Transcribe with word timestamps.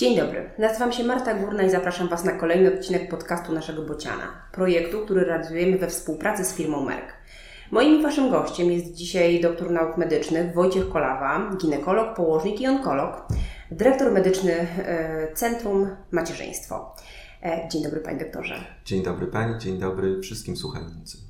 Dzień 0.00 0.16
dobry, 0.16 0.50
nazywam 0.58 0.92
się 0.92 1.04
Marta 1.04 1.34
Górna 1.34 1.62
i 1.62 1.70
zapraszam 1.70 2.08
Was 2.08 2.24
na 2.24 2.32
kolejny 2.32 2.74
odcinek 2.74 3.08
podcastu 3.08 3.52
naszego 3.52 3.82
Bociana, 3.82 4.48
projektu, 4.52 5.04
który 5.04 5.24
realizujemy 5.24 5.78
we 5.78 5.88
współpracy 5.88 6.44
z 6.44 6.54
firmą 6.54 6.84
Merck. 6.84 7.12
Moim 7.70 8.02
Waszym 8.02 8.30
gościem 8.30 8.72
jest 8.72 8.94
dzisiaj 8.94 9.40
doktor 9.40 9.70
nauk 9.70 9.96
medycznych 9.96 10.54
Wojciech 10.54 10.88
Kolawa, 10.88 11.56
ginekolog, 11.56 12.16
położnik 12.16 12.60
i 12.60 12.66
onkolog, 12.66 13.28
dyrektor 13.70 14.12
medyczny 14.12 14.52
e, 14.52 15.32
Centrum 15.34 15.96
Macierzyństwo. 16.10 16.94
E, 17.42 17.68
dzień 17.68 17.82
dobry 17.82 18.00
Panie 18.00 18.18
doktorze. 18.18 18.54
Dzień 18.84 19.02
dobry 19.02 19.26
Pani, 19.26 19.58
dzień 19.58 19.78
dobry 19.78 20.20
wszystkim 20.20 20.56
słuchającym. 20.56 21.29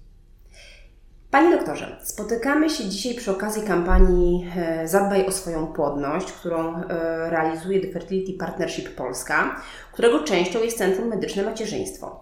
Panie 1.31 1.57
doktorze, 1.57 1.97
spotykamy 2.03 2.71
się 2.71 2.85
dzisiaj 2.85 3.15
przy 3.15 3.31
okazji 3.31 3.63
kampanii 3.63 4.47
e, 4.57 4.89
Zadbaj 4.89 5.27
o 5.27 5.33
swoją 5.33 5.67
płodność, 5.67 6.33
którą 6.33 6.77
e, 6.77 6.85
realizuje 7.31 7.81
The 7.81 7.93
Fertility 7.93 8.39
Partnership 8.39 8.95
Polska, 8.95 9.57
którego 9.93 10.25
częścią 10.25 10.63
jest 10.63 10.79
Centrum 10.79 11.09
Medyczne 11.09 11.43
Macierzyństwo. 11.43 12.21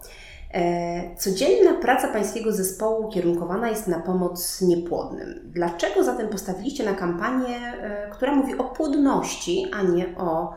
E, 0.54 1.16
codzienna 1.16 1.74
praca 1.74 2.08
Pańskiego 2.08 2.52
zespołu 2.52 3.08
kierunkowana 3.08 3.68
jest 3.68 3.88
na 3.88 4.00
pomoc 4.00 4.60
niepłodnym. 4.60 5.40
Dlaczego 5.44 6.04
zatem 6.04 6.28
postawiliście 6.28 6.84
na 6.84 6.94
kampanię, 6.94 7.72
która 8.12 8.34
mówi 8.34 8.58
o 8.58 8.64
płodności, 8.64 9.66
a 9.72 9.82
nie 9.82 10.06
o 10.18 10.54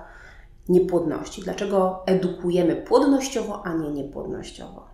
niepłodności? 0.69 1.41
Dlaczego 1.41 2.03
edukujemy 2.05 2.75
płodnościowo, 2.75 3.65
a 3.65 3.73
nie 3.73 3.89
niepłodnościowo? 3.89 4.90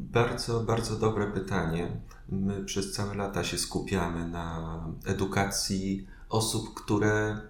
Bardzo, 0.00 0.60
bardzo 0.60 0.96
dobre 0.96 1.26
pytanie. 1.26 2.00
My 2.28 2.64
przez 2.64 2.92
całe 2.92 3.14
lata 3.14 3.44
się 3.44 3.58
skupiamy 3.58 4.28
na 4.28 4.78
edukacji 5.06 6.06
osób, 6.28 6.74
które 6.74 7.40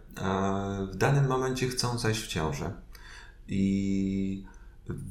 w 0.93 0.97
danym 0.97 1.27
momencie 1.27 1.69
chcą 1.69 1.98
zajść 1.98 2.23
w 2.23 2.27
ciążę. 2.28 2.73
I 3.48 4.45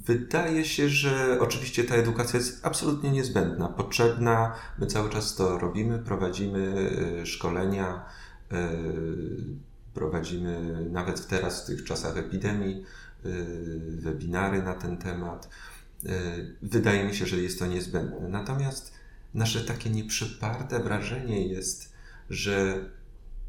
wydaje 0.05 0.65
się, 0.65 0.89
że 0.89 1.37
oczywiście 1.41 1.83
ta 1.83 1.95
edukacja 1.95 2.39
jest 2.39 2.65
absolutnie 2.65 3.11
niezbędna, 3.11 3.67
potrzebna. 3.67 4.55
My 4.79 4.87
cały 4.87 5.09
czas 5.09 5.35
to 5.35 5.57
robimy, 5.57 5.99
prowadzimy 5.99 6.91
e, 7.21 7.25
szkolenia, 7.25 8.05
e, 8.51 8.69
prowadzimy 9.93 10.85
nawet 10.91 11.27
teraz 11.27 11.63
w 11.63 11.67
tych 11.67 11.83
czasach 11.83 12.17
epidemii 12.17 12.83
e, 13.25 13.29
webinary 14.01 14.63
na 14.63 14.73
ten 14.73 14.97
temat. 14.97 15.49
E, 16.05 16.11
wydaje 16.61 17.03
mi 17.03 17.15
się, 17.15 17.25
że 17.25 17.37
jest 17.37 17.59
to 17.59 17.67
niezbędne. 17.67 18.29
Natomiast 18.29 18.93
nasze 19.33 19.61
takie 19.61 19.89
nieprzeparte 19.89 20.79
wrażenie 20.83 21.47
jest, 21.47 21.93
że 22.29 22.85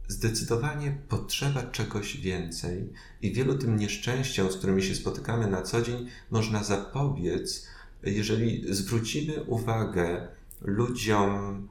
zdecydowanie 0.09 0.99
potrzeba 1.09 1.63
czegoś 1.63 2.17
więcej 2.17 2.93
i 3.23 3.33
wielu 3.33 3.59
tym 3.59 3.77
nieszczęściom, 3.77 4.53
z 4.53 4.57
którymi 4.57 4.83
się 4.83 4.95
spotykamy 4.95 5.47
na 5.47 5.63
co 5.63 5.83
dzień, 5.83 6.09
można 6.31 6.65
zapobiec, 6.65 7.67
jeżeli 8.03 8.75
zwrócimy 8.75 9.45
uwagę 9.45 10.29
ludziom 10.63 11.69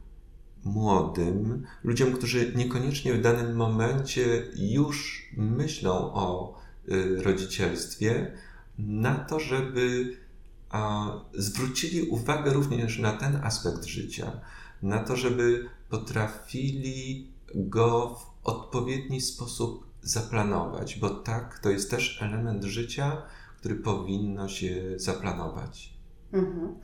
młodym, 0.63 1.66
ludziom, 1.83 2.13
którzy 2.13 2.52
niekoniecznie 2.55 3.13
w 3.13 3.22
danym 3.22 3.55
momencie 3.55 4.44
już 4.55 5.30
myślą 5.38 5.91
o 6.13 6.59
y, 6.89 7.23
rodzicielstwie, 7.23 8.31
na 8.77 9.16
to, 9.16 9.39
żeby 9.39 10.13
zwrócili 11.34 12.09
uwagę 12.09 12.53
również 12.53 13.00
na 13.00 13.12
ten 13.12 13.36
aspekt 13.36 13.86
życia, 13.86 14.31
na 14.81 15.03
to, 15.03 15.16
żeby 15.16 15.70
potrafili 15.89 17.31
go 17.56 18.16
w 18.16 18.48
odpowiedni 18.48 19.22
sposób 19.22 19.90
zaplanować, 20.02 21.00
bo 21.00 21.09
tak, 21.09 21.59
to 21.59 21.69
jest 21.69 21.91
też 21.91 22.22
element 22.22 22.63
życia, 22.63 23.22
który 23.59 23.75
powinno 23.75 24.47
się 24.47 24.75
zaplanować. 24.96 25.94
Mhm. 26.34 26.75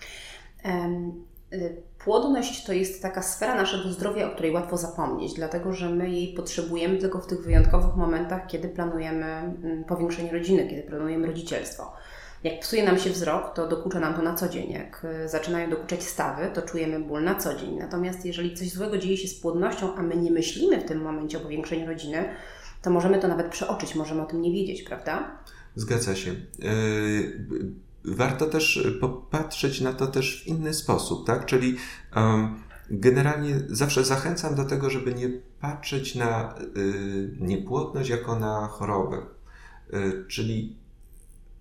Y, 1.53 1.83
płodność 2.03 2.65
to 2.65 2.73
jest 2.73 3.01
taka 3.01 3.21
sfera 3.21 3.55
naszego 3.55 3.89
zdrowia, 3.89 4.31
o 4.31 4.33
której 4.33 4.51
łatwo 4.51 4.77
zapomnieć, 4.77 5.33
dlatego 5.33 5.73
że 5.73 5.89
my 5.89 6.09
jej 6.09 6.33
potrzebujemy 6.33 6.97
tylko 6.97 7.19
w 7.19 7.27
tych 7.27 7.43
wyjątkowych 7.43 7.95
momentach, 7.95 8.47
kiedy 8.47 8.69
planujemy 8.69 9.25
mm, 9.25 9.83
powiększenie 9.83 10.31
rodziny, 10.31 10.67
kiedy 10.69 10.83
planujemy 10.83 11.27
rodzicielstwo. 11.27 11.93
Jak 12.45 12.59
psuje 12.59 12.83
nam 12.83 12.99
się 12.99 13.09
wzrok, 13.09 13.55
to 13.55 13.67
dokucza 13.67 13.99
nam 13.99 14.13
to 14.13 14.21
na 14.21 14.35
co 14.35 14.49
dzień. 14.49 14.71
Jak 14.71 15.05
y, 15.25 15.29
zaczynają 15.29 15.69
dokuczać 15.69 16.03
stawy, 16.03 16.49
to 16.53 16.61
czujemy 16.61 16.99
ból 16.99 17.23
na 17.23 17.35
co 17.35 17.55
dzień. 17.55 17.77
Natomiast 17.77 18.25
jeżeli 18.25 18.57
coś 18.57 18.69
złego 18.69 18.97
dzieje 18.97 19.17
się 19.17 19.27
z 19.27 19.39
płodnością, 19.39 19.95
a 19.95 20.01
my 20.01 20.17
nie 20.17 20.31
myślimy 20.31 20.81
w 20.81 20.85
tym 20.85 21.01
momencie 21.01 21.37
o 21.37 21.41
powiększeniu 21.41 21.87
rodziny, 21.87 22.29
to 22.81 22.89
możemy 22.89 23.19
to 23.19 23.27
nawet 23.27 23.47
przeoczyć, 23.47 23.95
możemy 23.95 24.21
o 24.21 24.25
tym 24.25 24.41
nie 24.41 24.51
wiedzieć, 24.51 24.83
prawda? 24.83 25.37
Zgadza 25.75 26.15
się. 26.15 26.35
Yy, 26.59 27.45
warto 28.05 28.45
też 28.45 28.87
popatrzeć 29.01 29.81
na 29.81 29.93
to 29.93 30.07
też 30.07 30.43
w 30.43 30.47
inny 30.47 30.73
sposób, 30.73 31.27
tak? 31.27 31.45
Czyli 31.45 31.77
generalnie 32.89 33.55
zawsze 33.67 34.03
zachęcam 34.03 34.55
do 34.55 34.65
tego, 34.65 34.89
żeby 34.89 35.13
nie 35.13 35.29
patrzeć 35.61 36.15
na 36.15 36.55
yy, 36.75 37.37
niepłodność 37.39 38.09
jako 38.09 38.39
na 38.39 38.67
chorobę. 38.67 39.17
Czyli 40.27 40.77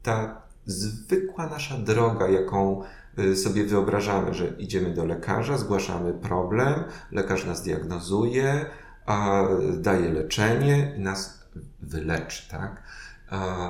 ta 0.03 0.44
zwykła 0.67 1.47
nasza 1.47 1.79
droga, 1.79 2.29
jaką 2.29 2.83
y, 3.19 3.37
sobie 3.37 3.65
wyobrażamy, 3.65 4.35
że 4.35 4.49
idziemy 4.59 4.95
do 4.95 5.05
lekarza, 5.05 5.59
zgłaszamy 5.59 6.13
problem, 6.13 6.75
lekarz 7.13 7.47
nas 7.47 7.63
diagnozuje, 7.63 8.67
a 9.07 9.49
daje 9.79 10.13
leczenie 10.13 10.95
i 10.99 11.01
nas 11.01 11.45
wyleczy, 11.83 12.51
tak? 12.51 12.83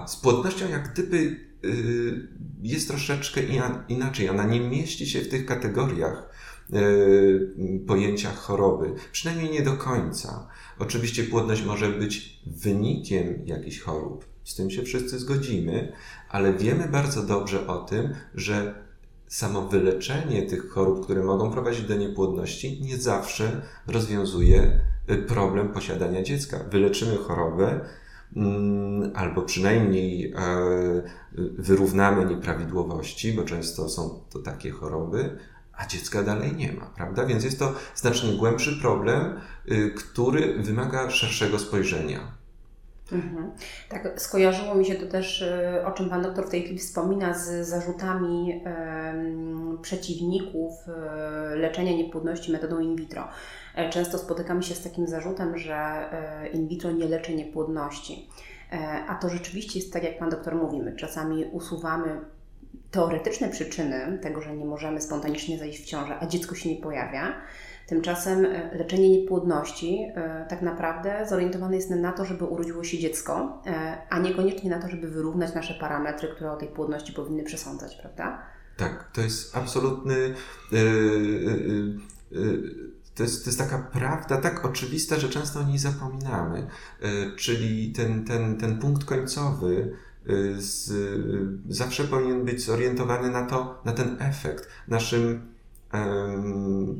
Z 0.06 0.16
płodnością 0.16 0.68
jak 0.68 0.92
gdyby 0.92 1.16
y, 1.64 2.28
jest 2.62 2.88
troszeczkę 2.88 3.40
inaczej. 3.88 4.28
Ona 4.28 4.44
nie 4.44 4.60
mieści 4.60 5.06
się 5.06 5.20
w 5.20 5.28
tych 5.28 5.46
kategoriach 5.46 6.30
y, 6.74 7.84
pojęciach 7.86 8.36
choroby, 8.36 8.94
przynajmniej 9.12 9.50
nie 9.50 9.62
do 9.62 9.72
końca. 9.72 10.48
Oczywiście 10.78 11.24
płodność 11.24 11.64
może 11.64 11.88
być 11.88 12.42
wynikiem 12.46 13.46
jakichś 13.46 13.80
chorób, 13.80 14.33
z 14.44 14.54
tym 14.54 14.70
się 14.70 14.82
wszyscy 14.82 15.18
zgodzimy, 15.18 15.92
ale 16.28 16.52
wiemy 16.52 16.88
bardzo 16.88 17.22
dobrze 17.22 17.66
o 17.66 17.78
tym, 17.78 18.14
że 18.34 18.84
samo 19.26 19.68
wyleczenie 19.68 20.42
tych 20.42 20.70
chorób, 20.70 21.04
które 21.04 21.22
mogą 21.22 21.50
prowadzić 21.50 21.82
do 21.82 21.94
niepłodności, 21.96 22.82
nie 22.82 22.96
zawsze 22.96 23.62
rozwiązuje 23.86 24.80
y, 25.10 25.16
problem 25.16 25.68
posiadania 25.68 26.22
dziecka. 26.22 26.60
Wyleczymy 26.70 27.16
chorobę, 27.16 27.80
mm, 28.36 29.12
albo 29.14 29.42
przynajmniej 29.42 30.32
e, 30.32 30.38
wyrównamy 31.58 32.24
nieprawidłowości, 32.26 33.32
bo 33.32 33.42
często 33.42 33.88
są 33.88 34.20
to 34.30 34.38
takie 34.38 34.70
choroby, 34.70 35.38
a 35.72 35.86
dziecka 35.86 36.22
dalej 36.22 36.56
nie 36.56 36.72
ma, 36.72 36.86
prawda? 36.86 37.26
Więc 37.26 37.44
jest 37.44 37.58
to 37.58 37.74
znacznie 37.94 38.32
głębszy 38.32 38.80
problem, 38.80 39.40
y, 39.70 39.90
który 39.90 40.62
wymaga 40.62 41.10
szerszego 41.10 41.58
spojrzenia. 41.58 42.43
Mhm. 43.12 43.52
Tak, 43.88 44.20
skojarzyło 44.20 44.74
mi 44.74 44.84
się 44.86 44.94
to 44.94 45.06
też, 45.06 45.42
y, 45.42 45.86
o 45.86 45.92
czym 45.92 46.10
Pan 46.10 46.22
doktor 46.22 46.46
w 46.46 46.50
tej 46.50 46.62
chwili 46.62 46.78
wspomina, 46.78 47.34
z 47.38 47.68
zarzutami 47.68 48.64
przeciwników 49.82 50.72
y, 51.52 51.56
leczenia 51.56 51.92
niepłodności 51.92 52.52
metodą 52.52 52.78
in 52.78 52.96
vitro. 52.96 53.28
E, 53.74 53.90
często 53.90 54.18
spotykamy 54.18 54.62
się 54.62 54.74
z 54.74 54.82
takim 54.82 55.06
zarzutem, 55.06 55.58
że 55.58 55.74
e, 55.74 56.48
in 56.48 56.68
vitro 56.68 56.92
nie 56.92 57.08
leczy 57.08 57.34
niepłodności. 57.34 58.28
E, 58.72 59.04
a 59.08 59.14
to 59.14 59.28
rzeczywiście 59.28 59.78
jest 59.78 59.92
tak, 59.92 60.02
jak 60.02 60.18
Pan 60.18 60.30
doktor 60.30 60.54
mówi, 60.54 60.78
my 60.78 60.96
czasami 60.96 61.44
usuwamy 61.44 62.20
teoretyczne 62.90 63.48
przyczyny 63.48 64.18
tego, 64.22 64.40
że 64.40 64.56
nie 64.56 64.64
możemy 64.64 65.00
spontanicznie 65.00 65.58
zajść 65.58 65.82
w 65.82 65.86
ciążę, 65.86 66.18
a 66.20 66.26
dziecko 66.26 66.54
się 66.54 66.68
nie 66.68 66.76
pojawia. 66.76 67.34
Tymczasem 67.86 68.44
e, 68.44 68.76
leczenie 68.76 69.10
niepłodności 69.10 69.98
e, 70.14 70.46
tak 70.48 70.62
naprawdę 70.62 71.26
zorientowane 71.28 71.76
jest 71.76 71.90
na 71.90 72.12
to, 72.12 72.24
żeby 72.24 72.44
urodziło 72.44 72.84
się 72.84 72.98
dziecko, 72.98 73.62
e, 73.66 73.96
a 74.10 74.18
niekoniecznie 74.18 74.70
na 74.70 74.78
to, 74.78 74.88
żeby 74.88 75.08
wyrównać 75.08 75.54
nasze 75.54 75.74
parametry, 75.74 76.28
które 76.28 76.52
o 76.52 76.56
tej 76.56 76.68
płodności 76.68 77.12
powinny 77.12 77.42
przesądzać, 77.42 77.96
prawda? 77.96 78.42
Tak, 78.76 79.10
to 79.12 79.20
jest 79.20 79.56
absolutny. 79.56 80.34
to 83.14 83.22
jest, 83.22 83.44
to 83.44 83.50
jest 83.50 83.58
taka 83.58 83.78
prawda 83.78 84.36
tak 84.36 84.64
oczywista, 84.64 85.18
że 85.18 85.28
często 85.28 85.60
o 85.60 85.62
niej 85.62 85.78
zapominamy. 85.78 86.66
czyli 87.36 87.92
ten, 87.92 88.24
ten, 88.24 88.56
ten 88.56 88.78
punkt 88.78 89.04
końcowy 89.04 89.96
z, 90.56 90.92
zawsze 91.68 92.04
powinien 92.04 92.44
być 92.44 92.64
zorientowany 92.64 93.30
na 93.30 93.46
to, 93.46 93.82
na 93.84 93.92
ten 93.92 94.16
efekt. 94.20 94.68
Naszym 94.88 95.53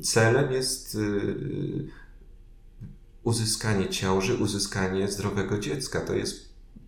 celem 0.02 0.52
jest 0.52 0.94
y, 0.94 1.88
uzyskanie 3.22 3.88
ciąży, 3.88 4.34
uzyskanie 4.34 5.08
zdrowego 5.08 5.58
dziecka. 5.58 6.00
To 6.00 6.14
jest 6.14 6.43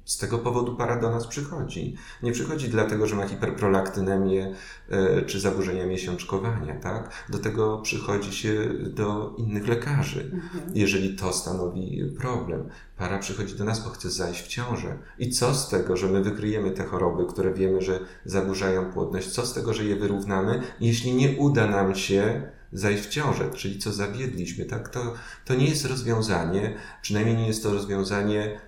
z 0.06 0.18
tego 0.18 0.38
powodu 0.38 0.76
para 0.76 1.00
do 1.00 1.10
nas 1.10 1.26
przychodzi. 1.26 1.96
Nie 2.22 2.32
przychodzi 2.32 2.68
dlatego, 2.68 3.06
że 3.06 3.16
ma 3.16 3.28
hiperprolaktynemię 3.28 4.54
e, 4.88 5.22
czy 5.22 5.40
zaburzenia 5.40 5.86
miesiączkowania, 5.86 6.80
tak? 6.80 7.10
Do 7.28 7.38
tego 7.38 7.78
przychodzi 7.78 8.32
się 8.32 8.68
do 8.80 9.34
innych 9.38 9.68
lekarzy, 9.68 10.30
mhm. 10.32 10.72
jeżeli 10.74 11.16
to 11.16 11.32
stanowi 11.32 12.14
problem. 12.18 12.68
Para 12.96 13.18
przychodzi 13.18 13.54
do 13.54 13.64
nas, 13.64 13.84
bo 13.84 13.90
chce 13.90 14.10
zajść 14.10 14.42
w 14.42 14.48
ciążę. 14.48 14.98
I 15.18 15.30
co 15.30 15.54
z 15.54 15.68
tego, 15.68 15.96
że 15.96 16.08
my 16.08 16.22
wykryjemy 16.22 16.70
te 16.70 16.84
choroby, 16.84 17.26
które 17.32 17.54
wiemy, 17.54 17.82
że 17.82 18.00
zaburzają 18.24 18.92
płodność? 18.92 19.28
Co 19.28 19.46
z 19.46 19.54
tego, 19.54 19.74
że 19.74 19.84
je 19.84 19.96
wyrównamy, 19.96 20.62
jeśli 20.80 21.14
nie 21.14 21.30
uda 21.30 21.66
nam 21.66 21.94
się 21.94 22.42
zajść 22.72 23.02
w 23.02 23.08
ciążę, 23.08 23.50
czyli 23.54 23.78
co 23.78 23.92
zawiedliśmy, 23.92 24.64
tak? 24.64 24.88
To, 24.88 25.14
to 25.44 25.54
nie 25.54 25.66
jest 25.66 25.84
rozwiązanie, 25.84 26.76
przynajmniej 27.02 27.36
nie 27.36 27.46
jest 27.46 27.62
to 27.62 27.72
rozwiązanie 27.72 28.60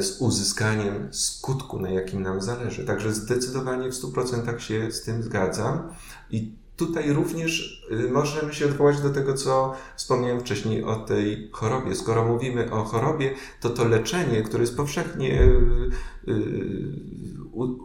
z 0.00 0.20
uzyskaniem 0.20 1.08
skutku, 1.10 1.80
na 1.80 1.90
jakim 1.90 2.22
nam 2.22 2.42
zależy. 2.42 2.84
Także 2.84 3.12
zdecydowanie 3.12 3.90
w 3.90 3.94
100% 3.94 4.58
się 4.58 4.92
z 4.92 5.02
tym 5.02 5.22
zgadzam. 5.22 5.88
I 6.30 6.60
tutaj 6.80 7.12
również 7.12 7.84
y, 7.92 8.10
możemy 8.10 8.54
się 8.54 8.66
odwołać 8.66 9.00
do 9.00 9.10
tego, 9.10 9.34
co 9.34 9.74
wspomniałem 9.96 10.40
wcześniej 10.40 10.84
o 10.84 10.96
tej 10.96 11.48
chorobie. 11.52 11.94
Skoro 11.94 12.24
mówimy 12.24 12.70
o 12.70 12.84
chorobie, 12.84 13.34
to 13.60 13.70
to 13.70 13.84
leczenie, 13.84 14.42
które 14.42 14.60
jest 14.62 14.76
powszechnie 14.76 15.42
y, 15.42 15.90
y, 16.28 17.10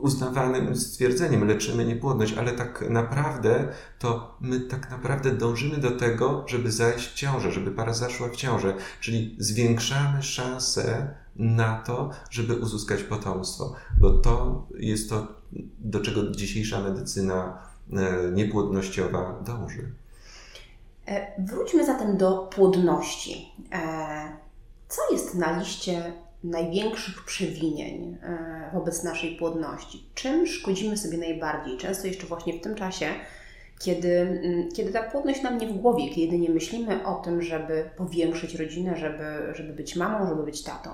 uznawanym 0.01 0.75
stwierdzeniem, 0.75 1.47
leczymy 1.47 1.85
niepłodność, 1.85 2.33
ale 2.33 2.51
tak 2.51 2.85
naprawdę 2.89 3.67
to 3.99 4.37
my 4.41 4.59
tak 4.59 4.91
naprawdę 4.91 5.31
dążymy 5.31 5.77
do 5.77 5.91
tego, 5.91 6.45
żeby 6.47 6.71
zajść 6.71 7.11
w 7.11 7.13
ciążę, 7.13 7.51
żeby 7.51 7.71
para 7.71 7.93
zaszła 7.93 8.29
w 8.29 8.35
ciążę, 8.35 8.73
czyli 8.99 9.35
zwiększamy 9.39 10.23
szanse 10.23 11.15
na 11.35 11.83
to, 11.85 12.09
żeby 12.29 12.55
uzyskać 12.55 13.03
potomstwo, 13.03 13.73
bo 13.99 14.09
to 14.09 14.65
jest 14.77 15.09
to, 15.09 15.27
do 15.79 15.99
czego 15.99 16.31
dzisiejsza 16.31 16.81
medycyna 16.81 17.57
e, 17.93 18.31
niepłodnościowa 18.31 19.41
dąży. 19.45 19.91
E, 21.07 21.41
wróćmy 21.45 21.85
zatem 21.85 22.17
do 22.17 22.37
płodności. 22.37 23.51
E, 23.71 24.37
co 24.89 25.01
jest 25.11 25.35
na 25.35 25.59
liście 25.59 26.13
największych 26.43 27.25
przewinień 27.25 28.17
wobec 28.73 29.03
naszej 29.03 29.35
płodności. 29.35 30.09
Czym 30.15 30.47
szkodzimy 30.47 30.97
sobie 30.97 31.17
najbardziej? 31.17 31.77
Często 31.77 32.07
jeszcze 32.07 32.27
właśnie 32.27 32.53
w 32.53 32.61
tym 32.61 32.75
czasie, 32.75 33.05
kiedy, 33.79 34.19
mm, 34.19 34.71
kiedy 34.71 34.91
ta 34.91 35.03
płodność 35.03 35.41
nam 35.41 35.57
nie 35.57 35.67
w 35.67 35.77
głowie, 35.77 36.09
kiedy 36.09 36.39
nie 36.39 36.49
myślimy 36.49 37.05
o 37.05 37.15
tym, 37.15 37.41
żeby 37.41 37.89
powiększyć 37.97 38.55
rodzinę, 38.55 38.97
żeby, 38.97 39.53
żeby 39.55 39.73
być 39.73 39.95
mamą, 39.95 40.29
żeby 40.29 40.43
być 40.43 40.63
tatą. 40.63 40.89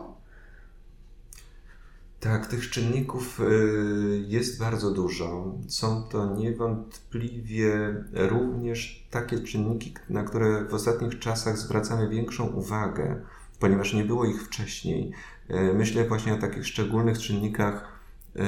Tak, 2.21 2.47
tych 2.47 2.69
czynników 2.69 3.39
y, 3.39 4.23
jest 4.27 4.59
bardzo 4.59 4.91
dużo. 4.91 5.55
Są 5.67 6.03
to 6.03 6.35
niewątpliwie 6.35 7.95
również 8.13 9.07
takie 9.11 9.39
czynniki, 9.39 9.93
na 10.09 10.23
które 10.23 10.65
w 10.65 10.73
ostatnich 10.73 11.19
czasach 11.19 11.57
zwracamy 11.57 12.09
większą 12.09 12.47
uwagę, 12.47 13.21
ponieważ 13.59 13.93
nie 13.93 14.05
było 14.05 14.25
ich 14.25 14.43
wcześniej. 14.43 15.11
E, 15.47 15.73
myślę 15.73 16.07
właśnie 16.07 16.33
o 16.33 16.37
takich 16.37 16.67
szczególnych 16.67 17.19
czynnikach, 17.19 17.99
e, 18.35 18.43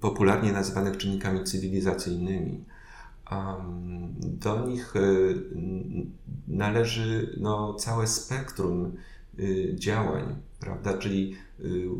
popularnie 0.00 0.52
nazywanych 0.52 0.96
czynnikami 0.96 1.44
cywilizacyjnymi. 1.44 2.64
Do 4.22 4.66
nich 4.66 4.94
należy 6.48 7.36
no, 7.40 7.74
całe 7.74 8.06
spektrum 8.06 8.96
działań, 9.74 10.36
prawda? 10.60 10.98
Czyli 10.98 11.36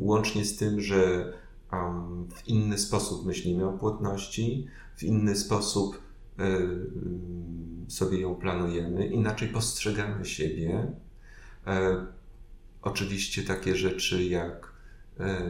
łącznie 0.01 0.45
z 0.45 0.57
tym, 0.57 0.81
że 0.81 1.33
w 2.35 2.49
inny 2.49 2.79
sposób 2.79 3.27
myślimy 3.27 3.69
o 3.69 3.73
płodności, 3.73 4.67
w 4.97 5.03
inny 5.03 5.37
sposób 5.37 6.03
sobie 7.89 8.21
ją 8.21 8.35
planujemy, 8.35 9.07
inaczej 9.07 9.49
postrzegamy 9.49 10.25
siebie 10.25 10.93
Oczywiście 12.83 13.43
takie 13.43 13.77
rzeczy 13.77 14.25
jak 14.25 14.73
e, 15.21 15.49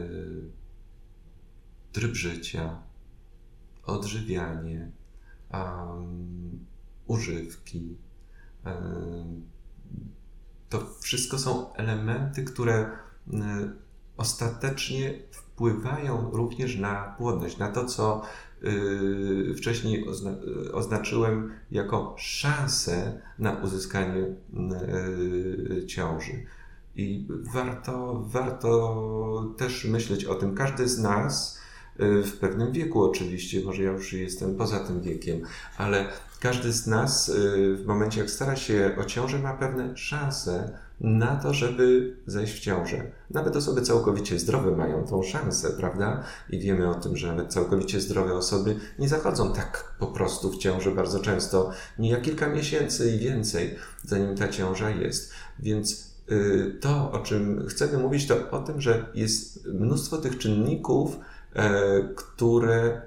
tryb 1.91 2.15
życia, 2.15 2.81
odżywianie, 3.83 4.91
używki. 7.07 7.97
To 10.69 10.81
wszystko 10.99 11.37
są 11.39 11.73
elementy, 11.73 12.43
które 12.43 12.91
um, 13.31 13.75
ostatecznie 14.17 15.13
wpływają 15.31 16.31
również 16.31 16.77
na 16.77 17.15
płodność, 17.17 17.57
na 17.57 17.71
to, 17.71 17.85
co 17.85 18.21
y, 18.63 19.55
wcześniej 19.57 20.07
ozna 20.07 20.31
oznaczyłem 20.73 21.51
jako 21.71 22.15
szansę 22.17 23.21
na 23.39 23.51
uzyskanie 23.51 24.23
ciąży. 25.87 26.45
I 26.95 27.27
warto, 27.29 28.23
warto 28.27 29.53
też 29.57 29.85
myśleć 29.85 30.25
o 30.25 30.35
tym. 30.35 30.55
Każdy 30.55 30.87
z 30.87 30.99
nas 30.99 31.58
w 31.99 32.37
pewnym 32.39 32.71
wieku 32.71 33.03
oczywiście, 33.03 33.61
może 33.65 33.83
ja 33.83 33.91
już 33.91 34.13
jestem 34.13 34.55
poza 34.55 34.79
tym 34.79 35.01
wiekiem, 35.01 35.41
ale 35.77 36.05
każdy 36.39 36.73
z 36.73 36.87
nas 36.87 37.29
y, 37.29 37.75
w 37.75 37.85
momencie, 37.85 38.19
jak 38.19 38.29
stara 38.29 38.55
się 38.55 38.95
o 38.99 39.05
ciążę, 39.05 39.39
ma 39.39 39.53
pewne 39.53 39.97
szanse 39.97 40.77
na 41.01 41.35
to, 41.35 41.53
żeby 41.53 42.15
zejść 42.27 42.53
w 42.53 42.59
ciążę. 42.59 43.11
Nawet 43.31 43.55
osoby 43.55 43.81
całkowicie 43.81 44.39
zdrowe 44.39 44.71
mają 44.71 45.07
tą 45.07 45.23
szansę, 45.23 45.69
prawda? 45.69 46.23
I 46.49 46.59
wiemy 46.59 46.89
o 46.89 46.95
tym, 46.95 47.17
że 47.17 47.27
nawet 47.27 47.53
całkowicie 47.53 48.01
zdrowe 48.01 48.33
osoby 48.33 48.75
nie 48.99 49.09
zachodzą 49.09 49.53
tak 49.53 49.95
po 49.99 50.07
prostu 50.07 50.51
w 50.51 50.57
ciąży 50.57 50.91
bardzo 50.91 51.19
często, 51.19 51.71
nie 51.99 52.09
jak 52.09 52.21
kilka 52.21 52.49
miesięcy 52.49 53.11
i 53.11 53.19
więcej, 53.19 53.75
zanim 54.03 54.35
ta 54.35 54.47
ciąża 54.47 54.89
jest. 54.89 55.31
Więc 55.59 56.09
Y, 56.31 56.77
to, 56.81 57.11
o 57.11 57.19
czym 57.19 57.67
chcemy 57.67 57.97
mówić, 57.97 58.27
to 58.27 58.51
o 58.51 58.59
tym, 58.59 58.81
że 58.81 59.05
jest 59.13 59.65
mnóstwo 59.65 60.17
tych 60.17 60.37
czynników, 60.37 61.17
które 62.15 63.01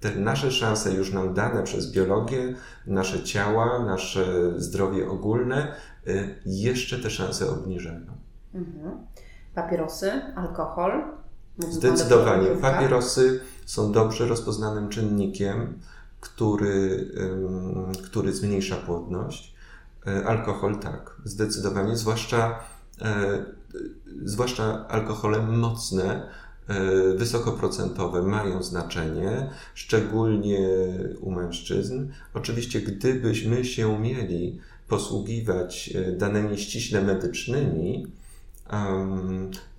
te 0.00 0.14
nasze 0.14 0.50
szanse 0.50 0.92
już 0.92 1.12
nam 1.12 1.34
dane 1.34 1.62
przez 1.62 1.92
biologię, 1.92 2.54
nasze 2.86 3.22
ciała, 3.22 3.84
nasze 3.84 4.52
zdrowie 4.56 5.08
ogólne, 5.08 5.74
y, 6.06 6.34
jeszcze 6.46 6.98
te 6.98 7.10
szanse 7.10 7.50
obniżają. 7.50 8.00
Mhm. 8.54 9.06
Papierosy, 9.54 10.12
alkohol. 10.36 11.04
Zdecydowanie. 11.58 12.46
Papierosy 12.46 13.40
są 13.66 13.92
dobrze 13.92 14.26
rozpoznanym 14.26 14.88
czynnikiem, 14.88 15.78
który, 16.20 17.08
który 18.04 18.32
zmniejsza 18.32 18.76
płodność. 18.76 19.52
E, 20.06 20.26
alkohol 20.26 20.78
tak, 20.78 21.16
zdecydowanie, 21.24 21.96
zwłaszcza, 21.96 22.58
e, 23.02 23.44
zwłaszcza 24.24 24.88
alkohole 24.88 25.42
mocne, 25.42 26.04
e, 26.04 26.28
wysokoprocentowe 27.16 28.22
mają 28.22 28.62
znaczenie, 28.62 29.50
szczególnie 29.74 30.68
u 31.20 31.30
mężczyzn. 31.30 32.08
Oczywiście, 32.34 32.80
gdybyśmy 32.80 33.64
się 33.64 34.00
mieli 34.00 34.60
posługiwać 34.88 35.94
danymi 36.18 36.58
ściśle 36.58 37.02
medycznymi, 37.02 38.06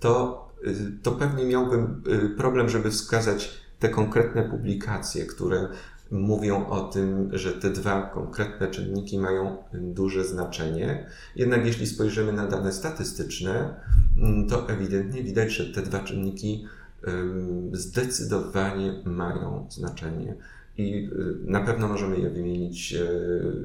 to, 0.00 0.44
to 1.02 1.12
pewnie 1.12 1.44
miałbym 1.44 2.02
problem, 2.36 2.68
żeby 2.68 2.90
wskazać 2.90 3.50
te 3.78 3.88
konkretne 3.88 4.42
publikacje, 4.42 5.26
które 5.26 5.68
mówią 6.10 6.66
o 6.66 6.80
tym, 6.80 7.30
że 7.32 7.52
te 7.52 7.70
dwa 7.70 8.02
konkretne 8.02 8.70
czynniki 8.70 9.18
mają 9.18 9.56
duże 9.72 10.24
znaczenie. 10.24 11.06
Jednak 11.36 11.66
jeśli 11.66 11.86
spojrzymy 11.86 12.32
na 12.32 12.46
dane 12.46 12.72
statystyczne, 12.72 13.74
mm, 14.16 14.48
to 14.48 14.68
ewidentnie 14.68 15.22
widać, 15.22 15.52
że 15.52 15.72
te 15.72 15.82
dwa 15.82 16.00
czynniki 16.00 16.66
zdecydowanie 17.72 19.02
mają 19.04 19.66
znaczenie. 19.70 20.34
I 20.78 20.94
y, 20.94 21.10
na 21.44 21.60
pewno 21.60 21.88
możemy 21.88 22.18
je 22.18 22.30
wymienić 22.30 22.94
e, 22.94 23.06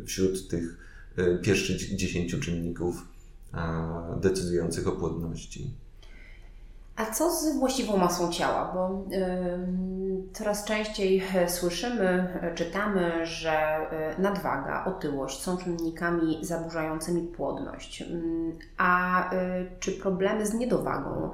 wśród 0.06 0.48
tych 0.48 0.78
e, 1.18 1.38
pierwszych 1.38 1.96
dziesięciu 1.96 2.40
czynników 2.40 3.06
decydujących 4.22 4.88
o 4.88 4.92
płodności. 4.92 5.74
A 7.00 7.06
co 7.06 7.32
z 7.32 7.58
właściwą 7.58 7.98
masą 7.98 8.32
ciała? 8.32 8.72
Bo 8.74 9.06
y, 9.16 10.34
coraz 10.34 10.66
częściej 10.66 11.24
e, 11.36 11.50
słyszymy, 11.50 12.40
e, 12.42 12.56
czytamy, 12.56 13.26
że 13.26 13.52
e, 13.52 14.22
nadwaga, 14.22 14.86
otyłość 14.86 15.42
są 15.42 15.58
czynnikami 15.58 16.40
zaburzającymi 16.46 17.22
płodność. 17.22 18.04
A 18.78 19.24
y, 19.34 19.36
czy 19.80 19.92
problemy 19.92 20.46
z 20.46 20.54
niedowagą, 20.54 21.32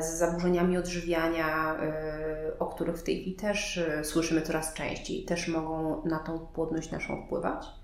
z 0.00 0.18
zaburzeniami 0.18 0.76
odżywiania, 0.76 1.74
y, 1.74 2.58
o 2.58 2.66
których 2.66 2.96
w 2.96 3.02
tej 3.02 3.20
chwili 3.20 3.36
też 3.36 3.80
słyszymy 4.02 4.42
coraz 4.42 4.74
częściej, 4.74 5.24
też 5.24 5.48
mogą 5.48 6.02
na 6.04 6.18
tą 6.18 6.38
płodność 6.38 6.90
naszą 6.90 7.22
wpływać? 7.26 7.79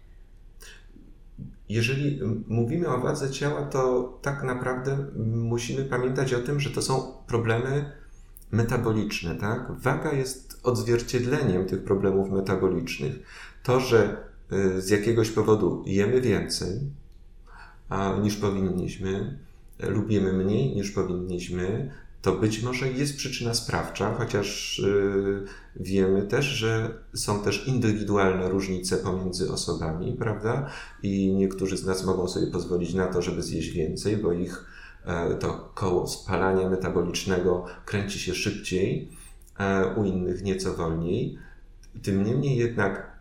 Jeżeli 1.68 2.20
mówimy 2.48 2.88
o 2.88 3.00
wadze 3.00 3.30
ciała, 3.30 3.62
to 3.62 4.12
tak 4.22 4.42
naprawdę 4.42 5.06
musimy 5.34 5.84
pamiętać 5.84 6.34
o 6.34 6.40
tym, 6.40 6.60
że 6.60 6.70
to 6.70 6.82
są 6.82 7.12
problemy 7.26 7.92
metaboliczne, 8.50 9.34
tak? 9.34 9.72
Waga 9.72 10.12
jest 10.12 10.60
odzwierciedleniem 10.62 11.66
tych 11.66 11.84
problemów 11.84 12.30
metabolicznych. 12.30 13.12
To, 13.62 13.80
że 13.80 14.16
y, 14.52 14.82
z 14.82 14.90
jakiegoś 14.90 15.30
powodu 15.30 15.82
jemy 15.86 16.20
więcej 16.20 16.80
niż 18.22 18.36
powinniśmy, 18.36 19.38
lubimy 19.78 20.32
mniej 20.32 20.76
niż 20.76 20.90
powinniśmy, 20.90 21.90
to 22.26 22.32
być 22.32 22.62
może 22.62 22.88
jest 22.88 23.16
przyczyna 23.16 23.54
sprawcza, 23.54 24.14
chociaż 24.14 24.78
yy, 24.78 25.44
wiemy 25.76 26.22
też, 26.22 26.44
że 26.44 26.98
są 27.14 27.42
też 27.42 27.68
indywidualne 27.68 28.48
różnice 28.48 28.96
pomiędzy 28.96 29.52
osobami, 29.52 30.12
prawda? 30.12 30.70
I 31.02 31.34
niektórzy 31.34 31.76
z 31.76 31.86
nas 31.86 32.04
mogą 32.04 32.28
sobie 32.28 32.46
pozwolić 32.46 32.94
na 32.94 33.06
to, 33.06 33.22
żeby 33.22 33.42
zjeść 33.42 33.70
więcej, 33.70 34.16
bo 34.16 34.32
ich 34.32 34.64
e, 35.04 35.34
to 35.34 35.72
koło 35.74 36.08
spalania 36.08 36.70
metabolicznego 36.70 37.64
kręci 37.84 38.18
się 38.18 38.34
szybciej, 38.34 39.10
e, 39.58 39.94
u 39.94 40.04
innych 40.04 40.42
nieco 40.42 40.74
wolniej. 40.74 41.38
Tym 42.02 42.24
niemniej 42.24 42.56
jednak 42.56 43.16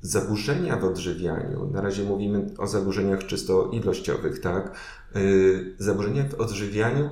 zaburzenia 0.00 0.76
w 0.76 0.84
odżywianiu, 0.84 1.70
na 1.72 1.80
razie 1.80 2.02
mówimy 2.02 2.50
o 2.58 2.66
zaburzeniach 2.66 3.26
czysto 3.26 3.70
ilościowych, 3.70 4.40
tak? 4.40 4.76
Yy, 5.14 5.74
zaburzenia 5.78 6.24
w 6.24 6.34
odżywianiu 6.34 7.10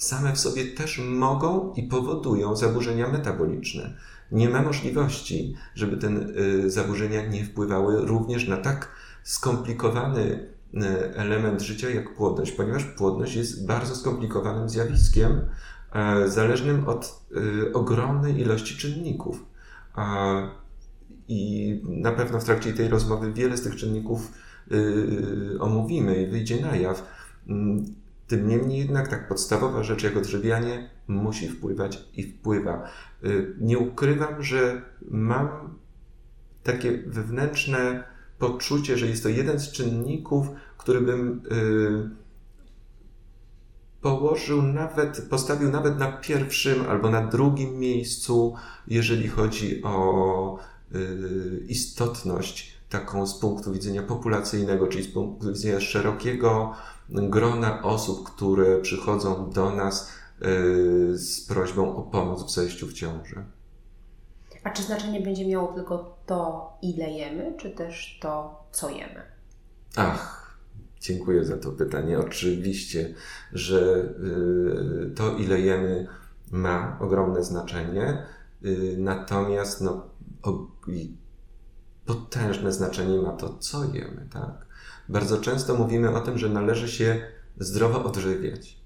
same 0.00 0.32
w 0.32 0.38
sobie 0.38 0.64
też 0.64 0.98
mogą 0.98 1.72
i 1.76 1.82
powodują 1.82 2.56
zaburzenia 2.56 3.08
metaboliczne. 3.08 3.94
Nie 4.32 4.48
ma 4.48 4.62
możliwości, 4.62 5.54
żeby 5.74 5.96
te 5.96 6.08
y, 6.08 6.70
zaburzenia 6.70 7.26
nie 7.26 7.44
wpływały 7.44 8.06
również 8.06 8.48
na 8.48 8.56
tak 8.56 8.88
skomplikowany 9.22 10.22
y, 10.74 11.16
element 11.16 11.60
życia 11.60 11.90
jak 11.90 12.14
płodność, 12.14 12.52
ponieważ 12.52 12.84
płodność 12.84 13.34
jest 13.34 13.66
bardzo 13.66 13.94
skomplikowanym 13.94 14.68
zjawiskiem, 14.68 15.40
e, 15.92 16.28
zależnym 16.28 16.88
od 16.88 17.22
y, 17.36 17.72
ogromnej 17.72 18.40
ilości 18.40 18.76
czynników. 18.76 19.44
I 21.28 21.82
na 21.88 22.12
pewno 22.12 22.40
w 22.40 22.44
trakcie 22.44 22.72
tej 22.72 22.88
rozmowy 22.88 23.32
wiele 23.32 23.56
z 23.56 23.62
tych 23.62 23.76
czynników 23.76 24.32
omówimy 25.60 26.22
i 26.22 26.26
wyjdzie 26.26 26.60
na 26.60 26.76
jaw. 26.76 27.02
Tym 28.30 28.48
niemniej 28.48 28.78
jednak 28.78 29.08
tak 29.08 29.28
podstawowa 29.28 29.84
rzecz 29.84 30.02
jak 30.02 30.16
odżywianie 30.16 30.90
musi 31.08 31.48
wpływać 31.48 32.08
i 32.14 32.22
wpływa. 32.22 32.88
Y, 33.24 33.56
nie 33.60 33.78
ukrywam, 33.78 34.42
że 34.42 34.82
mam 35.10 35.48
takie 36.62 37.02
wewnętrzne 37.06 38.04
poczucie, 38.38 38.98
że 38.98 39.06
jest 39.06 39.22
to 39.22 39.28
jeden 39.28 39.60
z 39.60 39.72
czynników, 39.72 40.46
który 40.78 41.00
bym 41.00 41.42
y, 41.52 42.10
położył 44.00 44.62
nawet, 44.62 45.26
postawił 45.30 45.70
nawet 45.70 45.98
na 45.98 46.12
pierwszym 46.12 46.86
albo 46.88 47.10
na 47.10 47.26
drugim 47.26 47.78
miejscu, 47.78 48.54
jeżeli 48.86 49.28
chodzi 49.28 49.82
o 49.82 50.58
y, 50.94 51.64
istotność 51.68 52.79
taką 52.90 53.26
z 53.26 53.38
punktu 53.38 53.72
widzenia 53.72 54.02
populacyjnego, 54.02 54.86
czyli 54.86 55.04
z 55.04 55.12
punktu 55.12 55.52
widzenia 55.52 55.80
szerokiego 55.80 56.74
grona 57.08 57.82
osób, 57.82 58.30
które 58.30 58.80
przychodzą 58.80 59.50
do 59.50 59.70
nas 59.70 60.12
y, 60.42 61.18
z 61.18 61.46
prośbą 61.46 61.96
o 61.96 62.02
pomoc 62.02 62.44
w 62.44 62.54
zajściu 62.54 62.86
w 62.86 62.92
ciąży. 62.92 63.44
A 64.64 64.70
czy 64.70 64.82
znaczenie 64.82 65.20
będzie 65.20 65.46
miało 65.46 65.72
tylko 65.72 66.18
to, 66.26 66.72
ile 66.82 67.10
jemy, 67.10 67.54
czy 67.58 67.70
też 67.70 68.18
to, 68.22 68.64
co 68.72 68.90
jemy? 68.90 69.22
Ach, 69.96 70.56
dziękuję 71.00 71.44
za 71.44 71.56
to 71.56 71.72
pytanie. 71.72 72.18
Oczywiście, 72.18 73.14
że 73.52 74.04
y, 75.06 75.14
to, 75.14 75.36
ile 75.36 75.60
jemy, 75.60 76.06
ma 76.50 76.98
ogromne 77.00 77.44
znaczenie, 77.44 78.22
y, 78.64 78.96
natomiast 78.98 79.80
no, 79.80 80.08
potężne 82.14 82.72
znaczenie 82.72 83.22
ma 83.22 83.32
to, 83.32 83.58
co 83.58 83.84
jemy, 83.84 84.26
tak? 84.32 84.66
Bardzo 85.08 85.38
często 85.38 85.74
mówimy 85.74 86.14
o 86.14 86.20
tym, 86.20 86.38
że 86.38 86.48
należy 86.48 86.88
się 86.88 87.20
zdrowo 87.58 88.04
odżywiać. 88.04 88.80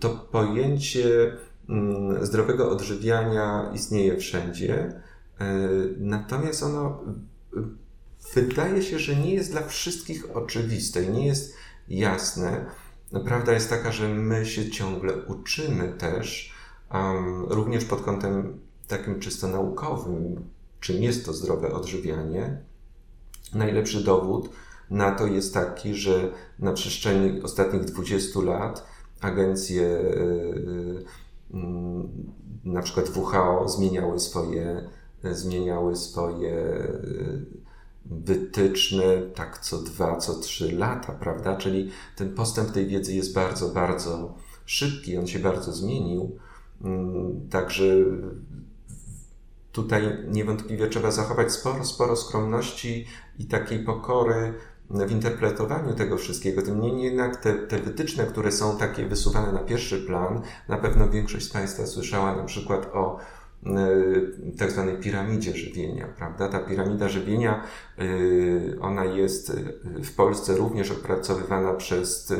To 0.00 0.08
pojęcie 0.08 1.36
mm, 1.68 2.26
zdrowego 2.26 2.70
odżywiania 2.70 3.70
istnieje 3.74 4.16
wszędzie, 4.16 4.74
e, 5.40 5.58
natomiast 5.98 6.62
ono 6.62 7.00
wydaje 8.34 8.82
się, 8.82 8.98
że 8.98 9.16
nie 9.16 9.34
jest 9.34 9.50
dla 9.50 9.66
wszystkich 9.66 10.36
oczywiste 10.36 11.06
nie 11.06 11.26
jest 11.26 11.54
jasne. 11.88 12.66
Prawda 13.24 13.52
jest 13.52 13.70
taka, 13.70 13.92
że 13.92 14.08
my 14.08 14.46
się 14.46 14.70
ciągle 14.70 15.16
uczymy 15.16 15.92
też, 15.98 16.54
również 17.48 17.84
pod 17.84 18.02
kątem 18.02 18.58
takim 18.88 19.20
czysto 19.20 19.48
naukowym, 19.48 20.44
czym 20.82 21.02
jest 21.02 21.26
to 21.26 21.32
zdrowe 21.32 21.72
odżywianie. 21.72 22.58
Najlepszy 23.54 24.04
dowód 24.04 24.48
na 24.90 25.14
to 25.14 25.26
jest 25.26 25.54
taki, 25.54 25.94
że 25.94 26.32
na 26.58 26.72
przestrzeni 26.72 27.42
ostatnich 27.42 27.84
20 27.84 28.40
lat 28.40 28.86
agencje, 29.20 29.82
y, 29.82 31.04
y, 31.54 31.64
na 32.64 32.82
przykład 32.82 33.16
WHO, 33.16 33.68
zmieniały 33.68 34.20
swoje, 34.20 34.88
zmieniały 35.24 35.96
swoje 35.96 36.54
y, 36.54 37.46
wytyczne 38.06 39.22
tak 39.34 39.58
co 39.58 39.78
dwa, 39.78 40.16
co 40.16 40.34
trzy 40.34 40.72
lata, 40.72 41.12
prawda? 41.12 41.56
Czyli 41.56 41.90
ten 42.16 42.34
postęp 42.34 42.70
tej 42.70 42.86
wiedzy 42.86 43.14
jest 43.14 43.34
bardzo, 43.34 43.68
bardzo 43.68 44.34
szybki, 44.66 45.18
on 45.18 45.26
się 45.26 45.38
bardzo 45.38 45.72
zmienił. 45.72 46.38
Mm, 46.84 47.48
także 47.50 47.84
tutaj 49.72 50.18
niewątpliwie 50.28 50.86
trzeba 50.86 51.10
zachować 51.10 51.52
sporo, 51.52 51.84
sporo 51.84 52.16
skromności 52.16 53.06
i 53.38 53.46
takiej 53.46 53.78
pokory 53.84 54.54
w 54.90 55.10
interpretowaniu 55.10 55.94
tego 55.94 56.16
wszystkiego. 56.16 56.62
Tym 56.62 56.80
niemniej 56.80 57.04
jednak 57.04 57.36
te, 57.36 57.54
te 57.54 57.78
wytyczne, 57.78 58.26
które 58.26 58.52
są 58.52 58.78
takie 58.78 59.06
wysuwane 59.06 59.52
na 59.52 59.58
pierwszy 59.58 59.98
plan, 59.98 60.40
na 60.68 60.76
pewno 60.76 61.08
większość 61.08 61.46
z 61.46 61.52
Państwa 61.52 61.86
słyszała 61.86 62.36
na 62.36 62.44
przykład 62.44 62.90
o 62.92 63.18
e, 63.66 63.70
tak 64.58 64.70
zwanej 64.70 64.96
piramidzie 64.96 65.56
żywienia, 65.56 66.08
prawda? 66.16 66.48
Ta 66.48 66.58
piramida 66.58 67.08
żywienia, 67.08 67.62
e, 67.98 68.80
ona 68.80 69.04
jest 69.04 69.50
e, 69.50 69.54
w 70.02 70.14
Polsce 70.14 70.56
również 70.56 70.90
opracowywana 70.90 71.74
przez 71.74 72.32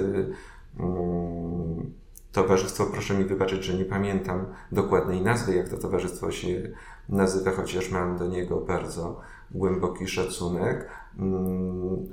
mm, 0.78 1.92
towarzystwo, 2.32 2.86
proszę 2.86 3.14
mi 3.14 3.24
wybaczyć, 3.24 3.64
że 3.64 3.74
nie 3.74 3.84
pamiętam 3.84 4.46
dokładnej 4.72 5.20
nazwy, 5.20 5.54
jak 5.54 5.68
to 5.68 5.76
towarzystwo 5.76 6.30
się 6.30 6.70
nazywa, 7.08 7.50
chociaż 7.50 7.90
mam 7.90 8.18
do 8.18 8.26
niego 8.26 8.60
bardzo 8.60 9.20
głęboki 9.50 10.08
szacunek. 10.08 10.88
Mm, 11.18 12.08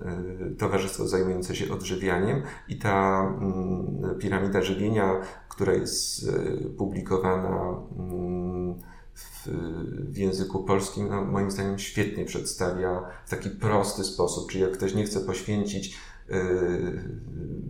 e, 0.52 0.56
towarzystwo 0.56 1.08
zajmujące 1.08 1.56
się 1.56 1.74
odżywianiem 1.74 2.42
i 2.68 2.78
ta 2.78 3.22
mm, 3.42 4.20
piramida 4.20 4.62
żywienia, 4.62 5.22
która 5.50 5.74
jest 5.74 6.30
e, 6.30 6.70
publikowana 6.70 7.76
mm, 8.00 8.76
w, 9.16 10.18
języku 10.18 10.64
polskim, 10.64 11.10
no, 11.10 11.26
moim 11.26 11.52
zdaniem 11.52 11.80
świetnie 11.80 12.26
przedstawia 12.26 13.02
w 13.26 13.30
taki 13.30 13.50
prosty 13.50 14.04
sposób, 14.04 14.52
czyli 14.52 14.64
jak 14.64 14.72
ktoś 14.72 14.96
nie 14.96 15.04
chce 15.04 15.20
poświęcić 15.20 15.98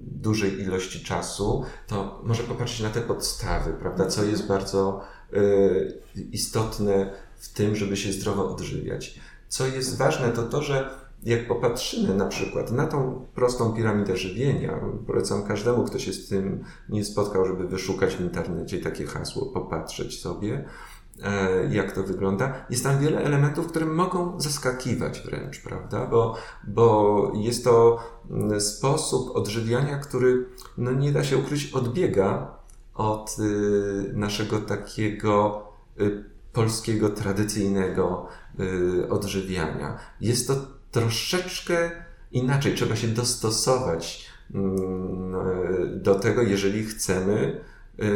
dużej 0.05 0.61
ilości 0.61 1.03
czasu, 1.03 1.63
to 1.87 2.21
może 2.23 2.43
popatrzeć 2.43 2.81
na 2.81 2.89
te 2.89 3.01
podstawy, 3.01 3.73
prawda, 3.73 4.05
co 4.05 4.23
jest 4.23 4.47
bardzo 4.47 5.01
istotne 6.31 7.13
w 7.37 7.53
tym, 7.53 7.75
żeby 7.75 7.97
się 7.97 8.11
zdrowo 8.11 8.49
odżywiać. 8.53 9.19
Co 9.47 9.67
jest 9.67 9.97
ważne, 9.97 10.29
to 10.29 10.43
to, 10.43 10.61
że 10.61 10.89
jak 11.23 11.47
popatrzymy 11.47 12.15
na 12.15 12.25
przykład 12.25 12.71
na 12.71 12.87
tą 12.87 13.25
prostą 13.35 13.73
piramidę 13.73 14.17
żywienia, 14.17 14.79
polecam 15.07 15.43
każdemu, 15.43 15.83
kto 15.83 15.99
się 15.99 16.13
z 16.13 16.27
tym 16.27 16.63
nie 16.89 17.05
spotkał, 17.05 17.45
żeby 17.45 17.67
wyszukać 17.67 18.15
w 18.15 18.21
internecie 18.21 18.79
takie 18.79 19.05
hasło, 19.05 19.45
popatrzeć 19.45 20.21
sobie, 20.21 20.65
jak 21.69 21.91
to 21.91 22.03
wygląda. 22.03 22.65
Jest 22.69 22.83
tam 22.83 22.99
wiele 22.99 23.23
elementów, 23.23 23.67
które 23.67 23.85
mogą 23.85 24.39
zaskakiwać 24.39 25.21
wręcz, 25.21 25.59
prawda? 25.59 26.05
Bo, 26.05 26.35
bo 26.67 27.31
jest 27.35 27.63
to 27.63 27.99
mm, 28.29 28.61
sposób 28.61 29.35
odżywiania, 29.35 29.97
który, 29.97 30.45
no 30.77 30.91
nie 30.91 31.11
da 31.11 31.23
się 31.23 31.37
ukryć, 31.37 31.71
odbiega 31.73 32.59
od 32.95 33.35
y, 33.39 34.11
naszego 34.13 34.59
takiego 34.59 35.63
y, 35.99 36.23
polskiego, 36.53 37.09
tradycyjnego 37.09 38.27
y, 38.59 39.09
odżywiania. 39.09 39.97
Jest 40.21 40.47
to 40.47 40.55
troszeczkę 40.91 41.91
inaczej. 42.31 42.75
Trzeba 42.75 42.95
się 42.95 43.07
dostosować 43.07 44.29
mm, 44.53 45.33
do 46.01 46.15
tego, 46.15 46.41
jeżeli 46.41 46.85
chcemy 46.85 47.61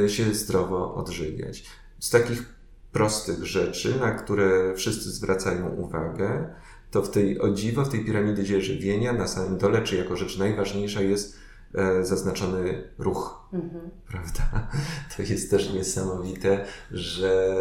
się 0.07 0.33
zdrowo 0.33 0.95
odżywiać. 0.95 1.65
Z 1.99 2.09
takich 2.09 2.53
prostych 2.93 3.45
rzeczy, 3.45 3.99
na 3.99 4.11
które 4.11 4.73
wszyscy 4.75 5.11
zwracają 5.11 5.69
uwagę, 5.69 6.53
to 6.91 7.01
w 7.01 7.11
tej, 7.11 7.39
o 7.39 7.49
dziwo, 7.49 7.85
w 7.85 7.89
tej 7.89 8.05
piramidzie 8.05 8.61
żywienia 8.61 9.13
na 9.13 9.27
samym 9.27 9.57
dole, 9.57 9.81
czy 9.81 9.95
jako 9.95 10.15
rzecz 10.15 10.37
najważniejsza 10.37 11.01
jest 11.01 11.37
e, 11.75 12.05
zaznaczony 12.05 12.83
ruch. 12.97 13.49
Mhm. 13.53 13.89
Prawda? 14.07 14.67
To 15.17 15.23
jest 15.23 15.51
też 15.51 15.73
niesamowite, 15.73 16.65
że 16.91 17.55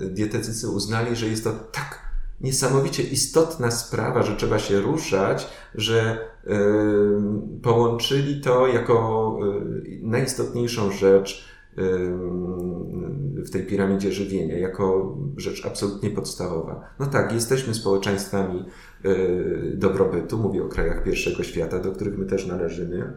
dietetycy 0.00 0.68
uznali, 0.68 1.16
że 1.16 1.26
jest 1.26 1.44
to 1.44 1.52
tak 1.52 2.12
niesamowicie 2.42 3.02
istotna 3.02 3.70
sprawa, 3.70 4.22
że 4.22 4.36
trzeba 4.36 4.58
się 4.58 4.80
ruszać, 4.80 5.48
że 5.74 6.28
y, 6.46 6.50
połączyli 7.62 8.40
to 8.40 8.66
jako 8.66 9.38
y, 9.86 10.00
najistotniejszą 10.02 10.92
rzecz 10.92 11.51
w 13.44 13.50
tej 13.52 13.66
piramidzie 13.66 14.12
żywienia, 14.12 14.58
jako 14.58 15.16
rzecz 15.36 15.66
absolutnie 15.66 16.10
podstawowa. 16.10 16.94
No 16.98 17.06
tak, 17.06 17.32
jesteśmy 17.32 17.74
społeczeństwami 17.74 18.64
dobrobytu, 19.74 20.38
mówię 20.38 20.64
o 20.64 20.68
krajach 20.68 21.04
pierwszego 21.04 21.42
świata, 21.42 21.78
do 21.78 21.92
których 21.92 22.18
my 22.18 22.26
też 22.26 22.46
należymy. 22.46 23.12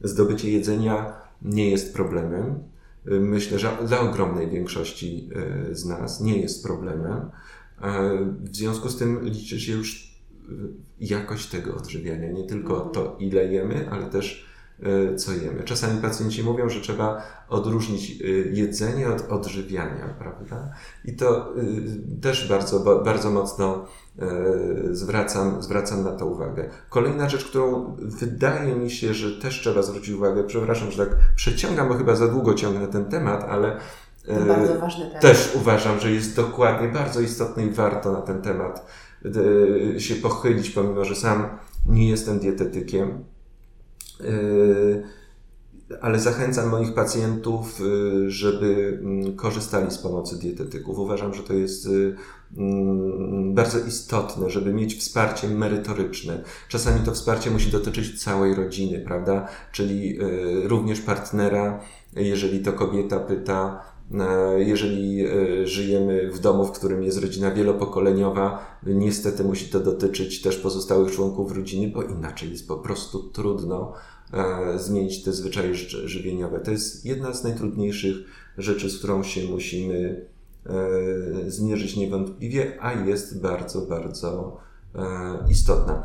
Zdobycie 0.00 0.50
jedzenia 0.50 1.12
nie 1.42 1.70
jest 1.70 1.94
problemem. 1.94 2.58
Myślę, 3.04 3.58
że 3.58 3.68
dla 3.86 4.00
ogromnej 4.00 4.50
większości 4.50 5.30
z 5.70 5.84
nas 5.86 6.20
nie 6.20 6.40
jest 6.40 6.64
problemem. 6.64 7.30
W 8.40 8.56
związku 8.56 8.88
z 8.88 8.98
tym 8.98 9.24
liczy 9.24 9.60
się 9.60 9.72
już 9.72 10.18
e, 10.48 10.52
jakość 11.00 11.48
tego 11.48 11.74
odżywiania, 11.76 12.32
nie 12.32 12.44
tylko 12.44 12.80
to, 12.80 13.16
ile 13.20 13.52
jemy, 13.52 13.90
ale 13.90 14.06
też 14.06 14.44
e, 14.44 14.47
co 15.16 15.32
jemy. 15.32 15.64
Czasami 15.64 16.02
pacjenci 16.02 16.42
mówią, 16.42 16.68
że 16.68 16.80
trzeba 16.80 17.22
odróżnić 17.48 18.10
e, 18.10 18.24
jedzenie 18.52 19.08
od 19.08 19.28
odżywiania, 19.28 20.14
prawda? 20.18 20.70
I 21.04 21.16
to 21.16 21.54
też 22.22 22.48
bardzo, 22.48 23.00
bardzo 23.04 23.30
mocno 23.30 23.86
zwracam, 24.90 25.62
zwracam 25.62 26.04
na 26.04 26.12
to 26.12 26.26
uwagę. 26.26 26.70
Kolejna 26.88 27.28
rzecz, 27.28 27.44
którą 27.44 27.96
wydaje 27.98 28.74
mi 28.76 28.90
się, 28.90 29.14
że 29.14 29.42
też 29.42 29.60
trzeba 29.60 29.82
zwrócić 29.82 30.14
uwagę, 30.14 30.44
przepraszam, 30.44 30.90
że 30.90 31.06
tak 31.06 31.16
przeciągam, 31.36 31.88
bo 31.88 31.94
chyba 31.94 32.16
za 32.16 32.28
długo 32.28 32.54
ciągnę 32.54 32.88
ten 32.88 33.04
temat, 33.04 33.44
ale 33.48 33.76
to 34.26 34.46
bardzo 34.46 34.80
ważny 34.80 35.06
temat. 35.06 35.22
Też 35.22 35.52
uważam, 35.54 36.00
że 36.00 36.10
jest 36.10 36.36
dokładnie 36.36 36.88
bardzo 36.88 37.20
istotny 37.20 37.66
i 37.66 37.70
warto 37.70 38.12
na 38.12 38.20
ten 38.22 38.42
temat 38.42 38.86
się 39.98 40.14
pochylić, 40.14 40.70
pomimo 40.70 41.04
że 41.04 41.16
sam 41.16 41.48
nie 41.86 42.08
jestem 42.08 42.38
dietetykiem. 42.38 43.24
E, 44.20 45.18
ale 46.00 46.18
zachęcam 46.20 46.68
moich 46.68 46.94
pacjentów, 46.94 47.80
żeby 48.26 48.98
mm, 49.02 49.36
korzystali 49.36 49.90
z 49.90 49.98
pomocy 49.98 50.38
dietetyków. 50.38 50.98
Uważam, 50.98 51.34
że 51.34 51.42
to 51.42 51.54
jest 51.54 51.88
mm, 52.56 53.54
bardzo 53.54 53.78
istotne, 53.78 54.50
żeby 54.50 54.72
mieć 54.72 54.94
wsparcie 54.94 55.48
merytoryczne. 55.48 56.42
Czasami 56.68 57.00
to 57.00 57.12
wsparcie 57.12 57.50
musi 57.50 57.70
dotyczyć 57.70 58.22
całej 58.22 58.54
rodziny, 58.54 59.00
prawda? 59.06 59.48
Czyli 59.72 60.18
również 60.64 61.00
partnera, 61.00 61.80
jeżeli 62.16 62.60
to 62.60 62.72
kobieta 62.72 63.20
pyta, 63.20 63.84
jeżeli 64.56 65.26
e, 65.26 65.66
żyjemy 65.66 66.30
w 66.32 66.38
domu, 66.38 66.64
w 66.64 66.72
którym 66.72 67.02
jest 67.02 67.18
rodzina 67.18 67.50
wielopokoleniowa, 67.50 68.78
niestety 68.86 69.44
musi 69.44 69.68
to 69.68 69.80
dotyczyć 69.80 70.42
też 70.42 70.56
pozostałych 70.56 71.12
członków 71.12 71.52
rodziny, 71.52 71.88
bo 71.88 72.02
inaczej 72.02 72.50
jest 72.50 72.68
po 72.68 72.76
prostu 72.76 73.22
trudno 73.22 73.92
e, 74.32 74.78
zmienić 74.78 75.24
te 75.24 75.32
zwyczaje 75.32 75.74
żywieniowe. 76.04 76.60
To 76.60 76.70
jest 76.70 77.04
jedna 77.04 77.34
z 77.34 77.44
najtrudniejszych 77.44 78.16
rzeczy, 78.58 78.90
z 78.90 78.98
którą 78.98 79.22
się 79.22 79.48
musimy 79.50 80.28
zmierzyć 81.46 81.96
niewątpliwie, 81.96 82.78
a 82.80 82.92
jest 82.92 83.40
bardzo, 83.40 83.80
bardzo 83.80 84.60
istotna. 85.50 86.02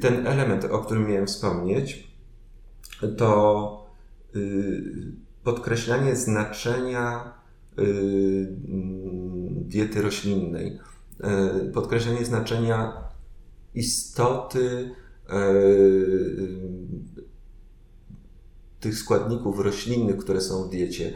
Ten 0.00 0.26
element, 0.26 0.64
o 0.64 0.78
którym 0.78 1.08
miałem 1.08 1.26
wspomnieć, 1.26 2.08
to 3.16 3.86
y, 4.36 4.82
podkreślanie 5.44 6.16
znaczenia 6.16 7.34
diety 9.68 10.02
roślinnej. 10.02 10.78
Y, 11.64 11.72
podkreślenie 11.72 12.24
znaczenia 12.24 12.92
istoty 13.74 14.90
y, 15.30 15.34
tych 18.80 18.98
składników 18.98 19.60
roślinnych, 19.60 20.16
które 20.16 20.40
są 20.40 20.64
w 20.64 20.70
diecie. 20.70 21.12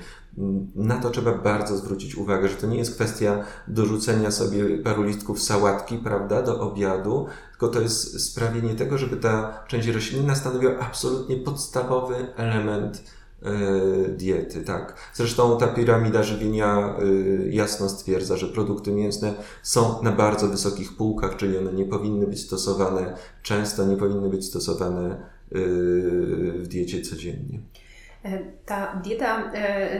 Na 0.75 0.99
to 1.01 1.11
trzeba 1.11 1.33
bardzo 1.33 1.77
zwrócić 1.77 2.17
uwagę, 2.17 2.49
że 2.49 2.55
to 2.55 2.67
nie 2.67 2.79
jest 2.79 2.95
kwestia 2.95 3.45
dorzucenia 3.69 4.31
sobie 4.31 4.79
paru 4.79 5.03
listków 5.03 5.43
sałatki, 5.43 5.99
prawda, 5.99 6.43
do 6.43 6.61
obiadu, 6.61 7.27
tylko 7.51 7.69
to 7.69 7.81
jest 7.81 8.31
sprawienie 8.31 8.75
tego, 8.75 8.99
żeby 8.99 9.17
ta 9.17 9.65
część 9.69 9.89
roślinna 9.89 10.35
stanowiła 10.35 10.79
absolutnie 10.79 11.37
podstawowy 11.37 12.15
element 12.37 13.03
diety, 14.09 14.65
tak. 14.65 14.95
Zresztą 15.15 15.59
ta 15.59 15.67
piramida 15.67 16.23
żywienia 16.23 16.79
e, 16.79 17.03
jasno 17.49 17.89
stwierdza, 17.89 18.37
że 18.37 18.47
produkty 18.47 18.93
mięsne 18.93 19.35
są 19.63 20.03
na 20.03 20.13
bardzo 20.13 20.49
wysokich 20.49 20.97
półkach, 20.97 21.37
czyli 21.37 21.59
one 21.59 21.73
nie 21.73 21.85
powinny 21.85 22.27
być 22.27 22.41
stosowane 22.41 23.15
często, 23.43 23.87
nie 23.87 23.97
powinny 23.97 24.29
być 24.29 24.45
stosowane 24.45 25.11
e, 25.11 25.19
w 26.53 26.69
diecie 26.69 27.03
codziennie. 27.03 27.61
Ta 28.67 29.01
dieta 29.05 29.53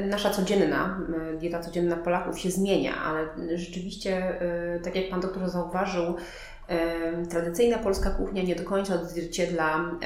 nasza 0.07 0.31
codzienna, 0.31 1.01
dieta 1.41 1.61
codzienna 1.61 1.97
Polaków 1.97 2.39
się 2.39 2.51
zmienia, 2.51 2.97
ale 2.97 3.29
rzeczywiście, 3.59 4.41
tak 4.85 4.97
jak 4.97 5.11
Pan 5.11 5.21
doktor 5.21 5.51
zauważył, 5.51 6.15
tradycyjna 7.31 7.79
polska 7.79 8.11
kuchnia 8.11 8.43
nie 8.43 8.57
do 8.57 8.65
końca 8.65 8.95
odzwierciedla 8.95 9.99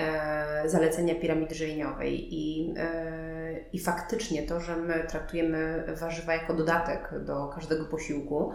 zalecenia 0.67 1.15
piramidy 1.15 1.55
żywieniowej 1.55 2.35
i, 2.35 2.75
e, 2.77 3.61
i 3.73 3.79
faktycznie 3.79 4.43
to, 4.43 4.61
że 4.61 4.77
my 4.77 5.07
traktujemy 5.09 5.85
warzywa 6.01 6.35
jako 6.35 6.55
dodatek 6.55 7.11
do 7.27 7.49
każdego 7.49 7.85
posiłku, 7.85 8.53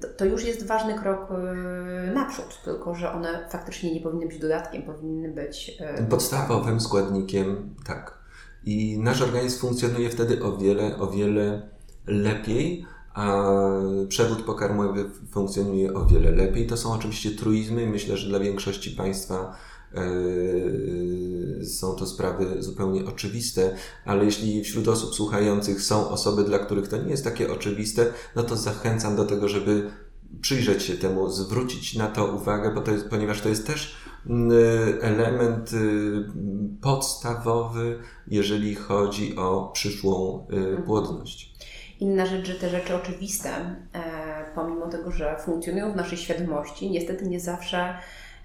to, 0.00 0.08
to, 0.08 0.24
już 0.24 0.44
jest 0.44 0.66
ważny 0.66 0.94
krok 0.94 1.28
e, 1.30 2.12
naprzód, 2.12 2.62
tylko 2.64 2.94
że 2.94 3.12
one 3.12 3.48
faktycznie 3.50 3.94
nie 3.94 4.00
powinny 4.00 4.26
być 4.26 4.38
dodatkiem, 4.38 4.82
powinny 4.82 5.28
być 5.28 5.76
e, 5.80 6.02
podstawowym 6.02 6.80
składnikiem, 6.80 7.74
tak. 7.86 8.22
I 8.64 8.98
nasz 8.98 9.22
organizm 9.22 9.60
funkcjonuje 9.60 10.10
wtedy 10.10 10.42
o 10.42 10.56
wiele, 10.56 10.96
o 10.96 11.06
wiele 11.06 11.62
lepiej, 12.06 12.86
a 13.14 13.52
przewód 14.08 14.42
pokarmowy 14.42 15.10
funkcjonuje 15.30 15.94
o 15.94 16.06
wiele 16.06 16.30
lepiej. 16.30 16.66
To 16.66 16.76
są 16.76 16.92
oczywiście 16.92 17.30
truizmy. 17.30 17.86
Myślę, 17.86 18.16
że 18.16 18.28
dla 18.28 18.38
większości 18.38 18.90
Państwa 18.90 19.56
e, 19.94 20.04
są 21.64 21.94
to 21.94 22.06
sprawy 22.06 22.62
zupełnie 22.62 23.04
oczywiste, 23.06 23.76
ale 24.04 24.24
jeśli 24.24 24.64
wśród 24.64 24.88
osób 24.88 25.14
słuchających 25.14 25.82
są 25.82 26.08
osoby, 26.08 26.44
dla 26.44 26.58
których 26.58 26.88
to 26.88 26.96
nie 26.96 27.10
jest 27.10 27.24
takie 27.24 27.52
oczywiste, 27.52 28.06
no 28.36 28.42
to 28.42 28.56
zachęcam 28.56 29.16
do 29.16 29.24
tego, 29.24 29.48
żeby 29.48 29.90
przyjrzeć 30.40 30.82
się 30.82 30.94
temu, 30.94 31.30
zwrócić 31.30 31.96
na 31.96 32.06
to 32.06 32.26
uwagę, 32.26 32.74
bo 32.74 32.80
to 32.80 32.90
jest, 32.90 33.08
ponieważ 33.08 33.40
to 33.40 33.48
jest 33.48 33.66
też 33.66 33.96
mm, 34.26 34.52
element 35.00 35.72
y, 35.72 36.24
podstawowy, 36.80 37.98
jeżeli 38.26 38.74
chodzi 38.74 39.36
o 39.36 39.70
przyszłą 39.74 40.46
y, 40.52 40.82
płodność. 40.82 41.51
Inna 42.02 42.26
rzecz, 42.26 42.46
że 42.46 42.54
te 42.54 42.68
rzeczy 42.68 42.94
oczywiste, 42.94 43.50
e, 43.50 44.04
pomimo 44.54 44.86
tego, 44.88 45.10
że 45.10 45.36
funkcjonują 45.38 45.92
w 45.92 45.96
naszej 45.96 46.18
świadomości, 46.18 46.90
niestety 46.90 47.28
nie 47.28 47.40
zawsze 47.40 47.94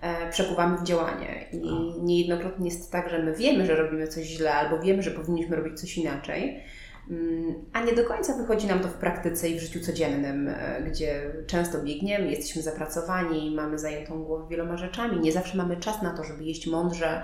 e, 0.01 0.29
przekuwamy 0.29 0.77
w 0.77 0.83
działanie. 0.83 1.45
I 1.51 2.01
niejednokrotnie 2.01 2.69
jest 2.69 2.91
tak, 2.91 3.09
że 3.09 3.23
my 3.23 3.35
wiemy, 3.35 3.65
że 3.65 3.75
robimy 3.75 4.07
coś 4.07 4.25
źle, 4.25 4.53
albo 4.53 4.79
wiemy, 4.79 5.03
że 5.03 5.11
powinniśmy 5.11 5.55
robić 5.55 5.79
coś 5.79 5.97
inaczej, 5.97 6.63
mm, 7.09 7.55
a 7.73 7.83
nie 7.83 7.93
do 7.93 8.03
końca 8.03 8.37
wychodzi 8.37 8.67
nam 8.67 8.79
to 8.79 8.87
w 8.87 8.93
praktyce 8.93 9.49
i 9.49 9.59
w 9.59 9.61
życiu 9.61 9.79
codziennym, 9.79 10.47
e, 10.47 10.83
gdzie 10.87 11.31
często 11.47 11.83
biegniemy, 11.83 12.29
jesteśmy 12.29 12.61
zapracowani, 12.61 13.55
mamy 13.55 13.79
zajętą 13.79 14.23
głowę 14.23 14.45
wieloma 14.49 14.77
rzeczami, 14.77 15.19
nie 15.19 15.31
zawsze 15.31 15.57
mamy 15.57 15.77
czas 15.77 16.01
na 16.01 16.17
to, 16.17 16.23
żeby 16.23 16.43
jeść 16.43 16.67
mądrze, 16.67 17.23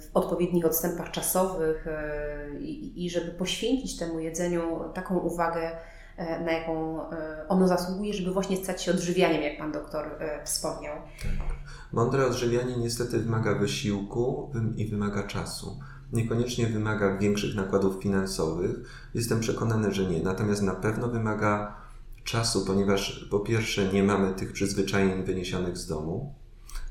w 0.00 0.10
odpowiednich 0.14 0.64
odstępach 0.64 1.10
czasowych 1.10 1.86
e, 1.86 2.60
i 2.94 3.10
żeby 3.10 3.30
poświęcić 3.30 3.98
temu 3.98 4.20
jedzeniu 4.20 4.80
taką 4.94 5.18
uwagę, 5.18 5.70
e, 6.16 6.44
na 6.44 6.52
jaką 6.52 7.00
ono 7.48 7.68
zasługuje, 7.68 8.14
żeby 8.14 8.30
właśnie 8.30 8.56
stać 8.56 8.82
się 8.82 8.90
odżywianiem, 8.90 9.42
jak 9.42 9.58
Pan 9.58 9.72
doktor 9.72 10.18
wspomniał. 10.44 10.96
Tak. 11.22 11.56
Mądre 11.92 12.26
odżywianie 12.26 12.76
niestety 12.76 13.18
wymaga 13.18 13.54
wysiłku 13.54 14.52
i 14.76 14.86
wymaga 14.86 15.22
czasu. 15.22 15.78
Niekoniecznie 16.12 16.66
wymaga 16.66 17.18
większych 17.18 17.54
nakładów 17.54 18.02
finansowych. 18.02 18.76
Jestem 19.14 19.40
przekonany, 19.40 19.92
że 19.92 20.04
nie. 20.04 20.22
Natomiast 20.22 20.62
na 20.62 20.74
pewno 20.74 21.08
wymaga 21.08 21.76
czasu, 22.24 22.66
ponieważ 22.66 23.28
po 23.30 23.40
pierwsze 23.40 23.92
nie 23.92 24.02
mamy 24.02 24.34
tych 24.34 24.52
przyzwyczajeń 24.52 25.24
wyniesionych 25.24 25.76
z 25.76 25.86
domu, 25.86 26.34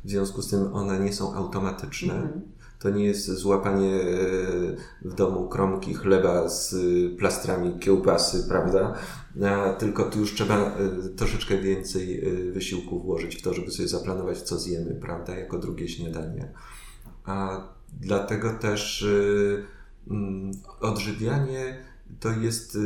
w 0.06 0.10
związku 0.10 0.42
z 0.42 0.50
tym 0.50 0.74
one 0.74 1.00
nie 1.00 1.14
są 1.14 1.34
automatyczne. 1.34 2.14
Mhm. 2.14 2.42
To 2.80 2.90
nie 2.90 3.06
jest 3.06 3.26
złapanie 3.26 3.96
e, 3.96 4.08
w 5.02 5.14
domu 5.14 5.48
kromki 5.48 5.94
chleba 5.94 6.50
z 6.50 6.76
plastrami 7.18 7.80
kiełbasy, 7.80 8.48
prawda? 8.48 8.94
Tylko 9.80 10.04
tu 10.04 10.20
już 10.20 10.34
trzeba 10.34 10.56
e, 10.58 10.74
troszeczkę 11.16 11.58
więcej 11.58 12.24
wysiłku 12.52 13.00
włożyć 13.00 13.36
w 13.36 13.42
to, 13.42 13.54
żeby 13.54 13.72
sobie 13.72 13.88
zaplanować, 13.88 14.42
co 14.42 14.60
zjemy, 14.60 14.96
prawda? 14.96 15.36
Jako 15.38 15.60
drugie 15.60 15.90
śniadanie. 15.90 16.52
A 17.26 17.68
dlatego 18.02 18.54
też 18.54 19.08
odżywianie 20.82 21.78
to 22.20 22.32
jest 22.32 22.78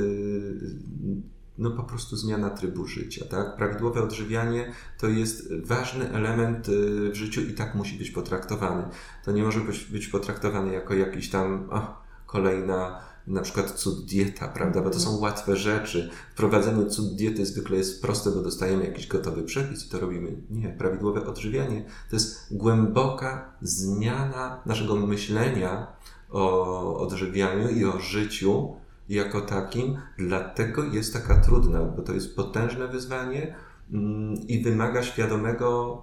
no 1.61 1.71
po 1.71 1.83
prostu 1.83 2.15
zmiana 2.17 2.49
trybu 2.49 2.87
życia, 2.87 3.25
tak? 3.25 3.55
Prawidłowe 3.55 4.03
odżywianie 4.03 4.71
to 4.97 5.07
jest 5.07 5.53
ważny 5.63 6.11
element 6.11 6.69
y, 6.69 7.11
w 7.11 7.15
życiu 7.15 7.41
i 7.41 7.53
tak 7.53 7.75
musi 7.75 7.97
być 7.97 8.11
potraktowany. 8.11 8.83
To 9.25 9.31
nie 9.31 9.43
może 9.43 9.59
być, 9.59 9.85
być 9.85 10.07
potraktowane 10.07 10.73
jako 10.73 10.93
jakiś 10.93 11.29
tam 11.29 11.67
oh, 11.71 12.01
kolejna 12.25 13.01
na 13.27 13.41
przykład 13.41 13.71
cud 13.71 14.05
dieta, 14.05 14.47
prawda? 14.47 14.81
Bo 14.81 14.89
to 14.89 14.99
są 14.99 15.19
łatwe 15.19 15.55
rzeczy. 15.55 16.09
Wprowadzenie 16.33 16.85
cud 16.85 17.15
diety 17.15 17.45
zwykle 17.45 17.77
jest 17.77 18.01
proste, 18.01 18.31
bo 18.31 18.41
dostajemy 18.41 18.85
jakiś 18.85 19.07
gotowy 19.07 19.43
przepis 19.43 19.85
i 19.85 19.89
to 19.89 19.99
robimy. 19.99 20.37
Nie, 20.49 20.69
prawidłowe 20.69 21.25
odżywianie 21.25 21.85
to 22.09 22.15
jest 22.15 22.47
głęboka 22.51 23.53
zmiana 23.61 24.61
naszego 24.65 24.95
myślenia 24.95 25.87
o 26.29 26.97
odżywianiu 26.99 27.69
i 27.69 27.85
o 27.85 27.99
życiu, 27.99 28.75
jako 29.11 29.41
takim, 29.41 29.97
dlatego 30.17 30.83
jest 30.83 31.13
taka 31.13 31.41
trudna, 31.41 31.83
bo 31.83 32.01
to 32.01 32.13
jest 32.13 32.35
potężne 32.35 32.87
wyzwanie 32.87 33.55
mm, 33.93 34.47
i 34.47 34.63
wymaga 34.63 35.03
świadomego 35.03 36.01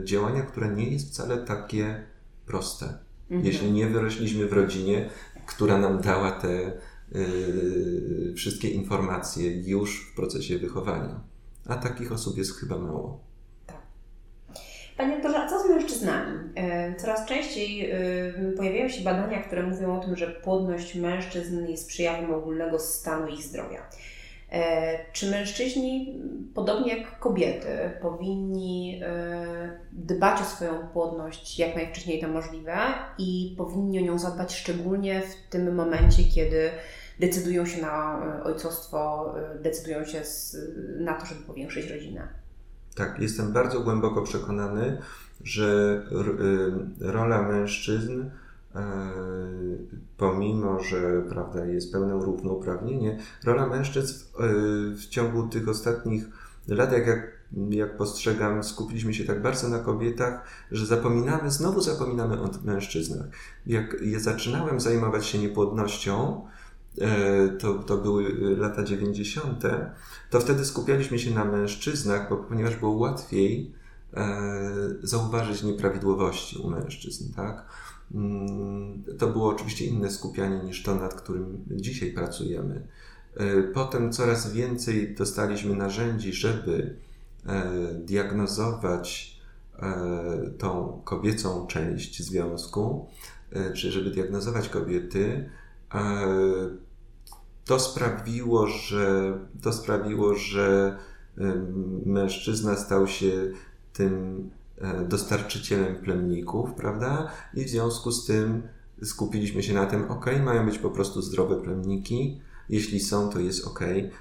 y, 0.00 0.04
działania, 0.04 0.42
które 0.42 0.74
nie 0.74 0.90
jest 0.90 1.08
wcale 1.08 1.38
takie 1.38 2.04
proste. 2.46 2.98
Mhm. 3.30 3.46
Jeśli 3.46 3.72
nie 3.72 3.86
wyrośliśmy 3.86 4.46
w 4.46 4.52
rodzinie, 4.52 5.10
która 5.46 5.78
nam 5.78 6.00
dała 6.00 6.30
te 6.30 6.72
y, 7.14 8.34
wszystkie 8.36 8.68
informacje 8.68 9.62
już 9.70 10.10
w 10.12 10.16
procesie 10.16 10.58
wychowania. 10.58 11.20
A 11.66 11.76
takich 11.76 12.12
osób 12.12 12.38
jest 12.38 12.56
chyba 12.56 12.78
mało. 12.78 13.29
Panie 15.00 15.12
doktorze, 15.12 15.38
a 15.38 15.48
co 15.48 15.60
z 15.60 15.68
mężczyznami? 15.68 16.38
E, 16.54 16.94
coraz 16.94 17.26
częściej 17.26 17.90
e, 17.90 17.96
pojawiają 18.56 18.88
się 18.88 19.04
badania, 19.04 19.42
które 19.42 19.62
mówią 19.62 19.96
o 19.96 20.04
tym, 20.04 20.16
że 20.16 20.26
płodność 20.26 20.94
mężczyzn 20.94 21.66
jest 21.66 21.88
przejawem 21.88 22.34
ogólnego 22.34 22.78
stanu 22.78 23.28
ich 23.28 23.42
zdrowia. 23.42 23.82
E, 24.52 25.12
czy 25.12 25.30
mężczyźni, 25.30 26.20
podobnie 26.54 26.96
jak 26.96 27.18
kobiety, 27.18 27.90
powinni 28.02 29.02
dbać 29.92 30.40
o 30.40 30.44
swoją 30.44 30.88
płodność 30.88 31.58
jak 31.58 31.76
najwcześniej 31.76 32.20
to 32.20 32.28
możliwe 32.28 32.76
i 33.18 33.54
powinni 33.58 33.98
o 33.98 34.02
nią 34.02 34.18
zadbać 34.18 34.56
szczególnie 34.56 35.22
w 35.22 35.50
tym 35.50 35.74
momencie, 35.74 36.24
kiedy 36.24 36.70
decydują 37.20 37.66
się 37.66 37.82
na 37.82 38.22
ojcostwo, 38.44 39.34
decydują 39.60 40.04
się 40.04 40.22
na 40.98 41.14
to, 41.14 41.26
żeby 41.26 41.40
powiększyć 41.40 41.90
rodzinę? 41.90 42.39
Tak, 42.94 43.18
jestem 43.18 43.52
bardzo 43.52 43.80
głęboko 43.80 44.22
przekonany, 44.22 44.98
że 45.44 46.02
y, 47.00 47.12
rola 47.12 47.42
mężczyzn, 47.42 48.24
e, 48.74 49.10
pomimo 50.16 50.80
że 50.80 51.22
prawda, 51.28 51.64
jest 51.64 51.92
pełne 51.92 52.12
równouprawnienie, 52.12 53.18
rola 53.44 53.66
mężczyzn 53.66 54.14
w, 54.14 54.40
e, 54.40 54.48
w 54.96 55.06
ciągu 55.08 55.48
tych 55.48 55.68
ostatnich 55.68 56.24
lat, 56.68 56.92
jak, 56.92 57.06
jak, 57.06 57.32
jak 57.70 57.96
postrzegam, 57.96 58.64
skupiliśmy 58.64 59.14
się 59.14 59.24
tak 59.24 59.42
bardzo 59.42 59.68
na 59.68 59.78
kobietach, 59.78 60.44
że 60.70 60.86
zapominamy, 60.86 61.50
znowu 61.50 61.80
zapominamy 61.80 62.42
o 62.42 62.50
mężczyznach. 62.64 63.26
Jak 63.66 63.96
ja 64.02 64.20
zaczynałem 64.20 64.80
zajmować 64.80 65.26
się 65.26 65.38
niepłodnością, 65.38 66.46
to, 67.58 67.74
to 67.74 67.96
były 67.96 68.56
lata 68.56 68.84
90., 68.84 69.62
to 70.30 70.40
wtedy 70.40 70.64
skupialiśmy 70.64 71.18
się 71.18 71.30
na 71.30 71.44
mężczyznach, 71.44 72.30
bo, 72.30 72.36
ponieważ 72.36 72.76
było 72.76 72.92
łatwiej 72.92 73.72
e, 74.14 74.40
zauważyć 75.02 75.62
nieprawidłowości 75.62 76.58
u 76.58 76.70
mężczyzn, 76.70 77.34
tak? 77.34 77.66
Mm, 78.14 79.02
to 79.18 79.26
było 79.26 79.48
oczywiście 79.48 79.84
inne 79.84 80.10
skupianie 80.10 80.64
niż 80.64 80.82
to, 80.82 80.94
nad 80.94 81.14
którym 81.14 81.64
dzisiaj 81.70 82.12
pracujemy. 82.12 82.86
E, 83.36 83.62
potem 83.62 84.12
coraz 84.12 84.52
więcej 84.52 85.14
dostaliśmy 85.14 85.76
narzędzi, 85.76 86.32
żeby 86.32 86.96
e, 87.46 87.70
diagnozować 87.94 89.40
e, 89.78 90.50
tą 90.58 91.00
kobiecą 91.04 91.66
część 91.66 92.22
związku, 92.22 93.08
e, 93.52 93.72
czy 93.72 93.92
żeby 93.92 94.10
diagnozować 94.10 94.68
kobiety 94.68 95.50
e, 95.56 95.59
to 97.64 97.80
sprawiło, 97.80 98.66
że, 98.66 99.38
to 99.62 99.72
sprawiło, 99.72 100.34
że 100.34 100.98
mężczyzna 102.06 102.76
stał 102.76 103.06
się 103.06 103.32
tym 103.92 104.50
e, 104.80 105.04
dostarczycielem 105.04 105.96
plemników, 105.96 106.74
prawda? 106.74 107.30
I 107.54 107.64
w 107.64 107.68
związku 107.68 108.12
z 108.12 108.26
tym 108.26 108.62
skupiliśmy 109.02 109.62
się 109.62 109.74
na 109.74 109.86
tym, 109.86 110.10
ok, 110.10 110.26
mają 110.44 110.66
być 110.66 110.78
po 110.78 110.90
prostu 110.90 111.22
zdrowe 111.22 111.62
plemniki. 111.62 112.40
Jeśli 112.68 113.00
są, 113.00 113.28
to 113.28 113.40
jest 113.40 113.66
ok. 113.66 113.80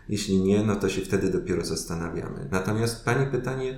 Jeśli 0.09 0.41
nie, 0.41 0.63
no 0.63 0.75
to 0.75 0.89
się 0.89 1.01
wtedy 1.01 1.29
dopiero 1.29 1.65
zastanawiamy. 1.65 2.47
Natomiast 2.51 3.05
Pani 3.05 3.31
pytanie, 3.31 3.77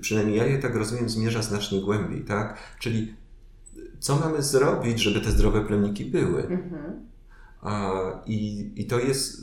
przynajmniej 0.00 0.36
ja 0.36 0.46
je 0.46 0.58
tak 0.58 0.74
rozumiem, 0.74 1.08
zmierza 1.08 1.42
znacznie 1.42 1.80
głębiej, 1.80 2.24
tak? 2.24 2.58
Czyli 2.78 3.14
co 4.02 4.16
mamy 4.16 4.42
zrobić, 4.42 5.00
żeby 5.00 5.20
te 5.20 5.30
zdrowe 5.30 5.64
plemniki 5.64 6.04
były? 6.04 6.42
Mhm. 6.42 7.12
I, 8.26 8.70
I 8.76 8.86
to 8.86 9.00
jest 9.00 9.40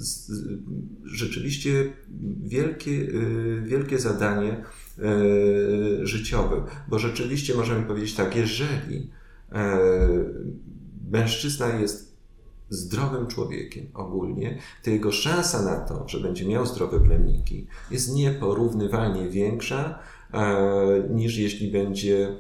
rzeczywiście 1.05 1.93
wielkie, 2.43 2.91
y, 2.91 3.61
wielkie 3.65 3.99
zadanie 3.99 4.63
y, 4.99 6.07
życiowe, 6.07 6.63
bo 6.87 6.99
rzeczywiście 6.99 7.55
możemy 7.55 7.83
powiedzieć 7.83 8.15
tak, 8.15 8.35
jeżeli 8.35 9.09
e, 9.51 9.79
mężczyzna 11.11 11.67
jest 11.67 12.17
zdrowym 12.69 13.27
człowiekiem 13.27 13.85
ogólnie, 13.93 14.57
to 14.83 14.89
jego 14.89 15.11
szansa 15.11 15.61
na 15.61 15.79
to, 15.79 16.07
że 16.07 16.19
będzie 16.19 16.47
miał 16.47 16.65
zdrowe 16.65 16.99
plemniki, 16.99 17.67
jest 17.91 18.15
nieporównywalnie 18.15 19.29
większa 19.29 19.99
e, 20.33 21.09
niż 21.09 21.37
jeśli 21.37 21.71
będzie 21.71 22.35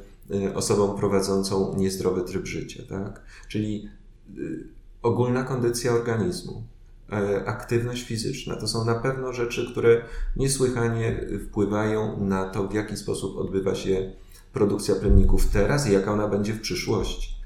osobą 0.55 0.97
prowadzącą 0.97 1.75
niezdrowy 1.77 2.21
tryb 2.21 2.45
życia. 2.45 2.83
Tak? 2.89 3.21
Czyli 3.47 3.89
y, 4.37 4.63
ogólna 5.01 5.43
kondycja 5.43 5.91
organizmu, 5.91 6.63
e, 7.11 7.45
aktywność 7.45 8.03
fizyczna. 8.03 8.55
To 8.55 8.67
są 8.67 8.85
na 8.85 8.95
pewno 8.95 9.33
rzeczy, 9.33 9.71
które 9.71 10.01
niesłychanie 10.35 11.27
wpływają 11.47 12.25
na 12.25 12.49
to, 12.49 12.67
w 12.67 12.73
jaki 12.73 12.97
sposób 12.97 13.37
odbywa 13.37 13.75
się 13.75 14.11
produkcja 14.53 14.95
plemników 14.95 15.45
teraz 15.45 15.89
i 15.89 15.93
jaka 15.93 16.13
ona 16.13 16.27
będzie 16.27 16.53
w 16.53 16.61
przyszłości. 16.61 17.39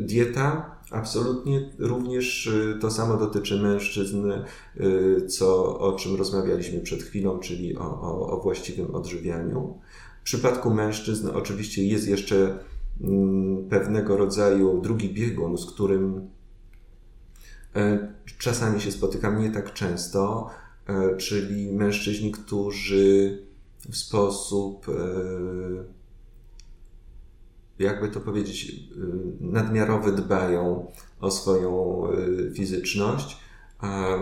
Dieta 0.00 0.76
absolutnie 0.90 1.70
również 1.78 2.50
to 2.80 2.90
samo 2.90 3.16
dotyczy 3.16 3.62
mężczyzn, 3.62 4.32
co 5.28 5.78
o 5.78 5.92
czym 5.92 6.16
rozmawialiśmy 6.16 6.80
przed 6.80 7.02
chwilą, 7.02 7.38
czyli 7.38 7.76
o, 7.76 8.00
o, 8.00 8.30
o 8.30 8.40
właściwym 8.40 8.94
odżywianiu. 8.94 9.78
W 10.22 10.24
przypadku 10.24 10.70
mężczyzn 10.74 11.28
oczywiście 11.34 11.86
jest 11.86 12.08
jeszcze 12.08 12.58
Mm, 13.00 13.68
pewnego 13.68 14.16
rodzaju 14.16 14.80
drugi 14.80 15.14
biegun, 15.14 15.58
z 15.58 15.66
którym 15.66 16.30
e, 17.76 18.12
czasami 18.38 18.80
się 18.80 18.92
spotykam 18.92 19.42
nie 19.42 19.50
tak 19.50 19.72
często, 19.72 20.50
e, 20.86 21.16
czyli 21.16 21.72
mężczyźni, 21.72 22.32
którzy 22.32 23.38
w 23.90 23.96
sposób, 23.96 24.88
e, 24.88 24.92
jakby 27.78 28.08
to 28.08 28.20
powiedzieć, 28.20 28.84
nadmiarowy 29.40 30.12
dbają 30.12 30.86
o 31.20 31.30
swoją 31.30 32.02
fizyczność. 32.54 33.38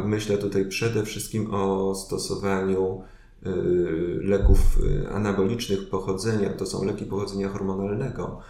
Myślę 0.04 0.38
tutaj 0.38 0.68
przede 0.68 1.04
wszystkim 1.04 1.54
o 1.54 1.94
stosowaniu 1.94 3.02
leków 4.22 4.78
anabolicznych 5.12 5.88
pochodzenia, 5.88 6.50
to 6.50 6.66
są 6.66 6.84
leki 6.84 7.04
pochodzenia 7.04 7.48
hormonalnego, 7.48 8.40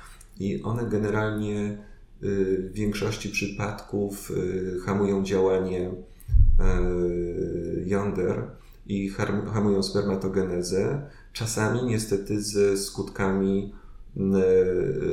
i 0.41 0.63
one 0.63 0.87
generalnie 0.87 1.79
y, 2.23 2.69
w 2.71 2.75
większości 2.75 3.29
przypadków 3.29 4.31
y, 4.31 4.81
hamują 4.85 5.25
działanie 5.25 5.91
y, 5.91 7.85
jąder 7.87 8.43
i 8.87 9.09
hamują 9.53 9.83
spermatogenezę, 9.83 11.11
czasami 11.33 11.83
niestety 11.83 12.43
ze 12.43 12.77
skutkami 12.77 13.73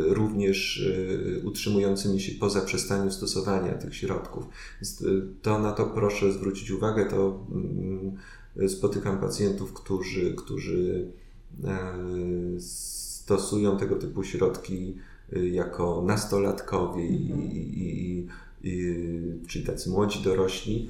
również 0.08 0.90
utrzymującymi 1.44 2.20
się 2.20 2.40
po 2.40 2.50
zaprzestaniu 2.50 3.12
stosowania 3.12 3.74
tych 3.74 3.96
środków. 3.96 4.46
To 5.42 5.60
na 5.60 5.72
to 5.72 5.86
proszę 5.86 6.32
zwrócić 6.32 6.72
uwagę, 6.72 7.06
to 7.06 7.46
mm, 7.52 8.16
spotykam 8.68 9.20
pacjentów, 9.20 9.74
którzy, 9.74 10.34
którzy 10.36 11.12
stosują 12.60 13.78
tego 13.78 13.96
typu 13.96 14.24
środki 14.24 14.98
jako 15.52 16.04
nastolatkowie 16.06 17.08
i, 17.08 17.32
mhm. 17.32 17.52
i, 17.52 18.28
i, 18.64 18.88
czyli 19.48 19.66
tacy 19.66 19.90
młodzi 19.90 20.24
dorośli 20.24 20.90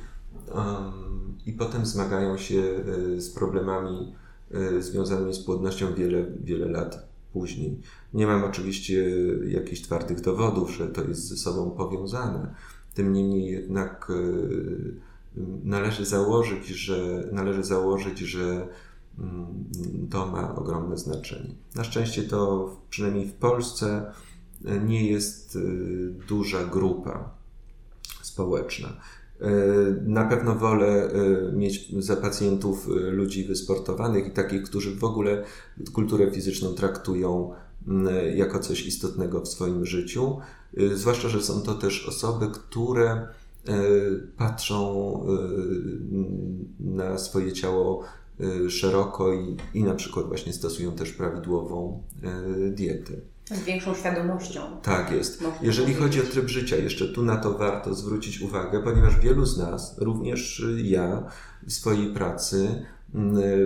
i 1.46 1.54
potem 1.54 1.86
zmagają 1.86 2.38
się 2.38 2.64
z 3.18 3.30
problemami 3.30 4.14
związanymi 4.80 5.34
z 5.34 5.40
płodnością 5.40 5.94
wiele, 5.94 6.26
wiele 6.44 6.68
lat 6.68 7.08
później. 7.34 7.82
Nie 8.14 8.28
mam 8.28 8.44
oczywiście 8.44 9.06
jakichś 9.48 9.82
twardych 9.82 10.22
dowodów, 10.22 10.72
że 10.72 10.88
to 10.88 11.04
jest 11.04 11.28
ze 11.28 11.38
sobą 11.38 11.72
powiązane. 11.72 12.54
Tym 12.94 13.14
niemniej 13.14 13.46
jednak 13.46 14.12
należy 15.64 16.06
założyć, 16.06 16.68
że, 16.68 17.30
należy 17.32 17.64
założyć, 17.64 18.20
że 18.20 18.68
mm, 19.20 19.46
to 20.12 20.28
ma 20.28 20.56
ogromne 20.56 20.98
znaczenie. 20.98 21.56
Na 21.76 21.84
szczęście 21.84 22.24
to 22.24 22.70
przynajmniej 22.90 23.26
w 23.26 23.34
Polsce 23.34 24.12
nie 24.86 25.12
jest 25.12 25.56
y, 25.56 25.60
duża 26.28 26.64
grupa 26.64 27.30
społeczna. 28.22 28.88
Y, 29.42 29.46
na 30.02 30.26
pewno 30.26 30.56
wolę 30.56 31.12
mieć 31.54 32.04
za 32.04 32.16
pacjentów 32.16 32.88
ludzi 33.12 33.44
wysportowanych 33.44 34.28
i 34.28 34.32
takich, 34.32 34.64
którzy 34.64 34.96
w 34.96 35.04
ogóle 35.04 35.44
kulturę 35.94 36.32
fizyczną 36.32 36.74
traktują 36.74 37.54
jako 38.36 38.60
coś 38.60 38.86
istotnego 38.86 39.42
w 39.42 39.48
swoim 39.48 39.86
życiu. 39.86 40.40
Zwłaszcza, 40.94 41.30
że 41.30 41.42
są 41.42 41.62
to 41.62 41.76
też 41.76 42.08
osoby, 42.08 42.48
które 42.54 43.28
patrzą 44.38 45.22
na 46.80 47.18
swoje 47.18 47.54
ciało 47.54 48.04
szeroko 48.70 49.34
i, 49.34 49.58
i 49.74 49.84
na 49.84 49.96
przykład 49.96 50.28
właśnie 50.28 50.54
stosują 50.54 50.92
też 50.92 51.12
prawidłową 51.12 52.04
dietę. 52.72 53.14
Z 53.52 53.64
większą 53.64 53.96
świadomością. 53.96 54.62
Tak 54.82 55.12
jest. 55.12 55.44
Jeżeli 55.62 55.94
chodzi 55.94 56.22
o 56.22 56.24
tryb 56.24 56.48
życia, 56.48 56.76
jeszcze 56.76 57.08
tu 57.08 57.24
na 57.24 57.38
to 57.38 57.54
warto 57.58 57.94
zwrócić 57.94 58.42
uwagę, 58.42 58.84
ponieważ 58.84 59.20
wielu 59.20 59.46
z 59.46 59.58
nas, 59.58 59.96
również 59.98 60.66
ja 60.84 61.24
w 61.68 61.74
swojej 61.74 62.14
pracy, 62.14 62.86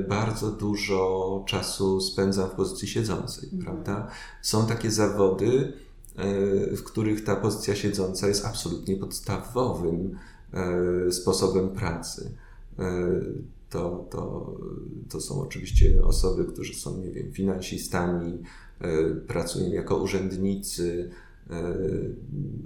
bardzo 0.10 0.52
dużo 0.52 1.44
czasu 1.48 2.02
spędzam 2.02 2.50
w 2.50 2.52
pozycji 2.52 2.88
siedzącej, 2.88 3.50
mhm. 3.54 3.64
prawda? 3.64 4.08
Są 4.42 4.68
takie 4.68 4.92
zawody, 4.92 5.74
e, 5.78 5.91
w 6.76 6.84
których 6.84 7.24
ta 7.24 7.36
pozycja 7.36 7.76
siedząca 7.76 8.28
jest 8.28 8.45
absolutnie 8.45 8.95
podstawowym 8.95 10.17
e, 10.54 11.12
sposobem 11.12 11.69
pracy. 11.69 12.32
E, 12.80 13.12
to, 13.69 14.08
to, 14.12 14.56
to 15.10 15.21
są 15.21 15.41
oczywiście 15.41 16.04
osoby, 16.04 16.45
którzy 16.45 16.74
są, 16.74 16.97
nie 16.97 17.12
wiem, 17.12 17.32
finansistami, 17.32 18.43
E, 18.82 19.15
pracują 19.15 19.71
jako 19.71 19.97
urzędnicy, 19.97 21.10
e, 21.50 21.74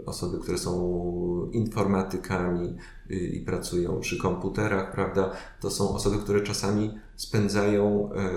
osoby, 0.05 0.39
które 0.39 0.57
są 0.57 1.49
informatykami 1.51 2.75
i 3.09 3.39
pracują 3.39 3.99
przy 3.99 4.17
komputerach, 4.17 4.91
prawda? 4.91 5.31
To 5.61 5.69
są 5.69 5.89
osoby, 5.89 6.17
które 6.17 6.41
czasami 6.41 6.93
spędzają 7.15 8.09
e, 8.13 8.31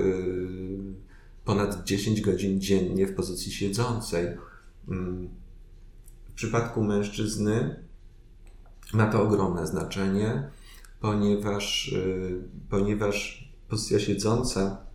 ponad 1.44 1.84
10 1.84 2.20
godzin 2.20 2.60
dziennie 2.60 3.06
w 3.06 3.14
pozycji 3.14 3.52
siedzącej. 3.52 4.26
Mm. 4.88 5.28
W 6.28 6.32
przypadku 6.32 6.84
mężczyzny 6.84 7.84
ma 8.94 9.06
to 9.06 9.22
ogromne 9.22 9.66
znaczenie, 9.66 10.50
ponieważ, 11.00 11.94
ponieważ 12.70 13.48
pozycja 13.68 14.00
siedząca 14.00 14.88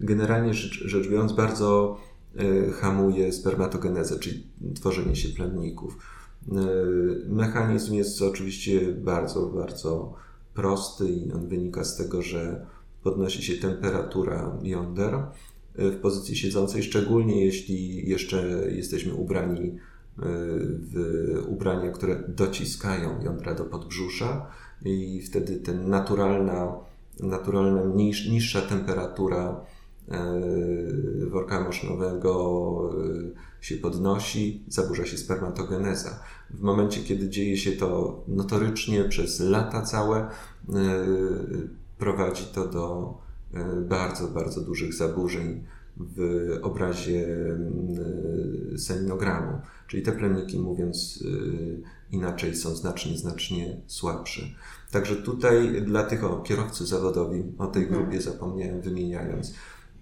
generalnie 0.00 0.54
rzecz, 0.54 0.84
rzecz 0.84 1.08
biorąc 1.08 1.32
bardzo 1.32 1.98
e, 2.36 2.70
hamuje 2.70 3.32
spermatogenezę, 3.32 4.18
czyli 4.18 4.46
tworzenie 4.74 5.16
się 5.16 5.28
plemników. 5.28 5.98
E, 6.48 6.54
mechanizm 7.28 7.94
jest 7.94 8.22
oczywiście 8.22 8.92
bardzo, 8.92 9.46
bardzo 9.46 10.14
prosty 10.54 11.08
i 11.08 11.32
on 11.32 11.48
wynika 11.48 11.84
z 11.84 11.96
tego, 11.96 12.22
że 12.22 12.66
podnosi 13.02 13.42
się 13.42 13.54
temperatura 13.54 14.58
jąder 14.62 15.26
w 15.74 15.96
pozycji 15.96 16.36
siedzącej, 16.36 16.82
szczególnie 16.82 17.44
jeśli 17.44 18.08
jeszcze 18.08 18.66
jesteśmy 18.70 19.14
ubrani 19.14 19.78
w 20.92 21.44
ubrania, 21.48 21.90
które 21.90 22.22
dociskają 22.28 23.22
jądra 23.22 23.54
do 23.54 23.64
podbrzusza 23.64 24.46
i 24.84 25.22
wtedy 25.22 25.56
ten 25.56 25.88
naturalna, 25.88 26.72
naturalna 27.20 27.84
niż, 27.84 28.28
niższa 28.28 28.60
temperatura 28.60 29.64
E, 30.10 30.40
worka 31.26 31.60
moszynowego 31.60 32.92
się 33.60 33.76
podnosi, 33.76 34.64
zaburza 34.68 35.06
się 35.06 35.18
spermatogeneza. 35.18 36.22
W 36.50 36.60
momencie, 36.60 37.00
kiedy 37.00 37.28
dzieje 37.28 37.56
się 37.56 37.72
to 37.72 38.20
notorycznie 38.28 39.04
przez 39.04 39.40
lata 39.40 39.82
całe, 39.82 40.28
prowadzi 41.98 42.44
to 42.54 42.68
do 42.68 43.14
bardzo, 43.88 44.28
bardzo 44.28 44.60
dużych 44.60 44.94
zaburzeń 44.94 45.64
w 45.96 46.48
obrazie 46.62 47.26
seminogramu. 48.76 49.60
Czyli 49.86 50.02
te 50.02 50.12
plemniki, 50.12 50.58
mówiąc 50.58 51.24
inaczej, 52.10 52.56
są 52.56 52.76
znacznie, 52.76 53.18
znacznie 53.18 53.80
słabsze. 53.86 54.42
Także 54.90 55.16
tutaj 55.16 55.82
dla 55.82 56.02
tych 56.02 56.24
o, 56.24 56.42
kierowcy 56.42 56.86
zawodowi, 56.86 57.42
o 57.58 57.66
tej 57.66 57.82
mhm. 57.82 58.02
grupie 58.02 58.20
zapomniałem 58.20 58.80
wymieniając, 58.80 59.54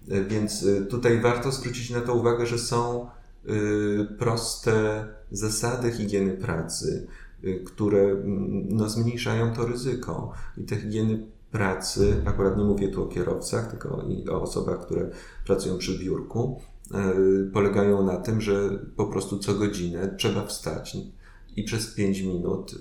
E, 0.09 0.23
więc 0.23 0.63
e, 0.63 0.81
tutaj 0.81 1.21
warto 1.21 1.51
zwrócić 1.51 1.89
na 1.89 2.01
to 2.01 2.13
uwagę, 2.13 2.45
że 2.45 2.59
są 2.59 3.05
e, 3.05 3.49
proste 4.19 5.05
zasady 5.31 5.91
higieny 5.91 6.33
pracy, 6.33 7.07
które 7.65 8.01
mm, 8.01 8.67
no, 8.69 8.89
zmniejszają 8.89 9.53
to 9.53 9.67
ryzyko. 9.67 10.33
I 10.57 10.63
te 10.63 10.75
higieny 10.75 11.25
pracy, 11.51 12.21
akurat 12.25 12.57
nie 12.57 12.63
mówię 12.63 12.87
tu 12.87 13.03
o 13.03 13.07
kierowcach, 13.07 13.69
tylko 13.69 14.03
o 14.31 14.41
osobach, 14.41 14.85
które 14.85 15.09
pracują 15.45 15.77
przy 15.77 15.99
biurku, 15.99 16.61
polegają 17.53 18.05
na 18.05 18.17
tym, 18.17 18.41
że 18.41 18.79
po 18.95 19.05
prostu 19.05 19.39
co 19.39 19.53
godzinę 19.53 20.15
trzeba 20.17 20.45
wstać 20.45 20.97
i 21.55 21.63
przez 21.63 21.93
5 21.93 22.21
minut 22.21 22.75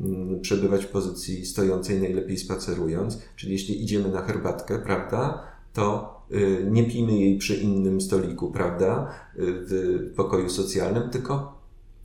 mm, 0.00 0.40
przebywać 0.40 0.84
w 0.84 0.88
pozycji 0.88 1.46
stojącej, 1.46 2.00
najlepiej 2.00 2.36
spacerując. 2.36 3.22
Czyli 3.36 3.52
jeśli 3.52 3.82
idziemy 3.82 4.08
na 4.08 4.22
herbatkę, 4.22 4.78
prawda, 4.78 5.42
to 5.72 6.16
y, 6.32 6.66
nie 6.70 6.84
pijmy 6.84 7.18
jej 7.18 7.38
przy 7.38 7.54
innym 7.54 8.00
stoliku, 8.00 8.50
prawda, 8.50 9.10
w 9.38 10.12
pokoju 10.16 10.50
socjalnym, 10.50 11.10
tylko 11.10 11.55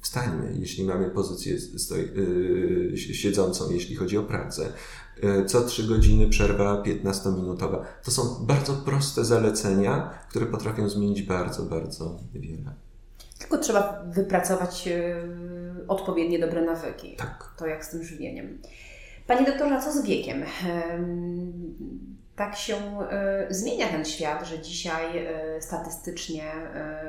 wstańmy, 0.02 0.54
jeśli 0.60 0.84
mamy 0.84 1.10
pozycję 1.10 1.60
stoi, 1.60 2.02
y, 2.02 2.98
siedzącą, 2.98 3.72
jeśli 3.72 3.96
chodzi 3.96 4.18
o 4.18 4.24
pracę. 4.24 4.74
Co 5.48 5.62
trzy 5.62 5.84
godziny 5.84 6.30
przerwa 6.30 6.84
15-minutowa. 6.84 7.86
To 8.04 8.12
są 8.12 8.46
bardzo 8.46 8.74
proste 8.74 9.26
zalecenia, 9.26 10.20
które 10.30 10.46
potrafią 10.46 10.90
zmienić 10.90 11.22
bardzo, 11.22 11.64
bardzo 11.64 12.20
wiele. 12.34 12.74
Tylko 13.40 13.58
trzeba 13.58 14.04
wypracować 14.08 14.90
odpowiednie 15.88 16.40
dobre 16.40 16.66
nawyki. 16.66 17.16
Tak. 17.16 17.54
To 17.58 17.68
jak 17.68 17.86
z 17.86 17.90
tym 17.90 18.04
żywieniem. 18.04 18.62
Panie 19.28 19.46
doktorze, 19.46 19.76
a 19.76 19.82
co 19.82 19.92
z 19.92 20.06
wiekiem? 20.06 20.44
Tak 22.42 22.56
się 22.56 22.76
y, 22.76 23.54
zmienia 23.54 23.88
ten 23.88 24.06
świat, 24.06 24.46
że 24.46 24.60
dzisiaj 24.60 25.28
y, 25.58 25.62
statystycznie 25.62 26.52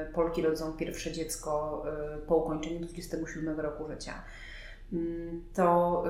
y, 0.09 0.13
Polki 0.13 0.43
rodzą 0.43 0.73
pierwsze 0.73 1.13
dziecko 1.13 1.83
po 2.27 2.37
ukończeniu 2.37 2.81
27 2.81 3.61
roku 3.61 3.89
życia. 3.89 4.13
Mm, 4.93 5.45
to 5.55 6.05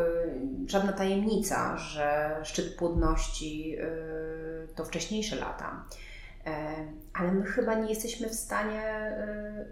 żadna 0.66 0.92
tajemnica, 0.92 1.76
że 1.76 2.36
szczyt 2.42 2.74
płodności 2.74 3.78
to 4.74 4.84
wcześniejsze 4.84 5.36
lata. 5.36 5.84
Ale 7.12 7.32
my 7.32 7.44
chyba 7.44 7.74
nie 7.74 7.88
jesteśmy 7.88 8.28
w 8.28 8.34
stanie 8.34 9.12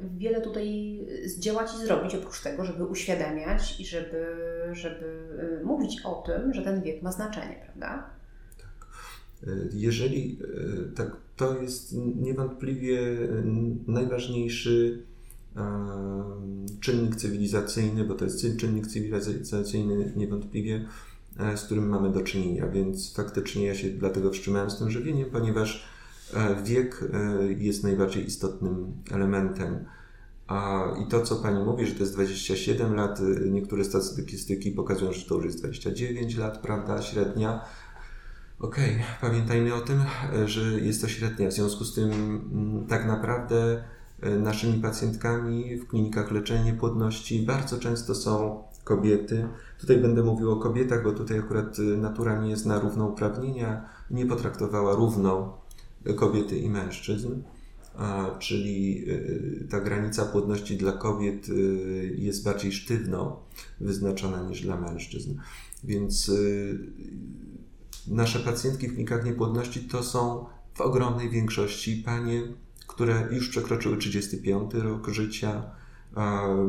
wiele 0.00 0.40
tutaj 0.40 0.98
zdziałać 1.24 1.74
i 1.74 1.86
zrobić, 1.86 2.14
oprócz 2.14 2.42
tego, 2.42 2.64
żeby 2.64 2.86
uświadamiać 2.86 3.80
i 3.80 3.86
żeby, 3.86 4.36
żeby 4.72 5.30
mówić 5.64 6.02
o 6.04 6.14
tym, 6.14 6.54
że 6.54 6.62
ten 6.62 6.82
wiek 6.82 7.02
ma 7.02 7.12
znaczenie, 7.12 7.56
prawda? 7.64 8.19
Jeżeli 9.72 10.38
e, 10.42 10.94
tak, 10.94 11.16
to 11.36 11.62
jest 11.62 11.96
niewątpliwie 12.16 13.00
najważniejszy 13.86 15.02
e, 15.56 15.62
czynnik 16.80 17.16
cywilizacyjny, 17.16 18.04
bo 18.04 18.14
to 18.14 18.24
jest 18.24 18.46
czynnik 18.56 18.86
cywilizacyjny 18.86 20.12
niewątpliwie, 20.16 20.86
e, 21.38 21.56
z 21.56 21.64
którym 21.64 21.88
mamy 21.88 22.12
do 22.12 22.20
czynienia, 22.20 22.68
więc 22.68 23.14
faktycznie 23.14 23.66
ja 23.66 23.74
się 23.74 23.90
dlatego 23.90 24.30
wstrzymałem 24.30 24.70
z 24.70 24.78
tym 24.78 24.90
żywieniem, 24.90 25.30
ponieważ 25.30 25.84
wiek 26.64 27.04
jest 27.58 27.82
najbardziej 27.82 28.26
istotnym 28.26 28.92
elementem. 29.10 29.84
I 31.02 31.08
to, 31.08 31.22
co 31.22 31.36
Pani 31.36 31.64
mówi, 31.64 31.86
że 31.86 31.94
to 31.94 32.00
jest 32.00 32.14
27 32.14 32.94
lat, 32.94 33.20
niektóre 33.50 33.84
statystyki 33.84 34.70
pokazują, 34.70 35.12
że 35.12 35.26
to 35.26 35.34
już 35.34 35.44
jest 35.44 35.58
29 35.58 36.36
lat, 36.36 36.58
prawda, 36.58 37.02
średnia 37.02 37.64
Okej, 38.60 38.94
okay. 38.94 39.30
pamiętajmy 39.30 39.74
o 39.74 39.80
tym, 39.80 40.00
że 40.44 40.60
jest 40.80 41.00
to 41.00 41.08
średnia. 41.08 41.48
W 41.48 41.52
związku 41.52 41.84
z 41.84 41.94
tym 41.94 42.10
mm, 42.12 42.86
tak 42.86 43.06
naprawdę 43.06 43.84
e, 44.20 44.30
naszymi 44.30 44.80
pacjentkami 44.80 45.76
w 45.76 45.86
klinikach 45.86 46.30
leczenia 46.30 46.64
niepłodności 46.64 47.42
bardzo 47.42 47.78
często 47.78 48.14
są 48.14 48.62
kobiety. 48.84 49.48
Tutaj 49.80 49.96
będę 49.96 50.22
mówił 50.22 50.50
o 50.50 50.56
kobietach, 50.56 51.04
bo 51.04 51.12
tutaj 51.12 51.38
akurat 51.38 51.78
e, 51.78 51.82
natura 51.82 52.42
nie 52.42 52.50
jest 52.50 52.66
na 52.66 52.80
równouprawnienia, 52.80 53.88
nie 54.10 54.26
potraktowała 54.26 54.94
równo 54.94 55.60
kobiety 56.16 56.58
i 56.58 56.70
mężczyzn. 56.70 57.42
Czyli 58.38 59.04
e, 59.10 59.68
ta 59.68 59.80
granica 59.80 60.24
płodności 60.24 60.76
dla 60.76 60.92
kobiet 60.92 61.46
jest 62.16 62.44
bardziej 62.44 62.72
sztywno 62.72 63.40
wyznaczona 63.80 64.42
niż 64.42 64.62
dla 64.62 64.80
mężczyzn. 64.80 65.34
Więc 65.84 66.30
nasze 68.10 68.40
pacjentki 68.40 68.88
w 68.88 68.90
klinikach 68.90 69.24
niepłodności 69.24 69.80
to 69.80 70.02
są 70.02 70.46
w 70.74 70.80
ogromnej 70.80 71.30
większości 71.30 72.02
panie, 72.04 72.42
które 72.86 73.28
już 73.30 73.48
przekroczyły 73.48 73.96
35 73.96 74.74
rok 74.74 75.08
życia, 75.08 75.62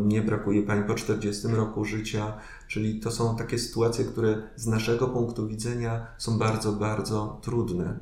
nie 0.06 0.22
brakuje 0.22 0.64
pań 0.64 0.84
po 0.88 0.96
40 0.96 1.48
roku 1.48 1.86
życia, 1.86 2.38
czyli 2.68 3.00
to 3.00 3.12
są 3.12 3.36
takie 3.36 3.60
sytuacje, 3.60 4.06
które 4.06 4.42
z 4.56 4.68
naszego 4.68 5.08
punktu 5.08 5.48
widzenia 5.48 6.08
są 6.18 6.40
bardzo, 6.40 6.74
bardzo 6.74 7.40
trudne. 7.42 8.00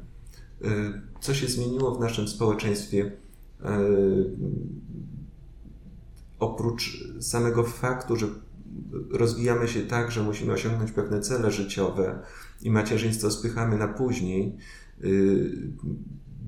Y, 0.61 1.01
co 1.21 1.33
się 1.33 1.47
zmieniło 1.47 1.95
w 1.95 1.99
naszym 1.99 2.27
społeczeństwie? 2.27 3.05
Y, 3.05 3.15
oprócz 6.39 7.07
samego 7.19 7.63
faktu, 7.63 8.15
że 8.15 8.27
rozwijamy 9.11 9.67
się 9.67 9.81
tak, 9.81 10.11
że 10.11 10.23
musimy 10.23 10.53
osiągnąć 10.53 10.91
pewne 10.91 11.19
cele 11.19 11.51
życiowe, 11.51 12.19
i 12.61 12.71
macierzyństwo 12.71 13.31
spychamy 13.31 13.77
na 13.77 13.87
później, 13.87 14.57
y, 15.03 15.51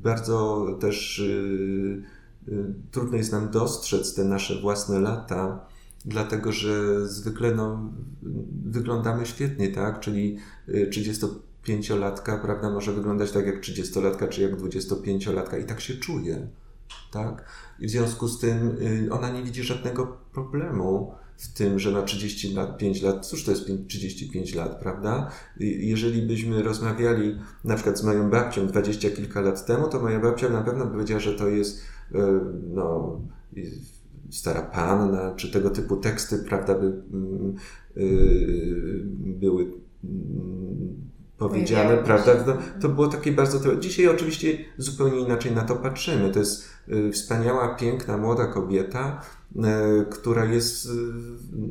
bardzo 0.04 0.68
też 0.82 1.20
y, 1.20 2.04
y, 2.48 2.74
trudno 2.92 3.18
jest 3.18 3.32
nam 3.32 3.50
dostrzec 3.50 4.16
te 4.16 4.24
nasze 4.24 4.62
własne 4.62 5.00
lata, 5.00 5.66
dlatego 6.06 6.52
że 6.52 7.08
zwykle 7.08 7.56
no, 7.56 7.92
wyglądamy 8.66 9.26
świetnie, 9.26 9.70
tak? 9.70 10.00
Czyli 10.00 10.38
35-latka, 10.68 12.42
prawda, 12.42 12.70
może 12.70 12.94
wyglądać 12.94 13.32
tak 13.32 13.46
jak 13.46 13.62
30-latka, 13.62 14.30
czy 14.30 14.42
jak 14.42 14.56
25-latka 14.56 15.62
i 15.62 15.66
tak 15.66 15.82
się 15.82 15.94
czuje, 15.94 16.48
tak? 17.12 17.46
I 17.80 17.88
w 17.88 17.90
związku 17.90 18.28
z 18.28 18.40
tym 18.40 18.78
ona 19.12 19.30
nie 19.30 19.44
widzi 19.44 19.64
żadnego 19.64 20.18
problemu 20.34 21.14
w 21.42 21.54
tym, 21.54 21.80
że 21.80 21.92
ma 21.92 22.02
35 22.02 23.02
lat, 23.02 23.26
cóż 23.26 23.44
to 23.44 23.52
jest 23.52 23.66
35 23.88 24.56
lat, 24.56 24.80
prawda? 24.80 25.32
Jeżeli 25.60 26.22
byśmy 26.22 26.64
rozmawiali 26.64 27.40
na 27.64 27.76
przykład 27.76 28.00
z 28.00 28.04
moją 28.04 28.30
babcią 28.30 28.68
dwadzieścia 28.68 29.10
kilka 29.10 29.42
lat 29.42 29.66
temu, 29.66 29.88
to 29.88 30.00
moja 30.00 30.20
babcia 30.20 30.50
na 30.50 30.62
pewno 30.62 30.88
powiedziała, 30.88 31.20
że 31.20 31.34
to 31.34 31.48
jest 31.48 31.82
e, 32.16 32.40
no, 32.74 33.20
stara 34.30 34.62
panna, 34.62 35.36
czy 35.36 35.52
tego 35.52 35.70
typu 35.70 35.98
teksty, 35.98 36.38
prawda, 36.38 36.76
by, 36.80 36.86
mm, 37.14 37.56
y, 37.98 39.02
były 39.26 39.64
mm, 40.04 40.61
powiedziane, 41.50 41.98
prawda? 41.98 42.36
To, 42.36 42.58
to 42.82 42.90
było 42.90 43.08
takie 43.08 43.32
bardzo. 43.32 43.76
Dzisiaj 43.76 44.08
oczywiście 44.08 44.58
zupełnie 44.78 45.20
inaczej 45.20 45.52
na 45.52 45.62
to 45.62 45.76
patrzymy. 45.76 46.32
To 46.32 46.40
jest 46.40 46.70
y, 46.90 47.12
wspaniała, 47.12 47.76
piękna, 47.76 48.18
młoda 48.18 48.48
kobieta, 48.48 49.22
E, 49.58 50.06
która 50.10 50.46
jest, 50.46 50.86
e, 50.86 50.90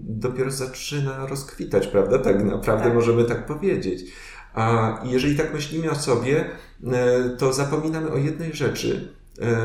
dopiero 0.02 0.50
zaczyna 0.50 1.26
rozkwitać, 1.26 1.86
prawda? 1.86 2.18
Tak 2.18 2.44
naprawdę 2.44 2.84
tak. 2.84 2.94
możemy 2.94 3.24
tak 3.24 3.46
powiedzieć. 3.46 4.12
A 4.54 4.98
jeżeli 5.04 5.36
tak 5.36 5.54
myślimy 5.54 5.90
o 5.90 5.94
sobie, 5.94 6.50
to 7.38 7.52
zapominamy 7.52 8.10
o 8.10 8.16
jednej 8.16 8.52
rzeczy, 8.52 9.14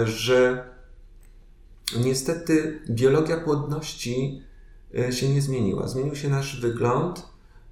że 0.06 0.70
niestety 1.98 2.80
biologia 2.89 3.38
płodności 3.38 4.41
się 5.12 5.30
nie 5.30 5.41
zmieniła. 5.41 5.88
Zmienił 5.88 6.15
się 6.15 6.30
nasz 6.30 6.62
wygląd 6.62 7.24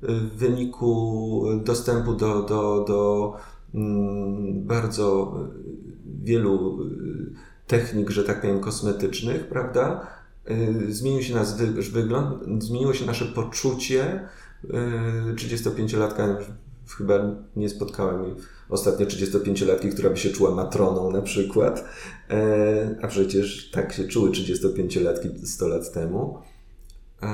w 0.07 0.37
wyniku 0.37 1.45
dostępu 1.63 2.13
do, 2.13 2.41
do, 2.41 2.85
do 2.87 3.33
mm, 3.73 4.63
bardzo 4.65 5.35
wielu 6.23 6.79
technik, 7.67 8.09
że 8.09 8.23
tak 8.23 8.41
powiem, 8.41 8.59
kosmetycznych, 8.59 9.47
prawda? 9.47 10.07
Y, 10.51 10.93
zmienił 10.93 11.23
się 11.23 11.35
nasz 11.35 11.53
wygląd, 11.91 12.63
zmieniło 12.63 12.93
się 12.93 13.05
nasze 13.05 13.25
poczucie. 13.25 14.27
35-latka 15.35 16.41
y, 16.41 16.45
chyba 16.97 17.13
nie 17.55 17.69
spotkałem 17.69 18.35
ostatnio 18.69 19.05
35-latki, 19.05 19.91
która 19.91 20.09
by 20.09 20.17
się 20.17 20.29
czuła 20.29 20.55
matroną 20.55 21.11
na 21.11 21.21
przykład, 21.21 21.85
e, 22.29 22.95
a 23.01 23.07
przecież 23.07 23.71
tak 23.71 23.93
się 23.93 24.07
czuły 24.07 24.29
35-latki 24.29 25.45
100 25.45 25.67
lat 25.67 25.91
temu. 25.91 26.37
E, 27.21 27.27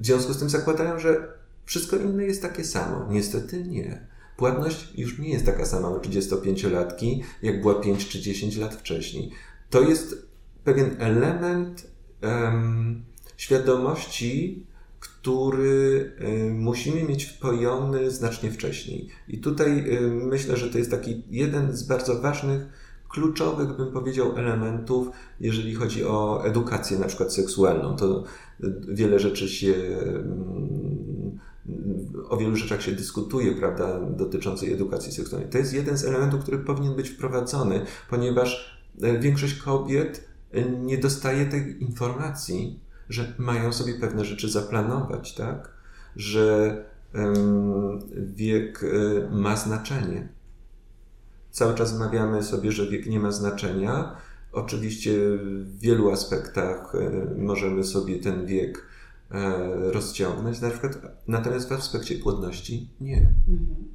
w 0.00 0.06
związku 0.06 0.32
z 0.32 0.38
tym 0.38 0.48
zakładają, 0.48 0.98
że 0.98 1.28
wszystko 1.64 1.96
inne 1.96 2.24
jest 2.24 2.42
takie 2.42 2.64
samo. 2.64 3.06
Niestety 3.10 3.64
nie. 3.64 4.06
Płatność 4.36 4.92
już 4.94 5.18
nie 5.18 5.28
jest 5.28 5.46
taka 5.46 5.66
sama 5.66 5.88
u 5.90 5.98
35-latki, 5.98 7.20
jak 7.42 7.60
była 7.60 7.74
5 7.74 8.08
czy 8.08 8.20
10 8.20 8.56
lat 8.56 8.74
wcześniej. 8.74 9.30
To 9.70 9.80
jest 9.80 10.26
pewien 10.64 10.96
element 10.98 11.90
um, 12.22 13.02
świadomości, 13.36 14.66
który 15.00 16.12
musimy 16.54 17.04
mieć 17.04 17.24
wpojony 17.24 18.10
znacznie 18.10 18.50
wcześniej. 18.50 19.08
I 19.28 19.38
tutaj 19.38 19.84
myślę, 20.10 20.56
że 20.56 20.70
to 20.70 20.78
jest 20.78 20.90
taki 20.90 21.22
jeden 21.30 21.76
z 21.76 21.82
bardzo 21.82 22.20
ważnych, 22.20 22.62
kluczowych, 23.12 23.76
bym 23.76 23.92
powiedział, 23.92 24.36
elementów, 24.36 25.08
jeżeli 25.40 25.74
chodzi 25.74 26.04
o 26.04 26.46
edukację 26.46 26.98
na 26.98 27.06
przykład 27.06 27.34
seksualną. 27.34 27.96
To 27.96 28.24
wiele 28.88 29.18
rzeczy 29.18 29.48
się 29.48 29.74
o 32.28 32.36
wielu 32.36 32.56
rzeczach 32.56 32.82
się 32.82 32.92
dyskutuje, 32.92 33.52
prawda, 33.52 34.00
dotyczącej 34.00 34.72
edukacji 34.72 35.12
seksualnej. 35.12 35.50
To 35.50 35.58
jest 35.58 35.74
jeden 35.74 35.98
z 35.98 36.04
elementów, 36.04 36.40
który 36.40 36.58
powinien 36.58 36.96
być 36.96 37.08
wprowadzony, 37.08 37.86
ponieważ 38.10 38.78
e, 39.02 39.18
większość 39.18 39.54
kobiet 39.54 40.28
nie 40.80 40.98
dostaje 40.98 41.46
tej 41.46 41.82
informacji, 41.82 42.80
że 43.08 43.34
mają 43.38 43.72
sobie 43.72 43.94
pewne 43.94 44.24
rzeczy 44.24 44.50
zaplanować, 44.50 45.34
tak? 45.34 45.72
Że 46.16 46.76
wiek 48.16 48.84
e, 48.84 49.30
ma 49.30 49.56
znaczenie. 49.56 50.28
Cały 51.50 51.74
czas 51.74 51.98
mawiamy 51.98 52.42
sobie, 52.42 52.72
że 52.72 52.86
wiek 52.86 53.06
nie 53.06 53.20
ma 53.20 53.32
znaczenia. 53.32 54.16
Oczywiście 54.52 55.12
w 55.38 55.78
wielu 55.78 56.10
aspektach 56.10 56.94
e, 56.94 57.34
możemy 57.38 57.84
sobie 57.84 58.18
ten 58.18 58.46
wiek 58.46 58.78
e, 58.78 58.91
rozciągnąć, 59.92 60.60
na 60.60 60.70
przykład, 60.70 60.92
natomiast 61.28 61.68
w 61.68 61.72
aspekcie 61.72 62.14
płodności 62.14 62.90
nie. 63.00 63.16
Mhm. 63.48 63.92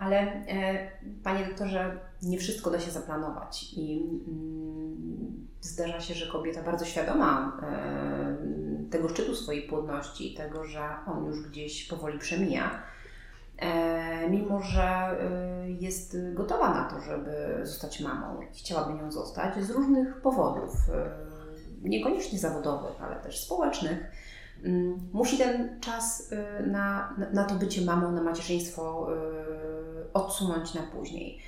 Ale 0.00 0.18
e, 0.18 0.90
panie 1.24 1.46
doktorze, 1.46 1.98
nie 2.22 2.38
wszystko 2.38 2.70
da 2.70 2.80
się 2.80 2.90
zaplanować 2.90 3.72
i 3.76 4.02
mm, 4.28 5.46
zdarza 5.60 6.00
się, 6.00 6.14
że 6.14 6.32
kobieta 6.32 6.62
bardzo 6.62 6.84
świadoma 6.84 7.60
e, 7.62 8.36
tego 8.90 9.08
szczytu 9.08 9.34
swojej 9.34 9.68
płodności, 9.68 10.34
tego, 10.34 10.64
że 10.64 10.80
on 11.06 11.26
już 11.26 11.48
gdzieś 11.48 11.88
powoli 11.88 12.18
przemija, 12.18 12.82
e, 13.58 14.30
mimo 14.30 14.62
że 14.62 15.16
jest 15.80 16.16
gotowa 16.34 16.74
na 16.74 16.90
to, 16.90 17.00
żeby 17.00 17.60
zostać 17.62 18.00
mamą, 18.00 18.40
chciałaby 18.52 18.94
nią 18.94 19.12
zostać 19.12 19.64
z 19.64 19.70
różnych 19.70 20.20
powodów, 20.20 20.70
niekoniecznie 21.82 22.38
zawodowych, 22.38 23.02
ale 23.02 23.16
też 23.16 23.44
społecznych 23.44 24.10
musi 25.12 25.38
ten 25.38 25.80
czas 25.80 26.30
na, 26.66 27.16
na 27.32 27.44
to 27.44 27.54
bycie 27.54 27.80
mamą, 27.80 28.12
na 28.12 28.22
macierzyństwo 28.22 29.08
odsunąć 30.12 30.74
na 30.74 30.82
później. 30.82 31.40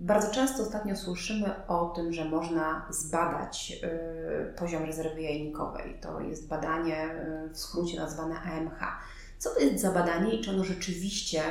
Bardzo 0.00 0.30
często 0.34 0.62
ostatnio 0.62 0.96
słyszymy 0.96 1.66
o 1.66 1.86
tym, 1.86 2.12
że 2.12 2.24
można 2.24 2.86
zbadać 2.90 3.80
y, 3.84 4.52
poziom 4.52 4.84
rezerwy 4.84 5.22
jajnikowej. 5.22 5.98
To 6.00 6.20
jest 6.20 6.48
badanie 6.48 7.04
y, 7.46 7.50
w 7.50 7.58
skrócie 7.58 8.00
nazwane 8.00 8.34
AMH. 8.40 8.80
Co 9.38 9.50
to 9.50 9.60
jest 9.60 9.80
za 9.80 9.92
badanie 9.92 10.34
i 10.34 10.40
czy 10.40 10.50
ono 10.50 10.64
rzeczywiście 10.64 11.42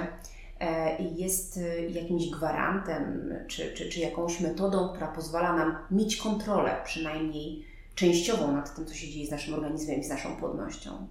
e, 0.59 1.01
jest 1.03 1.57
y, 1.57 1.89
jakimś 1.89 2.29
gwarantem, 2.29 3.33
czy, 3.47 3.73
czy, 3.73 3.89
czy 3.89 3.99
jakąś 3.99 4.39
metodą, 4.39 4.89
która 4.89 5.07
pozwala 5.07 5.55
nam 5.55 5.77
mieć 5.91 6.17
kontrolę, 6.17 6.81
przynajmniej 6.83 7.65
częściową, 7.97 8.53
nad 8.53 8.75
tym, 8.75 8.85
co 8.85 8.93
się 8.93 9.09
dzieje 9.09 9.27
z 9.27 9.31
naszym 9.31 9.53
organizmem 9.53 9.99
i 9.99 10.03
z 10.03 10.09
naszą 10.09 10.35
płodnością? 10.35 11.07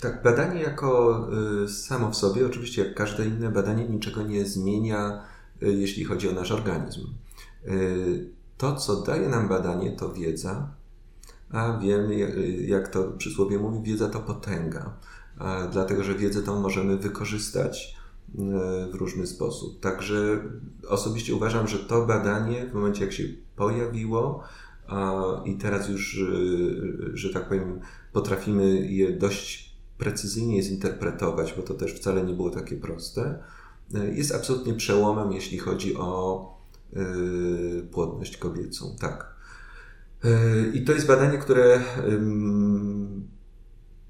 Tak, 0.00 0.22
badanie 0.22 0.60
jako 0.62 1.20
y, 1.64 1.68
samo 1.68 2.10
w 2.10 2.16
sobie, 2.16 2.46
oczywiście 2.46 2.84
jak 2.84 2.94
każde 2.94 3.26
inne 3.26 3.50
badanie, 3.50 3.88
niczego 3.88 4.22
nie 4.22 4.44
zmienia, 4.44 5.22
y, 5.62 5.72
jeśli 5.72 6.04
chodzi 6.04 6.28
o 6.28 6.32
nasz 6.32 6.50
organizm. 6.50 7.06
Y, 7.66 8.30
to, 8.58 8.76
co 8.76 9.02
daje 9.02 9.28
nam 9.28 9.48
badanie, 9.48 9.92
to 9.92 10.12
wiedza, 10.12 10.68
a 11.50 11.78
wiemy, 11.78 12.16
jak 12.66 12.88
to 12.88 13.04
przysłowie 13.04 13.58
mówi, 13.58 13.92
wiedza 13.92 14.08
to 14.08 14.20
potęga, 14.20 14.96
dlatego 15.72 16.04
że 16.04 16.14
wiedzę 16.14 16.42
tą 16.42 16.60
możemy 16.60 16.96
wykorzystać 16.96 17.96
w 18.92 18.94
różny 18.94 19.26
sposób. 19.26 19.80
Także 19.80 20.16
osobiście 20.88 21.34
uważam, 21.34 21.68
że 21.68 21.78
to 21.78 22.06
badanie 22.06 22.66
w 22.66 22.74
momencie 22.74 23.04
jak 23.04 23.12
się 23.12 23.24
pojawiło 23.56 24.42
i 25.44 25.56
teraz 25.56 25.88
już, 25.88 26.20
że 27.14 27.32
tak 27.32 27.48
powiem, 27.48 27.80
potrafimy 28.12 28.86
je 28.86 29.12
dość 29.12 29.76
precyzyjnie 29.98 30.62
zinterpretować, 30.62 31.54
bo 31.56 31.62
to 31.62 31.74
też 31.74 31.94
wcale 31.94 32.24
nie 32.24 32.34
było 32.34 32.50
takie 32.50 32.76
proste, 32.76 33.38
jest 34.12 34.34
absolutnie 34.34 34.74
przełomem, 34.74 35.32
jeśli 35.32 35.58
chodzi 35.58 35.96
o 35.96 36.56
płodność 37.92 38.36
kobiecą. 38.36 38.96
Tak. 39.00 39.36
I 40.74 40.84
to 40.84 40.92
jest 40.92 41.06
badanie, 41.06 41.38
które 41.38 41.80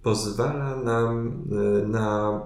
pozwala 0.02 0.76
nam 0.76 1.42
na 1.86 2.40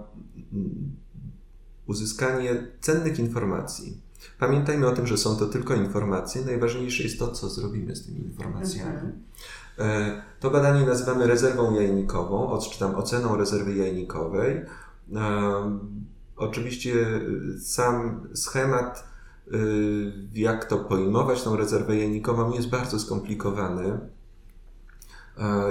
uzyskanie 1.86 2.66
cennych 2.80 3.18
informacji. 3.18 4.00
Pamiętajmy 4.38 4.86
o 4.86 4.92
tym, 4.92 5.06
że 5.06 5.18
są 5.18 5.36
to 5.36 5.46
tylko 5.46 5.74
informacje. 5.74 6.44
Najważniejsze 6.44 7.02
jest 7.02 7.18
to, 7.18 7.28
co 7.28 7.48
zrobimy 7.48 7.96
z 7.96 8.06
tymi 8.06 8.20
informacjami. 8.20 8.90
Mhm. 8.90 10.22
To 10.40 10.50
badanie 10.50 10.86
nazywamy 10.86 11.26
rezerwą 11.26 11.74
jajnikową, 11.74 12.58
czy 12.72 12.78
tam 12.78 12.94
oceną 12.94 13.36
rezerwy 13.36 13.74
jajnikowej. 13.74 14.64
Oczywiście 16.36 17.20
sam 17.62 18.28
schemat, 18.34 19.04
jak 20.34 20.64
to 20.64 20.78
pojmować, 20.78 21.42
tą 21.42 21.56
rezerwę 21.56 21.96
jajnikową, 21.96 22.52
jest 22.52 22.68
bardzo 22.68 22.98
skomplikowany. 22.98 23.98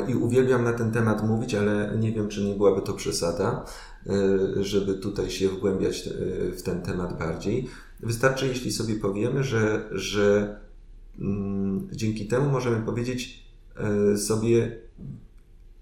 I 0.08 0.16
uwielbiam 0.16 0.64
na 0.64 0.74
ten 0.74 0.92
temat 0.92 1.28
mówić, 1.28 1.56
ale 1.56 1.98
nie 1.98 2.12
wiem, 2.12 2.28
czy 2.28 2.44
nie 2.44 2.54
byłaby 2.54 2.82
to 2.82 2.94
przesada. 2.94 3.66
E, 4.08 4.64
żeby 4.64 4.94
tutaj 4.94 5.30
się 5.30 5.50
wgłębiać 5.50 6.08
e, 6.08 6.12
w 6.52 6.62
ten 6.62 6.82
temat 6.82 7.20
bardziej. 7.20 7.70
Wystarczy, 8.00 8.48
jeśli 8.48 8.72
sobie 8.72 8.96
powiemy, 8.96 9.44
że, 9.44 9.90
że 9.92 10.60
mm, 11.20 11.88
dzięki 11.92 12.28
temu 12.28 12.50
możemy 12.50 12.86
powiedzieć 12.86 13.44
e, 13.76 14.18
sobie, 14.18 14.80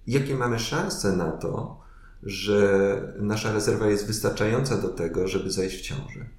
jakie 0.07 0.36
mamy 0.36 0.59
szanse 0.59 1.15
na 1.15 1.32
to, 1.32 1.82
że 2.24 3.13
nasza 3.20 3.53
rezerwa 3.53 3.88
jest 3.88 4.07
wystarczająca 4.07 4.78
do 4.78 4.89
tego, 4.89 5.28
żeby 5.28 5.51
zajść 5.51 5.78
w 5.78 5.82
ciążę. 5.82 6.30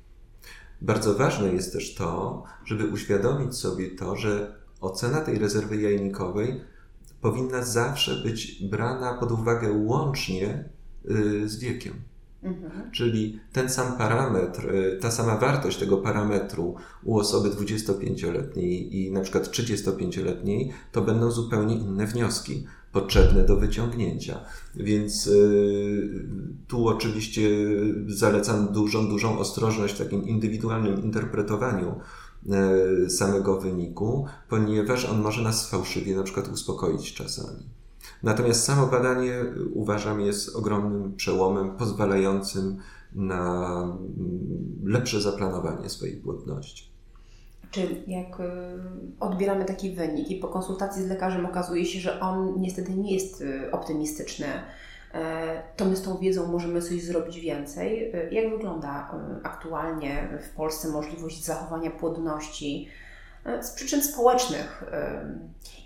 Bardzo 0.80 1.14
ważne 1.14 1.48
jest 1.48 1.72
też 1.72 1.94
to, 1.94 2.44
żeby 2.64 2.86
uświadomić 2.86 3.54
sobie 3.56 3.90
to, 3.90 4.16
że 4.16 4.54
ocena 4.80 5.20
tej 5.20 5.38
rezerwy 5.38 5.76
jajnikowej 5.76 6.60
powinna 7.20 7.64
zawsze 7.64 8.22
być 8.22 8.68
brana 8.70 9.14
pod 9.14 9.32
uwagę 9.32 9.72
łącznie 9.72 10.68
Y, 11.10 11.48
z 11.48 11.58
wiekiem. 11.58 11.94
Mhm. 12.43 12.91
Czyli 12.93 13.41
ten 13.53 13.68
sam 13.68 13.99
parametr, 13.99 14.74
y, 14.74 14.99
ta 15.01 15.11
sama 15.11 15.36
wartość 15.36 15.78
tego 15.78 15.97
parametru 15.97 16.74
u 17.05 17.18
osoby 17.18 17.51
25-letniej 17.51 18.97
i 18.97 19.12
na 19.12 19.20
przykład 19.20 19.49
35-letniej, 19.49 20.72
to 20.93 21.03
będą 21.03 21.30
zupełnie 21.30 21.74
inne 21.74 22.07
wnioski 22.07 22.66
potrzebne 22.93 23.45
do 23.45 23.57
wyciągnięcia. 23.57 24.41
Więc 24.74 25.26
y, 25.26 26.26
tu 26.68 26.89
oczywiście 26.89 27.51
zalecam 28.07 28.72
dużą, 28.72 29.09
dużą 29.09 29.39
ostrożność 29.39 29.95
w 29.95 29.99
takim 29.99 30.28
indywidualnym 30.28 31.03
interpretowaniu 31.03 32.01
samego 33.09 33.61
wyniku, 33.61 34.26
ponieważ 34.49 35.05
on 35.05 35.20
może 35.20 35.43
nas 35.43 35.70
fałszywie 35.70 36.16
na 36.16 36.22
przykład 36.22 36.49
uspokoić 36.49 37.14
czasami. 37.14 37.77
Natomiast 38.22 38.64
samo 38.64 38.86
badanie 38.86 39.32
uważam 39.74 40.20
jest 40.20 40.56
ogromnym 40.56 41.16
przełomem 41.16 41.76
pozwalającym 41.76 42.78
na 43.12 43.72
mm, 43.82 44.82
lepsze 44.84 45.20
zaplanowanie 45.20 45.88
swojej 45.88 46.16
płodności. 46.16 46.88
Czy 47.70 48.02
jak 48.06 48.40
y, 48.40 48.44
odbieramy 49.20 49.64
taki 49.64 49.90
wynik 49.90 50.30
i 50.30 50.36
po 50.36 50.48
konsultacji 50.48 51.02
z 51.02 51.08
lekarzem 51.08 51.46
okazuje 51.46 51.84
się, 51.86 52.00
że 52.00 52.20
on 52.20 52.60
niestety 52.60 52.94
nie 52.94 53.14
jest 53.14 53.40
y, 53.40 53.70
optymistyczny, 53.72 54.46
e, 55.14 55.62
to 55.76 55.84
my 55.84 55.96
z 55.96 56.02
tą 56.02 56.18
wiedzą 56.18 56.52
możemy 56.52 56.82
coś 56.82 57.02
zrobić 57.02 57.40
więcej. 57.40 58.14
Y, 58.14 58.28
jak 58.32 58.50
wygląda 58.50 59.10
aktualnie 59.42 60.28
w 60.42 60.56
Polsce 60.56 60.88
możliwość 60.88 61.44
zachowania 61.44 61.90
płodności? 61.90 62.88
E, 63.45 63.62
z 63.62 63.70
przyczyn 63.70 64.03
społecznych. 64.03 64.84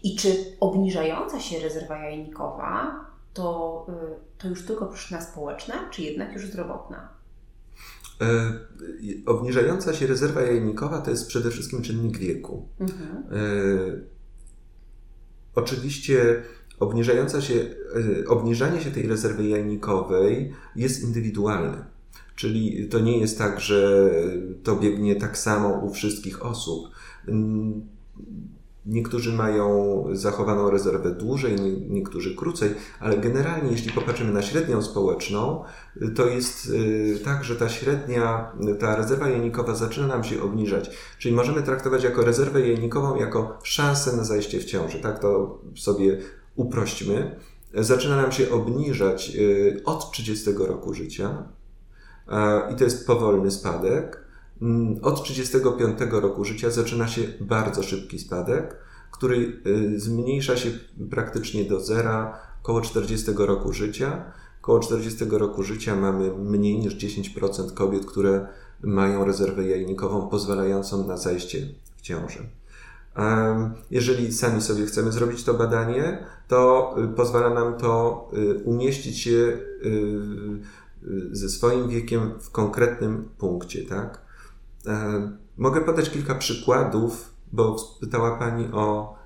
I 0.02 0.16
czy 0.16 0.36
obniżająca 0.60 1.40
się 1.40 1.60
rezerwa 1.60 1.96
jajnikowa 1.98 3.04
to, 3.34 3.86
e, 3.88 3.92
to 4.38 4.48
już 4.48 4.66
tylko 4.66 4.86
przyczyna 4.86 5.20
społeczna, 5.20 5.74
czy 5.90 6.02
jednak 6.02 6.32
już 6.32 6.46
zdrowotna? 6.46 7.08
E, 8.20 8.52
obniżająca 9.26 9.94
się 9.94 10.06
rezerwa 10.06 10.42
jajnikowa 10.42 11.00
to 11.00 11.10
jest 11.10 11.26
przede 11.26 11.50
wszystkim 11.50 11.82
czynnik 11.82 12.18
wieku. 12.18 12.68
Mhm. 12.80 13.10
E, 13.10 13.42
oczywiście 15.54 16.42
obniżająca 16.80 17.40
się, 17.40 17.54
e, 17.54 18.28
obniżanie 18.28 18.80
się 18.80 18.90
tej 18.90 19.06
rezerwy 19.06 19.48
jajnikowej 19.48 20.52
jest 20.76 21.02
indywidualne. 21.02 21.84
Czyli 22.36 22.88
to 22.88 23.00
nie 23.00 23.18
jest 23.18 23.38
tak, 23.38 23.60
że 23.60 24.10
to 24.62 24.76
biegnie 24.76 25.16
tak 25.16 25.38
samo 25.38 25.68
u 25.68 25.90
wszystkich 25.90 26.46
osób. 26.46 26.88
Niektórzy 28.86 29.32
mają 29.32 30.04
zachowaną 30.12 30.70
rezerwę 30.70 31.10
dłużej, 31.10 31.56
niektórzy 31.88 32.36
krócej, 32.36 32.70
ale 33.00 33.18
generalnie, 33.18 33.70
jeśli 33.70 33.92
popatrzymy 33.92 34.32
na 34.32 34.42
średnią 34.42 34.82
społeczną, 34.82 35.64
to 36.16 36.26
jest 36.26 36.66
y, 36.66 37.20
tak, 37.24 37.44
że 37.44 37.56
ta 37.56 37.68
średnia, 37.68 38.52
ta 38.80 38.96
rezerwa 38.96 39.28
jajnikowa 39.28 39.74
zaczyna 39.74 40.06
nam 40.06 40.24
się 40.24 40.42
obniżać. 40.42 40.90
Czyli 41.18 41.34
możemy 41.34 41.62
traktować 41.62 42.04
jako 42.04 42.22
rezerwę 42.22 42.60
jajnikową 42.60 43.16
jako 43.16 43.58
szansę 43.62 44.16
na 44.16 44.24
zajście 44.24 44.60
w 44.60 44.64
ciąży. 44.64 44.98
Tak 44.98 45.18
to 45.18 45.60
sobie 45.76 46.18
uprośćmy. 46.56 47.36
Zaczyna 47.74 48.16
nam 48.16 48.32
się 48.32 48.50
obniżać 48.50 49.32
y, 49.36 49.82
od 49.84 50.10
30 50.10 50.50
roku 50.58 50.94
życia 50.94 51.48
i 52.72 52.76
to 52.76 52.84
jest 52.84 53.06
powolny 53.06 53.50
spadek. 53.50 54.21
Mm, 54.62 54.98
od 55.02 55.24
35 55.24 55.98
roku 56.10 56.44
życia 56.44 56.70
zaczyna 56.70 57.08
się 57.08 57.22
bardzo 57.40 57.82
szybki 57.82 58.18
spadek, 58.18 58.76
który 59.10 59.62
y, 59.66 60.00
zmniejsza 60.00 60.56
się 60.56 60.70
praktycznie 61.10 61.64
do 61.64 61.80
zera 61.80 62.38
koło 62.62 62.80
40 62.80 63.32
roku 63.36 63.72
życia. 63.72 64.24
Koło 64.60 64.80
40 64.80 65.24
roku 65.30 65.62
życia 65.62 65.96
mamy 65.96 66.30
mniej 66.36 66.78
niż 66.78 66.96
10% 66.96 67.74
kobiet, 67.74 68.06
które 68.06 68.46
mają 68.82 69.24
rezerwę 69.24 69.64
jajnikową 69.68 70.28
pozwalającą 70.28 71.06
na 71.06 71.16
zajście 71.16 71.58
w 71.96 72.00
ciąży. 72.00 72.38
Jeżeli 73.90 74.32
sami 74.32 74.62
sobie 74.62 74.86
chcemy 74.86 75.12
zrobić 75.12 75.44
to 75.44 75.54
badanie, 75.54 76.26
to 76.48 76.94
y, 77.04 77.08
pozwala 77.08 77.54
nam 77.54 77.74
to 77.78 78.30
y, 78.36 78.62
umieścić 78.64 79.18
się 79.18 79.58
ze 81.32 81.48
swoim 81.48 81.88
wiekiem 81.88 82.40
w 82.40 82.50
konkretnym 82.50 83.28
punkcie, 83.38 83.84
tak? 83.84 84.22
E, 84.86 85.30
mogę 85.56 85.80
podać 85.80 86.10
kilka 86.10 86.34
przykładów, 86.34 87.34
bo 87.52 87.76
pytała 88.00 88.38
Pani 88.38 88.68
o, 88.72 89.16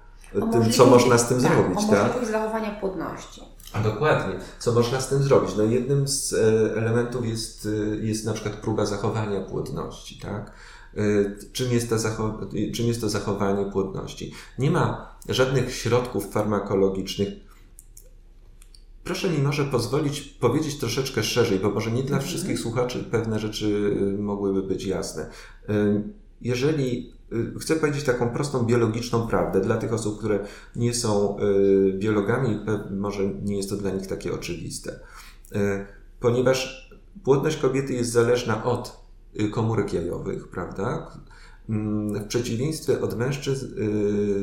o 0.42 0.46
tym, 0.52 0.72
co 0.72 0.86
można 0.86 1.18
z 1.18 1.28
tym 1.28 1.42
tak, 1.42 1.52
zrobić. 1.52 1.78
O 1.78 1.90
tak? 1.90 2.26
zachowania 2.26 2.70
płodności. 2.70 3.42
A 3.72 3.80
dokładnie. 3.80 4.34
Co 4.58 4.72
można 4.72 5.00
z 5.00 5.08
tym 5.08 5.22
zrobić? 5.22 5.56
No 5.56 5.62
jednym 5.64 6.08
z 6.08 6.32
e, 6.32 6.36
elementów 6.76 7.26
jest, 7.26 7.68
e, 7.92 7.96
jest 7.96 8.24
na 8.24 8.32
przykład 8.32 8.54
próba 8.54 8.86
zachowania 8.86 9.40
płodności, 9.40 10.18
tak? 10.18 10.52
Czym 11.52 11.72
jest, 11.72 11.90
to 11.90 11.96
czym 12.74 12.86
jest 12.86 13.00
to 13.00 13.08
zachowanie 13.08 13.70
płodności? 13.72 14.32
Nie 14.58 14.70
ma 14.70 15.16
żadnych 15.28 15.74
środków 15.74 16.32
farmakologicznych, 16.32 17.28
Proszę 19.06 19.30
mi 19.30 19.38
może 19.38 19.64
pozwolić 19.64 20.20
powiedzieć 20.20 20.78
troszeczkę 20.78 21.22
szerzej, 21.22 21.58
bo 21.58 21.70
może 21.70 21.90
nie 21.90 22.02
dla 22.02 22.16
mhm. 22.16 22.22
wszystkich 22.22 22.58
słuchaczy 22.58 23.04
pewne 23.10 23.38
rzeczy 23.38 23.66
y, 23.66 24.18
mogłyby 24.18 24.62
być 24.62 24.84
jasne. 24.84 25.30
Y, 25.70 26.02
jeżeli 26.40 27.12
y, 27.32 27.58
chcę 27.60 27.76
powiedzieć 27.76 28.04
taką 28.04 28.30
prostą 28.30 28.64
biologiczną 28.64 29.26
prawdę 29.26 29.60
dla 29.60 29.76
tych 29.76 29.92
osób, 29.92 30.18
które 30.18 30.46
nie 30.76 30.94
są 30.94 31.36
biologami, 31.98 32.58
może 32.90 33.26
nie 33.26 33.56
jest 33.56 33.70
to 33.70 33.76
dla 33.76 33.90
nich 33.90 34.06
takie 34.06 34.34
oczywiste. 34.34 35.00
Ponieważ 36.20 36.90
płodność 37.24 37.56
kobiety 37.56 37.92
jest 37.92 38.12
zależna 38.12 38.64
od 38.64 39.06
komórek 39.52 39.92
jajowych, 39.92 40.48
prawda? 40.48 41.10
W 41.68 42.26
przeciwieństwie 42.28 43.00
od 43.00 43.18
mężczyzn 43.18 43.66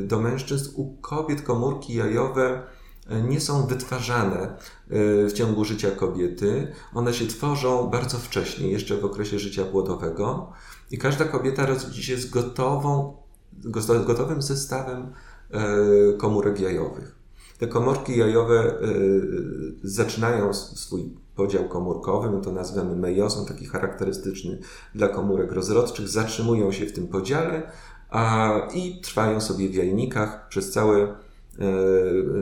do 0.06 0.20
mężczyzn, 0.20 0.70
u 0.76 0.96
kobiet 0.96 1.42
komórki 1.42 1.94
jajowe 1.94 2.62
nie 3.10 3.40
są 3.40 3.66
wytwarzane 3.66 4.40
e, 4.40 4.56
w 5.26 5.32
ciągu 5.32 5.64
życia 5.64 5.90
kobiety. 5.90 6.72
One 6.94 7.14
się 7.14 7.26
tworzą 7.26 7.90
bardzo 7.90 8.18
wcześnie, 8.18 8.70
jeszcze 8.70 8.96
w 8.96 9.04
okresie 9.04 9.38
życia 9.38 9.64
płodowego. 9.64 10.52
I 10.90 10.98
każda 10.98 11.24
kobieta 11.24 11.66
rodzi 11.66 12.02
się 12.02 12.16
z 12.16 12.30
gotową, 12.30 13.16
gotowym 14.06 14.42
zestawem 14.42 15.12
e, 15.50 15.66
komórek 16.18 16.60
jajowych. 16.60 17.14
Te 17.58 17.66
komórki 17.66 18.18
jajowe 18.18 18.60
e, 18.60 18.78
zaczynają 19.82 20.54
swój 20.54 21.24
podział 21.36 21.68
komórkowy, 21.68 22.30
my 22.30 22.40
to 22.40 22.52
nazywamy 22.52 22.96
meiozą, 22.96 23.46
taki 23.46 23.66
charakterystyczny 23.66 24.58
dla 24.94 25.08
komórek 25.08 25.52
rozrodczych, 25.52 26.08
zatrzymują 26.08 26.72
się 26.72 26.86
w 26.86 26.92
tym 26.92 27.08
podziale 27.08 27.70
a, 28.10 28.52
i 28.74 29.00
trwają 29.00 29.40
sobie 29.40 29.68
w 29.68 29.74
jajnikach 29.74 30.48
przez 30.48 30.72
całe 30.72 31.14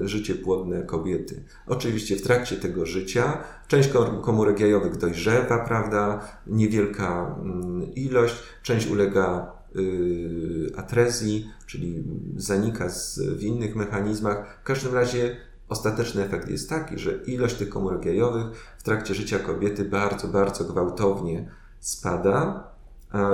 życie 0.02 0.34
płodne 0.34 0.82
kobiety. 0.82 1.42
Oczywiście 1.66 2.16
w 2.16 2.22
trakcie 2.22 2.56
tego 2.56 2.86
życia 2.86 3.38
część 3.68 3.90
komórek 4.22 4.60
jajowych 4.60 4.96
dojrzewa, 4.96 5.58
prawda, 5.58 6.28
niewielka 6.46 7.36
mm, 7.42 7.94
ilość, 7.94 8.34
część 8.62 8.90
ulega 8.90 9.52
y, 9.76 10.72
atrezji, 10.76 11.50
czyli 11.66 12.04
zanika 12.36 12.88
w 13.36 13.42
innych 13.42 13.76
mechanizmach. 13.76 14.58
W 14.62 14.66
każdym 14.66 14.94
razie 14.94 15.36
Ostateczny 15.72 16.24
efekt 16.24 16.50
jest 16.50 16.68
taki, 16.68 16.98
że 16.98 17.12
ilość 17.26 17.54
tych 17.54 17.68
komórek 17.68 18.04
jajowych 18.04 18.46
w 18.78 18.82
trakcie 18.82 19.14
życia 19.14 19.38
kobiety 19.38 19.84
bardzo, 19.84 20.28
bardzo 20.28 20.64
gwałtownie 20.64 21.50
spada. 21.80 22.71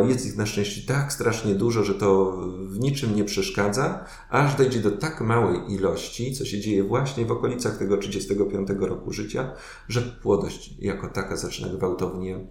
Jest 0.09 0.26
ich 0.26 0.37
na 0.37 0.47
szczęście 0.47 0.87
tak 0.87 1.12
strasznie 1.12 1.55
dużo, 1.55 1.85
że 1.85 1.95
to 1.95 2.37
w 2.68 2.79
niczym 2.79 3.16
nie 3.16 3.24
przeszkadza, 3.24 4.05
aż 4.31 4.55
dojdzie 4.55 4.81
do 4.81 4.91
tak 4.91 5.20
małej 5.20 5.72
ilości, 5.72 6.35
co 6.35 6.45
się 6.45 6.61
dzieje 6.61 6.85
właśnie 6.85 7.26
w 7.26 7.33
okolicach 7.33 7.76
tego 7.76 7.97
35 7.97 8.68
roku 8.81 9.12
życia, 9.12 9.53
że 9.89 10.03
płodość 10.03 10.74
jako 10.79 11.09
taka 11.09 11.37
zaczyna 11.37 11.68
gwałtownie 11.68 12.47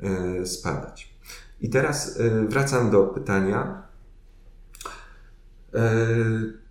e, 0.00 0.46
spadać. 0.46 1.14
I 1.60 1.70
teraz 1.70 2.20
e, 2.20 2.46
wracam 2.46 2.90
do 2.90 3.02
pytania. 3.02 3.82
E, 5.74 5.96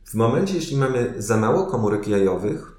w 0.06 0.14
momencie, 0.14 0.56
jeśli 0.56 0.78
mamy 0.78 1.14
za 1.18 1.38
mało 1.38 1.66
komórek 1.66 2.08
jajowych, 2.08 2.78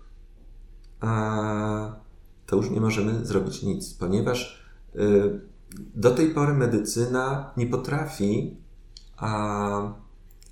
to 2.47 2.57
już 2.57 2.71
nie 2.71 2.81
możemy 2.81 3.27
zrobić 3.27 3.63
nic, 3.63 3.95
ponieważ 3.95 4.69
do 5.95 6.11
tej 6.11 6.31
pory 6.31 6.55
medycyna 6.55 7.53
nie 7.57 7.67
potrafi 7.67 8.57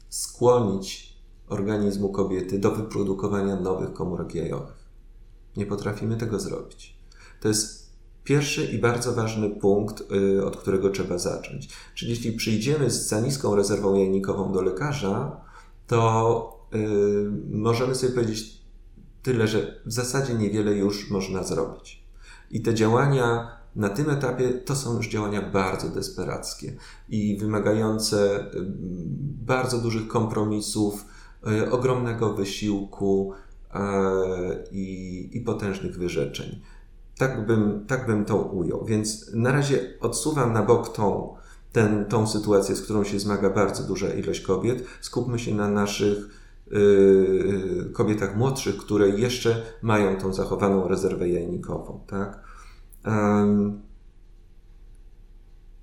skłonić 0.08 1.16
organizmu 1.48 2.08
kobiety 2.08 2.58
do 2.58 2.70
wyprodukowania 2.70 3.56
nowych 3.56 3.92
komórek 3.92 4.34
jajowych. 4.34 4.86
Nie 5.56 5.66
potrafimy 5.66 6.16
tego 6.16 6.40
zrobić. 6.40 6.96
To 7.40 7.48
jest 7.48 7.92
pierwszy 8.24 8.64
i 8.64 8.78
bardzo 8.78 9.12
ważny 9.12 9.50
punkt, 9.50 10.12
y, 10.12 10.44
od 10.44 10.56
którego 10.56 10.90
trzeba 10.90 11.18
zacząć. 11.18 11.68
Czyli 11.94 12.10
jeśli 12.10 12.32
przyjdziemy 12.32 12.90
z 12.90 13.08
za 13.08 13.20
niską 13.20 13.56
rezerwą 13.56 13.94
jajnikową 13.94 14.52
do 14.52 14.62
lekarza, 14.62 15.40
to 15.86 16.56
Y, 16.74 17.30
możemy 17.50 17.94
sobie 17.94 18.12
powiedzieć 18.12 18.60
tyle, 19.22 19.48
że 19.48 19.80
w 19.86 19.92
zasadzie 19.92 20.34
niewiele 20.34 20.72
już 20.72 21.10
można 21.10 21.42
zrobić. 21.42 22.04
I 22.50 22.62
te 22.62 22.74
działania 22.74 23.55
na 23.76 23.88
tym 23.88 24.10
etapie 24.10 24.48
to 24.48 24.76
są 24.76 24.96
już 24.96 25.08
działania 25.08 25.42
bardzo 25.42 25.88
desperackie 25.88 26.76
i 27.08 27.38
wymagające 27.38 28.46
bardzo 29.46 29.78
dużych 29.78 30.08
kompromisów, 30.08 31.04
y, 31.48 31.70
ogromnego 31.70 32.34
wysiłku 32.34 33.32
i, 34.72 35.30
i 35.32 35.40
potężnych 35.40 35.98
wyrzeczeń. 35.98 36.60
Tak 37.18 37.46
bym, 37.46 37.84
tak 37.86 38.06
bym 38.06 38.24
to 38.24 38.36
ujął. 38.36 38.84
Więc 38.84 39.30
na 39.34 39.52
razie 39.52 39.98
odsuwam 40.00 40.52
na 40.52 40.62
bok 40.62 40.96
tą, 40.96 41.34
ten, 41.72 42.04
tą 42.04 42.26
sytuację, 42.26 42.76
z 42.76 42.82
którą 42.82 43.04
się 43.04 43.20
zmaga 43.20 43.50
bardzo 43.50 43.82
duża 43.82 44.08
ilość 44.08 44.40
kobiet. 44.40 44.84
Skupmy 45.00 45.38
się 45.38 45.54
na 45.54 45.68
naszych 45.68 46.46
Y, 46.72 46.76
y, 47.88 47.92
kobietach 47.92 48.36
młodszych, 48.36 48.76
które 48.76 49.08
jeszcze 49.08 49.62
mają 49.82 50.16
tą 50.16 50.32
zachowaną 50.32 50.88
rezerwę 50.88 51.28
jajnikową. 51.28 52.00
Tak? 52.06 52.45
Um, 53.06 53.82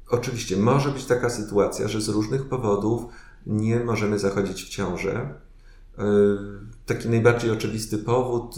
oczywiście 0.09 0.57
może 0.57 0.89
być 0.89 1.05
taka 1.05 1.29
sytuacja, 1.29 1.87
że 1.87 2.01
z 2.01 2.09
różnych 2.09 2.49
powodów 2.49 3.05
nie 3.45 3.79
możemy 3.79 4.19
zachodzić 4.19 4.63
w 4.63 4.69
ciążę. 4.69 5.33
Y, 5.99 6.01
taki 6.85 7.09
najbardziej 7.09 7.51
oczywisty 7.51 7.97
powód 7.97 8.55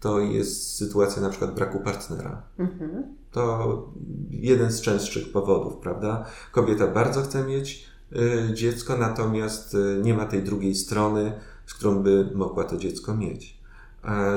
to 0.00 0.20
jest 0.20 0.76
sytuacja 0.76 1.22
na 1.22 1.28
przykład 1.28 1.54
braku 1.54 1.80
partnera. 1.80 2.42
Mhm. 2.58 3.16
To 3.30 3.92
jeden 4.30 4.72
z 4.72 4.80
częstszych 4.80 5.32
powodów, 5.32 5.76
prawda? 5.76 6.24
Kobieta 6.52 6.86
bardzo 6.86 7.22
chce 7.22 7.44
mieć 7.44 7.94
Y, 8.16 8.54
dziecko, 8.54 8.96
natomiast 8.96 9.74
y, 9.74 10.00
nie 10.02 10.14
ma 10.14 10.26
tej 10.26 10.42
drugiej 10.42 10.74
strony, 10.74 11.32
z 11.66 11.74
którą 11.74 12.02
by 12.02 12.30
mogła 12.34 12.64
to 12.64 12.76
dziecko 12.76 13.16
mieć. 13.16 13.53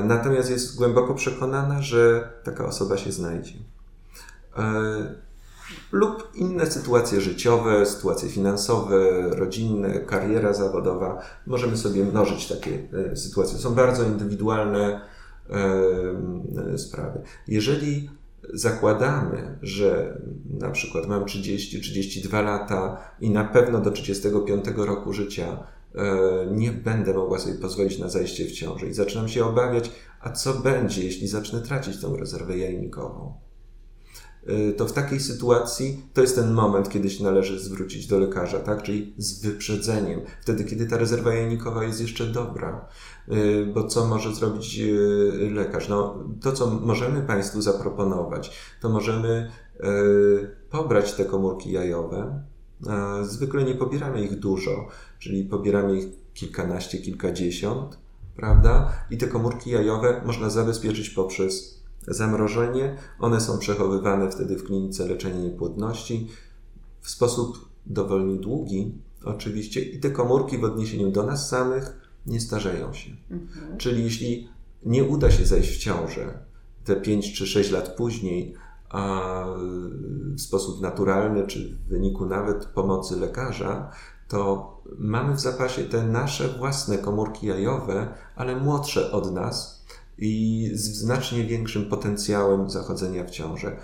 Natomiast 0.04 0.50
jest 0.50 0.76
głęboko 0.76 1.14
przekonana, 1.14 1.82
że 1.82 2.32
taka 2.44 2.66
osoba 2.66 2.96
się 2.96 3.12
znajdzie. 3.12 3.54
Lub 5.92 6.28
inne 6.34 6.66
sytuacje 6.66 7.20
życiowe, 7.20 7.86
sytuacje 7.86 8.28
finansowe, 8.28 9.30
rodzinne, 9.30 10.00
kariera 10.00 10.52
zawodowa. 10.52 11.22
Możemy 11.46 11.76
sobie 11.76 12.04
mnożyć 12.04 12.48
takie 12.48 12.88
e, 13.12 13.16
sytuacje. 13.16 13.58
Są 13.58 13.74
bardzo 13.74 14.04
indywidualne 14.04 15.00
e, 15.50 16.78
sprawy. 16.78 17.20
Jeżeli 17.48 18.10
zakładamy, 18.54 19.58
że 19.62 20.20
na 20.58 20.70
przykład 20.70 21.06
mam 21.06 21.24
30-32 21.24 22.44
lata 22.44 23.00
i 23.20 23.30
na 23.30 23.44
pewno 23.44 23.80
do 23.80 23.90
35 23.90 24.64
roku 24.76 25.12
życia 25.12 25.46
e, 25.46 25.77
nie 26.50 26.72
będę 26.72 27.14
mogła 27.14 27.38
sobie 27.38 27.54
pozwolić 27.54 27.98
na 27.98 28.08
zajście 28.08 28.44
w 28.44 28.52
ciąży 28.52 28.88
i 28.88 28.94
zaczynam 28.94 29.28
się 29.28 29.44
obawiać, 29.44 29.90
a 30.20 30.32
co 30.32 30.54
będzie, 30.54 31.04
jeśli 31.04 31.28
zacznę 31.28 31.60
tracić 31.60 32.00
tą 32.00 32.16
rezerwę 32.16 32.58
jajnikową. 32.58 33.34
E, 34.48 34.72
to 34.72 34.86
w 34.86 34.92
takiej 34.92 35.20
sytuacji 35.20 36.02
to 36.14 36.20
jest 36.20 36.36
ten 36.36 36.52
moment, 36.52 36.88
kiedy 36.88 37.10
się 37.10 37.24
należy 37.24 37.60
zwrócić 37.60 38.06
do 38.06 38.18
lekarza, 38.18 38.58
tak? 38.58 38.82
czyli 38.82 39.14
z 39.18 39.42
wyprzedzeniem, 39.42 40.20
wtedy, 40.40 40.64
kiedy 40.64 40.86
ta 40.86 40.98
rezerwa 40.98 41.34
jajnikowa 41.34 41.84
jest 41.84 42.00
jeszcze 42.00 42.26
dobra. 42.26 42.88
Y, 43.32 43.66
bo 43.74 43.88
co 43.88 44.06
może 44.06 44.34
zrobić 44.34 44.80
lekarz? 45.50 45.88
No, 45.88 46.24
to, 46.42 46.52
co 46.52 46.66
możemy 46.66 47.22
Państwu 47.22 47.62
zaproponować, 47.62 48.50
to 48.80 48.88
możemy 48.88 49.50
pobrać 50.70 51.12
te 51.12 51.24
komórki 51.24 51.72
jajowe. 51.72 52.42
Zwykle 53.22 53.64
nie 53.64 53.74
pobieramy 53.74 54.24
ich 54.24 54.38
dużo, 54.38 54.88
czyli 55.18 55.44
pobieramy 55.44 55.98
ich 55.98 56.06
kilkanaście, 56.34 56.98
kilkadziesiąt, 56.98 57.98
prawda? 58.36 58.92
I 59.10 59.16
te 59.16 59.28
komórki 59.28 59.70
jajowe 59.70 60.22
można 60.26 60.50
zabezpieczyć 60.50 61.10
poprzez 61.10 61.82
zamrożenie. 62.08 62.96
One 63.18 63.40
są 63.40 63.58
przechowywane 63.58 64.30
wtedy 64.30 64.56
w 64.56 64.64
klinice 64.64 65.08
leczenia 65.08 65.40
niepłodności 65.40 66.28
w 67.00 67.10
sposób 67.10 67.68
dowolnie 67.86 68.36
długi, 68.36 68.92
oczywiście, 69.24 69.80
i 69.80 70.00
te 70.00 70.10
komórki 70.10 70.58
w 70.58 70.64
odniesieniu 70.64 71.10
do 71.10 71.26
nas 71.26 71.48
samych 71.48 72.10
nie 72.26 72.40
starzeją 72.40 72.92
się. 72.92 73.10
Mhm. 73.30 73.78
Czyli 73.78 74.04
jeśli 74.04 74.48
nie 74.84 75.04
uda 75.04 75.30
się 75.30 75.44
zejść 75.44 75.70
w 75.70 75.78
ciążę 75.78 76.38
te 76.84 76.96
5 76.96 77.32
czy 77.32 77.46
6 77.46 77.70
lat 77.70 77.96
później, 77.96 78.54
w 80.34 80.40
sposób 80.40 80.80
naturalny, 80.80 81.46
czy 81.46 81.68
w 81.68 81.88
wyniku 81.88 82.26
nawet 82.26 82.66
pomocy 82.66 83.16
lekarza, 83.16 83.90
to 84.28 84.72
mamy 84.98 85.34
w 85.34 85.40
zapasie 85.40 85.84
te 85.84 86.02
nasze 86.02 86.48
własne 86.48 86.98
komórki 86.98 87.46
jajowe, 87.46 88.08
ale 88.36 88.56
młodsze 88.56 89.12
od 89.12 89.32
nas 89.32 89.84
i 90.18 90.70
z 90.74 90.98
znacznie 90.98 91.44
większym 91.44 91.88
potencjałem 91.88 92.70
zachodzenia 92.70 93.24
w 93.24 93.30
ciążę. 93.30 93.76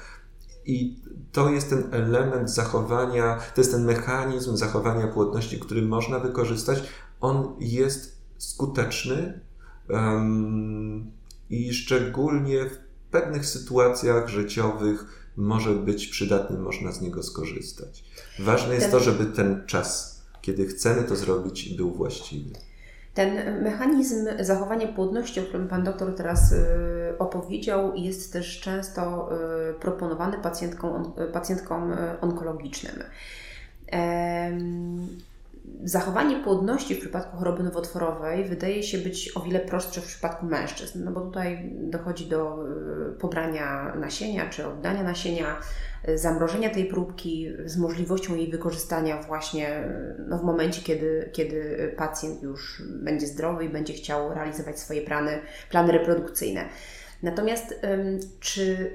I 0.67 1.03
to 1.33 1.51
jest 1.51 1.71
ten 1.71 1.85
element 1.91 2.51
zachowania, 2.51 3.39
to 3.55 3.61
jest 3.61 3.73
ten 3.73 3.85
mechanizm 3.85 4.57
zachowania 4.57 5.09
płodności, 5.09 5.61
który 5.61 5.83
można 5.83 6.19
wykorzystać. 6.19 6.83
On 7.21 7.57
jest 7.61 8.19
skuteczny 8.39 9.41
um, 9.89 11.11
i 11.51 11.75
szczególnie 11.75 12.65
w 12.71 12.84
pewnych 13.15 13.47
sytuacjach 13.47 14.29
życiowych 14.29 15.05
może 15.37 15.71
być 15.71 16.07
przydatny, 16.07 16.59
można 16.59 16.93
z 16.93 17.01
niego 17.01 17.23
skorzystać. 17.23 18.05
Ważne 18.39 18.75
jest 18.75 18.91
to, 18.91 19.01
żeby 19.01 19.27
ten 19.27 19.67
czas, 19.67 20.21
kiedy 20.43 20.67
chcemy 20.67 21.03
to 21.03 21.17
zrobić, 21.17 21.77
był 21.77 21.91
właściwy. 21.91 22.51
Ten 23.15 23.63
mechanizm 23.63 24.27
zachowania 24.41 24.89
płodności, 24.89 25.41
o 25.41 25.43
którym 25.43 25.69
Pan 25.69 25.85
doktor 25.85 26.15
teraz 26.15 26.53
y, 26.53 26.57
opowiedział, 27.19 27.97
jest 27.97 28.33
też 28.33 28.61
często 28.61 29.31
y, 29.71 29.75
proponowany 29.75 30.39
pacjentkom, 30.39 31.13
pacjentkom 31.33 31.93
y, 31.93 32.21
onkologicznym. 32.21 32.95
Zachowanie 35.85 36.37
płodności 36.37 36.95
w 36.95 37.01
przypadku 37.01 37.37
choroby 37.37 37.63
nowotworowej 37.63 38.45
wydaje 38.45 38.83
się 38.83 38.99
być 38.99 39.37
o 39.37 39.41
wiele 39.41 39.61
prostsze 39.61 40.01
w 40.01 40.07
przypadku 40.07 40.47
mężczyzn, 40.47 41.05
no 41.05 41.11
bo 41.11 41.21
tutaj 41.21 41.73
dochodzi 41.75 42.27
do 42.27 42.67
y, 43.09 43.19
pobrania 43.19 43.95
nasienia 43.95 44.51
czy 44.51 44.67
oddania 44.67 45.03
nasienia, 45.03 45.61
y, 46.09 46.19
zamrożenia 46.19 46.71
tej 46.71 46.85
próbki 46.85 47.49
z 47.65 47.77
możliwością 47.77 48.35
jej 48.35 48.51
wykorzystania 48.51 49.23
właśnie 49.23 49.85
y, 49.85 50.25
no, 50.29 50.39
w 50.39 50.45
momencie, 50.45 50.83
kiedy, 50.83 51.31
kiedy 51.33 51.93
pacjent 51.97 52.43
już 52.43 52.83
będzie 53.03 53.27
zdrowy 53.27 53.65
i 53.65 53.69
będzie 53.69 53.93
chciał 53.93 54.35
realizować 54.35 54.79
swoje 54.79 55.03
plany, 55.03 55.39
plany 55.71 55.93
reprodukcyjne. 55.93 56.69
Natomiast 57.23 57.81
czy 58.41 58.91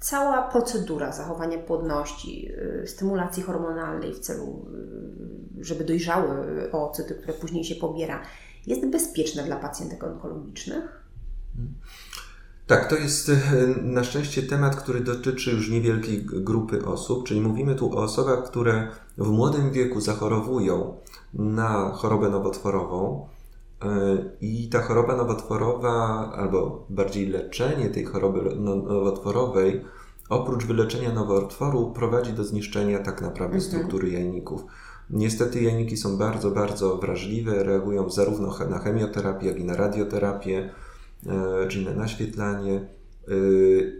cała 0.00 0.42
procedura 0.42 1.12
zachowania 1.12 1.58
płodności, 1.58 2.48
y, 2.82 2.86
stymulacji 2.86 3.42
hormonalnej 3.42 4.14
w 4.14 4.18
celu, 4.18 4.66
y, 5.60 5.64
żeby 5.64 5.84
dojrzały 5.84 6.28
oocyty, 6.72 7.14
które 7.14 7.32
później 7.32 7.64
się 7.64 7.74
pobiera, 7.74 8.22
jest 8.66 8.86
bezpieczna 8.86 9.42
dla 9.42 9.56
pacjentek 9.56 10.04
onkologicznych? 10.04 11.02
Tak, 12.66 12.88
to 12.88 12.96
jest 12.96 13.28
y, 13.28 13.36
na 13.82 14.04
szczęście 14.04 14.42
temat, 14.42 14.76
który 14.76 15.00
dotyczy 15.00 15.50
już 15.50 15.70
niewielkiej 15.70 16.24
grupy 16.24 16.86
osób, 16.86 17.26
czyli 17.26 17.40
mówimy 17.40 17.74
tu 17.74 17.98
o 17.98 18.02
osobach, 18.02 18.44
które 18.44 18.88
w 19.18 19.28
młodym 19.28 19.72
wieku 19.72 20.00
zachorowują 20.00 20.96
na 21.34 21.90
chorobę 21.90 22.28
nowotworową, 22.28 23.28
i 24.40 24.68
ta 24.68 24.82
choroba 24.82 25.16
nowotworowa, 25.16 25.92
albo 26.36 26.86
bardziej 26.90 27.26
leczenie 27.26 27.90
tej 27.90 28.04
choroby 28.04 28.56
no, 28.56 28.76
nowotworowej, 28.76 29.84
oprócz 30.28 30.64
wyleczenia 30.64 31.12
nowotworu, 31.12 31.92
prowadzi 31.92 32.32
do 32.32 32.44
zniszczenia 32.44 32.98
tak 32.98 33.20
naprawdę 33.20 33.56
mhm. 33.56 33.62
struktury 33.62 34.10
jajników. 34.10 34.64
Niestety 35.10 35.62
jajniki 35.62 35.96
są 35.96 36.16
bardzo, 36.16 36.50
bardzo 36.50 36.96
wrażliwe, 36.96 37.64
reagują 37.64 38.10
zarówno 38.10 38.58
na 38.70 38.78
chemioterapię, 38.78 39.46
jak 39.46 39.58
i 39.58 39.64
na 39.64 39.76
radioterapię, 39.76 40.70
e, 41.26 41.68
czyli 41.68 41.84
na 41.84 41.94
naświetlanie 41.94 42.74
e, 43.28 43.34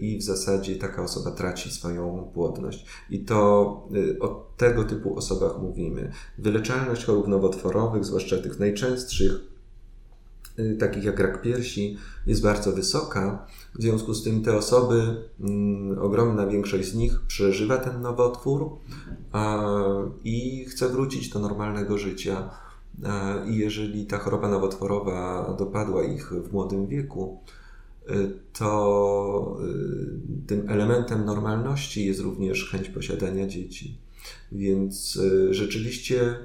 i 0.01 0.19
w 0.19 0.23
zasadzie 0.23 0.77
taka 0.77 1.03
osoba 1.03 1.31
traci 1.31 1.71
swoją 1.71 2.31
płodność. 2.35 2.87
I 3.11 3.25
to 3.25 3.39
o 4.21 4.53
tego 4.57 4.85
typu 4.85 5.17
osobach 5.17 5.59
mówimy. 5.63 6.13
Wyleczalność 6.39 7.05
chorób 7.05 7.29
nowotworowych, 7.29 8.05
zwłaszcza 8.05 8.39
tych 8.39 8.59
najczęstszych, 8.59 9.51
takich 10.79 11.05
jak 11.05 11.21
rak 11.21 11.43
piersi, 11.43 11.97
jest 12.27 12.43
bardzo 12.43 12.73
wysoka. 12.73 13.47
W 13.75 13.83
związku 13.83 14.15
z 14.15 14.25
tym 14.25 14.43
te 14.43 14.57
osoby, 14.57 15.17
mm, 15.41 15.99
ogromna 15.99 16.47
większość 16.47 16.89
z 16.89 16.95
nich 16.95 17.21
przeżywa 17.27 17.79
ten 17.79 18.03
nowotwór 18.03 18.71
i 20.25 20.65
chce 20.65 20.89
wrócić 20.89 21.29
do 21.29 21.39
normalnego 21.39 21.99
życia. 21.99 22.51
I 23.47 23.57
jeżeli 23.57 24.07
ta 24.07 24.19
choroba 24.19 24.49
nowotworowa 24.49 25.55
dopadła 25.59 26.05
ich 26.05 26.33
w 26.33 26.53
młodym 26.53 26.87
wieku, 26.87 27.41
y, 28.11 28.31
to 28.53 29.57
y, 29.65 30.47
tym 30.47 30.69
elementem 30.69 31.25
normalności 31.25 32.07
jest 32.07 32.21
również 32.21 32.71
chęć 32.71 32.89
posiadania 32.89 33.47
dzieci. 33.47 33.97
Więc 34.53 35.19
rzeczywiście 35.51 36.37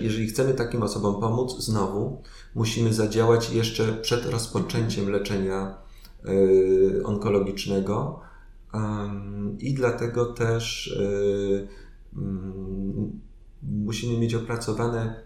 jeżeli 0.00 0.26
chcemy 0.26 0.54
takim 0.54 0.82
osobom 0.82 1.20
pomóc, 1.20 1.58
znowu 1.58 2.22
musimy 2.54 2.92
zadziałać 2.94 3.50
jeszcze 3.50 3.92
przed 3.92 4.26
rozpoczęciem 4.26 5.10
leczenia 5.10 5.78
y, 6.28 7.02
onkologicznego 7.04 8.20
i 9.58 9.74
dlatego 9.74 10.26
też 10.26 10.86
y, 10.86 11.68
mm, 12.16 13.20
musimy 13.62 14.18
mieć 14.18 14.34
opracowane 14.34 15.22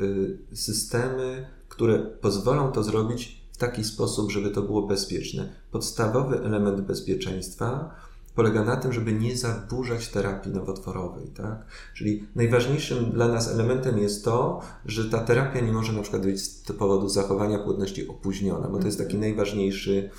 y, 0.00 0.38
systemy, 0.52 1.48
które 1.68 1.98
pozwolą 1.98 2.72
to 2.72 2.82
zrobić 2.82 3.42
w 3.52 3.56
taki 3.56 3.84
sposób, 3.84 4.32
żeby 4.32 4.50
to 4.50 4.62
było 4.62 4.86
bezpieczne. 4.86 5.52
Podstawowy 5.70 6.40
element 6.40 6.80
bezpieczeństwa 6.80 7.94
polega 8.38 8.64
na 8.64 8.76
tym, 8.76 8.92
żeby 8.92 9.12
nie 9.12 9.36
zaburzać 9.36 10.08
terapii 10.08 10.52
nowotworowej. 10.52 11.26
Tak? 11.28 11.66
Czyli 11.94 12.26
najważniejszym 12.34 13.10
dla 13.10 13.28
nas 13.28 13.48
elementem 13.48 13.98
jest 13.98 14.24
to, 14.24 14.60
że 14.86 15.10
ta 15.10 15.18
terapia 15.18 15.60
nie 15.60 15.72
może 15.72 15.92
na 15.92 16.02
przykład 16.02 16.22
być 16.22 16.40
z 16.40 16.72
powodu 16.72 17.08
zachowania 17.08 17.58
płodności 17.58 18.08
opóźniona, 18.08 18.68
bo 18.68 18.78
to 18.78 18.86
jest 18.86 18.98
taki 18.98 19.14
mhm. 19.14 19.20
najważniejszy 19.20 20.10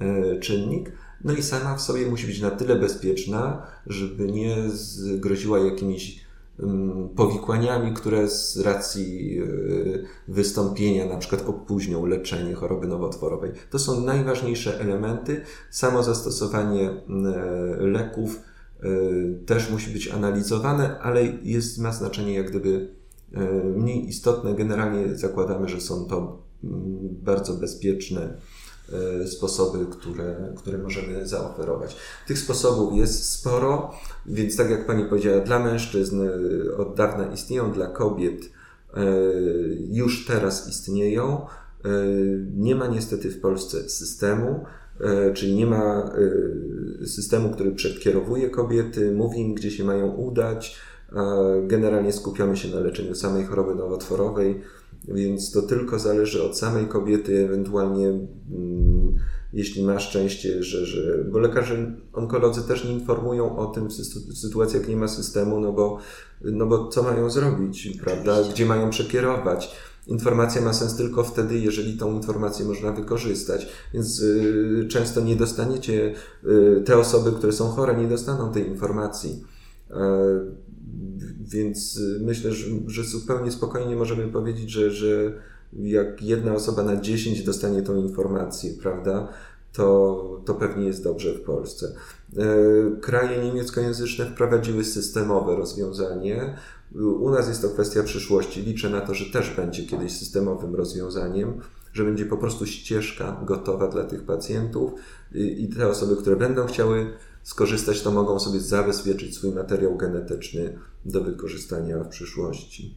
e, 0.00 0.38
czynnik. 0.40 0.92
No 1.24 1.32
i 1.32 1.42
sama 1.42 1.76
w 1.76 1.82
sobie 1.82 2.06
musi 2.06 2.26
być 2.26 2.40
na 2.40 2.50
tyle 2.50 2.76
bezpieczna, 2.76 3.66
żeby 3.86 4.32
nie 4.32 4.56
groziła 5.16 5.58
jakimiś 5.58 6.27
powikłaniami, 7.16 7.94
które 7.94 8.28
z 8.28 8.58
racji 8.58 9.38
e, 9.38 9.44
wystąpienia 10.28 11.06
na 11.06 11.16
przykład 11.16 11.48
opóźnią 11.48 12.06
leczenie 12.06 12.54
choroby 12.54 12.86
nowotworowej. 12.86 13.50
To 13.70 13.78
są 13.78 14.00
najważniejsze 14.00 14.80
elementy. 14.80 15.40
Samo 15.70 16.02
zastosowanie 16.02 16.90
e, 16.90 17.02
leków 17.80 18.40
e, 18.80 18.88
też 19.46 19.70
musi 19.70 19.90
być 19.90 20.08
analizowane, 20.08 20.98
ale 20.98 21.24
jest, 21.24 21.78
ma 21.78 21.92
znaczenie 21.92 22.34
jak 22.34 22.50
gdyby 22.50 22.98
mniej 23.76 24.08
istotne. 24.08 24.54
Generalnie 24.54 25.16
zakładamy, 25.16 25.68
że 25.68 25.80
są 25.80 26.04
to 26.04 26.42
bardzo 27.22 27.54
bezpieczne 27.54 28.34
sposoby, 29.26 29.86
które, 29.90 30.52
które 30.56 30.78
możemy 30.78 31.26
zaoferować. 31.28 31.96
Tych 32.26 32.38
sposobów 32.38 32.96
jest 32.96 33.32
sporo, 33.32 33.94
więc 34.26 34.56
tak 34.56 34.70
jak 34.70 34.86
Pani 34.86 35.04
powiedziała, 35.04 35.40
dla 35.40 35.58
mężczyzn 35.58 36.20
e, 36.22 36.76
od 36.76 36.94
dawna 36.94 37.32
istnieją, 37.32 37.72
dla 37.72 37.86
kobiet 37.86 38.40
e, 38.94 39.00
już 39.90 40.26
teraz 40.26 40.68
istnieją. 40.68 41.46
Nie 42.56 42.74
ma 42.74 42.86
niestety 42.86 43.30
w 43.30 43.40
Polsce 43.40 43.88
systemu, 43.88 44.64
czyli 45.34 45.54
nie 45.56 45.66
ma 45.66 46.12
systemu, 47.06 47.50
który 47.50 47.72
przekierowuje 47.72 48.50
kobiety, 48.50 49.12
mówi 49.12 49.40
im, 49.40 49.54
gdzie 49.54 49.70
się 49.70 49.84
mają 49.84 50.08
udać. 50.08 50.76
Generalnie 51.66 52.12
skupiamy 52.12 52.56
się 52.56 52.68
na 52.68 52.80
leczeniu 52.80 53.14
samej 53.14 53.44
choroby 53.44 53.74
nowotworowej 53.74 54.60
więc 55.08 55.52
to 55.52 55.62
tylko 55.62 55.98
zależy 55.98 56.42
od 56.42 56.58
samej 56.58 56.86
kobiety, 56.86 57.44
ewentualnie 57.44 58.06
mm, 58.06 59.14
jeśli 59.52 59.82
ma 59.82 59.98
szczęście, 59.98 60.62
że, 60.62 60.86
że. 60.86 61.24
Bo 61.24 61.38
lekarze 61.38 61.92
onkolodzy 62.12 62.62
też 62.62 62.84
nie 62.84 62.92
informują 62.92 63.58
o 63.58 63.66
tym 63.66 63.88
w 63.88 63.92
sytuacji, 64.38 64.78
jak 64.78 64.88
nie 64.88 64.96
ma 64.96 65.08
systemu, 65.08 65.60
no 65.60 65.72
bo, 65.72 65.98
no 66.40 66.66
bo 66.66 66.88
co 66.88 67.02
mają 67.02 67.30
zrobić, 67.30 67.98
prawda? 68.04 68.42
Gdzie 68.52 68.66
mają 68.66 68.90
przekierować. 68.90 69.76
Informacja 70.06 70.62
ma 70.62 70.72
sens 70.72 70.96
tylko 70.96 71.24
wtedy, 71.24 71.58
jeżeli 71.58 71.96
tą 71.96 72.14
informację 72.14 72.64
można 72.64 72.92
wykorzystać. 72.92 73.68
Więc 73.94 74.20
y, 74.20 74.86
często 74.90 75.20
nie 75.20 75.36
dostaniecie, 75.36 76.14
y, 76.44 76.82
te 76.84 76.98
osoby, 76.98 77.32
które 77.32 77.52
są 77.52 77.68
chore, 77.68 77.96
nie 77.96 78.08
dostaną 78.08 78.52
tej 78.52 78.68
informacji. 78.68 79.44
Y, 79.90 79.94
więc 81.48 81.96
y, 81.96 82.20
myślę, 82.20 82.52
że, 82.52 82.66
że 82.86 83.04
zupełnie 83.04 83.52
spokojnie 83.52 83.96
możemy 83.96 84.28
powiedzieć, 84.28 84.70
że, 84.70 84.90
że 84.90 85.32
jak 85.72 86.22
jedna 86.22 86.54
osoba 86.54 86.82
na 86.82 87.00
10 87.00 87.42
dostanie 87.42 87.82
tą 87.82 87.96
informację, 87.96 88.70
prawda, 88.82 89.28
to, 89.72 90.40
to 90.44 90.54
pewnie 90.54 90.86
jest 90.86 91.04
dobrze 91.04 91.34
w 91.34 91.40
Polsce. 91.40 91.92
E, 92.36 93.00
kraje 93.00 93.44
niemieckojęzyczne 93.44 94.26
wprowadziły 94.26 94.84
systemowe 94.84 95.56
rozwiązanie. 95.56 96.54
U 96.94 97.30
nas 97.30 97.48
jest 97.48 97.62
to 97.62 97.68
kwestia 97.68 98.02
przyszłości. 98.02 98.62
Liczę 98.62 98.90
na 98.90 99.00
to, 99.00 99.14
że 99.14 99.32
też 99.32 99.56
będzie 99.56 99.86
kiedyś 99.86 100.12
systemowym 100.12 100.74
rozwiązaniem, 100.74 101.60
że 101.92 102.04
będzie 102.04 102.26
po 102.26 102.36
prostu 102.36 102.66
ścieżka 102.66 103.40
gotowa 103.46 103.88
dla 103.88 104.04
tych 104.04 104.22
pacjentów 104.22 104.92
i 105.34 105.68
te 105.76 105.88
osoby, 105.88 106.16
które 106.16 106.36
będą 106.36 106.66
chciały 106.66 107.12
skorzystać, 107.48 108.02
to 108.02 108.10
mogą 108.10 108.38
sobie 108.38 108.60
zabezpieczyć 108.60 109.36
swój 109.36 109.50
materiał 109.50 109.96
genetyczny 109.96 110.78
do 111.04 111.24
wykorzystania 111.24 111.98
w 111.98 112.08
przyszłości. 112.08 112.94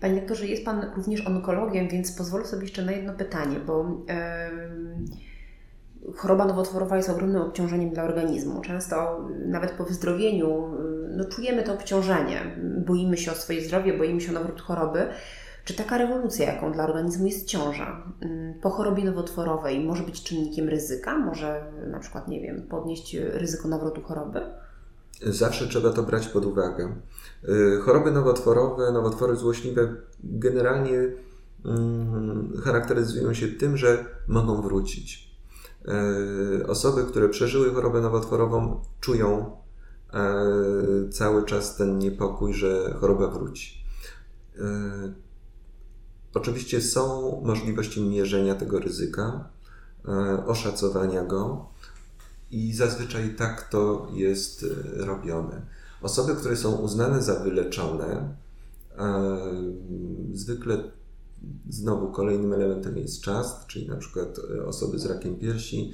Panie 0.00 0.20
doktorze, 0.20 0.46
jest 0.46 0.64
Pan 0.64 0.86
również 0.96 1.26
onkologiem, 1.26 1.88
więc 1.88 2.12
pozwolę 2.12 2.44
sobie 2.44 2.62
jeszcze 2.62 2.84
na 2.84 2.92
jedno 2.92 3.12
pytanie, 3.12 3.60
bo 3.66 4.04
yy, 6.06 6.12
choroba 6.14 6.44
nowotworowa 6.44 6.96
jest 6.96 7.08
ogromnym 7.08 7.42
obciążeniem 7.42 7.90
dla 7.90 8.02
organizmu. 8.02 8.60
Często 8.60 9.28
nawet 9.46 9.70
po 9.70 9.84
wyzdrowieniu 9.84 10.68
no, 11.16 11.24
czujemy 11.24 11.62
to 11.62 11.72
obciążenie. 11.72 12.56
Boimy 12.86 13.16
się 13.16 13.32
o 13.32 13.34
swoje 13.34 13.64
zdrowie, 13.64 13.98
boimy 13.98 14.20
się 14.20 14.30
o 14.30 14.34
nawrót 14.34 14.60
choroby. 14.60 15.06
Czy 15.64 15.74
taka 15.74 15.98
rewolucja, 15.98 16.52
jaką 16.52 16.72
dla 16.72 16.84
organizmu 16.84 17.26
jest 17.26 17.46
ciąża, 17.46 18.02
mm, 18.20 18.60
po 18.60 18.70
chorobie 18.70 19.04
nowotworowej 19.04 19.84
może 19.84 20.02
być 20.02 20.22
czynnikiem 20.22 20.68
ryzyka? 20.68 21.18
Może 21.18 21.72
na 21.90 21.98
przykład, 21.98 22.28
nie 22.28 22.40
wiem, 22.40 22.62
podnieść 22.62 23.14
ryzyko 23.14 23.68
nawrotu 23.68 24.02
choroby? 24.02 24.40
Zawsze 25.26 25.68
trzeba 25.68 25.90
to 25.90 26.02
brać 26.02 26.28
pod 26.28 26.46
uwagę. 26.46 26.96
Y, 27.48 27.80
choroby 27.80 28.10
nowotworowe, 28.10 28.92
nowotwory 28.92 29.36
złośliwe 29.36 29.94
generalnie 30.24 30.98
mm, 31.64 32.52
charakteryzują 32.64 33.34
się 33.34 33.48
tym, 33.48 33.76
że 33.76 34.04
mogą 34.28 34.62
wrócić. 34.62 35.36
Y, 36.60 36.66
osoby, 36.66 37.04
które 37.04 37.28
przeżyły 37.28 37.74
chorobę 37.74 38.00
nowotworową, 38.00 38.82
czują 39.00 39.56
y, 41.06 41.08
cały 41.08 41.44
czas 41.44 41.76
ten 41.76 41.98
niepokój, 41.98 42.54
że 42.54 42.94
choroba 43.00 43.28
wróci. 43.28 43.82
Oczywiście 46.34 46.80
są 46.80 47.40
możliwości 47.44 48.00
mierzenia 48.02 48.54
tego 48.54 48.78
ryzyka, 48.78 49.48
e, 50.08 50.46
oszacowania 50.46 51.24
go 51.24 51.66
i 52.50 52.72
zazwyczaj 52.72 53.34
tak 53.34 53.68
to 53.68 54.08
jest 54.12 54.64
e, 54.64 55.04
robione. 55.04 55.62
Osoby, 56.02 56.34
które 56.34 56.56
są 56.56 56.72
uznane 56.76 57.22
za 57.22 57.40
wyleczone, 57.40 58.34
e, 58.98 59.38
zwykle 60.32 60.90
znowu 61.68 62.12
kolejnym 62.12 62.52
elementem 62.52 62.98
jest 62.98 63.20
czas, 63.20 63.66
czyli 63.66 63.88
na 63.88 63.96
przykład 63.96 64.38
osoby 64.66 64.98
z 64.98 65.06
rakiem 65.06 65.36
piersi 65.36 65.92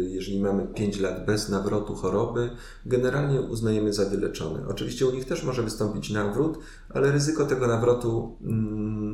jeżeli 0.00 0.40
mamy 0.40 0.66
5 0.66 1.00
lat 1.00 1.26
bez 1.26 1.48
nawrotu 1.48 1.94
choroby, 1.94 2.50
generalnie 2.86 3.40
uznajemy 3.40 3.92
za 3.92 4.04
wyleczone. 4.04 4.68
Oczywiście 4.68 5.06
u 5.06 5.12
nich 5.12 5.24
też 5.24 5.44
może 5.44 5.62
wystąpić 5.62 6.10
nawrót, 6.10 6.58
ale 6.88 7.12
ryzyko 7.12 7.46
tego 7.46 7.66
nawrotu 7.66 8.36
mm, 8.42 9.05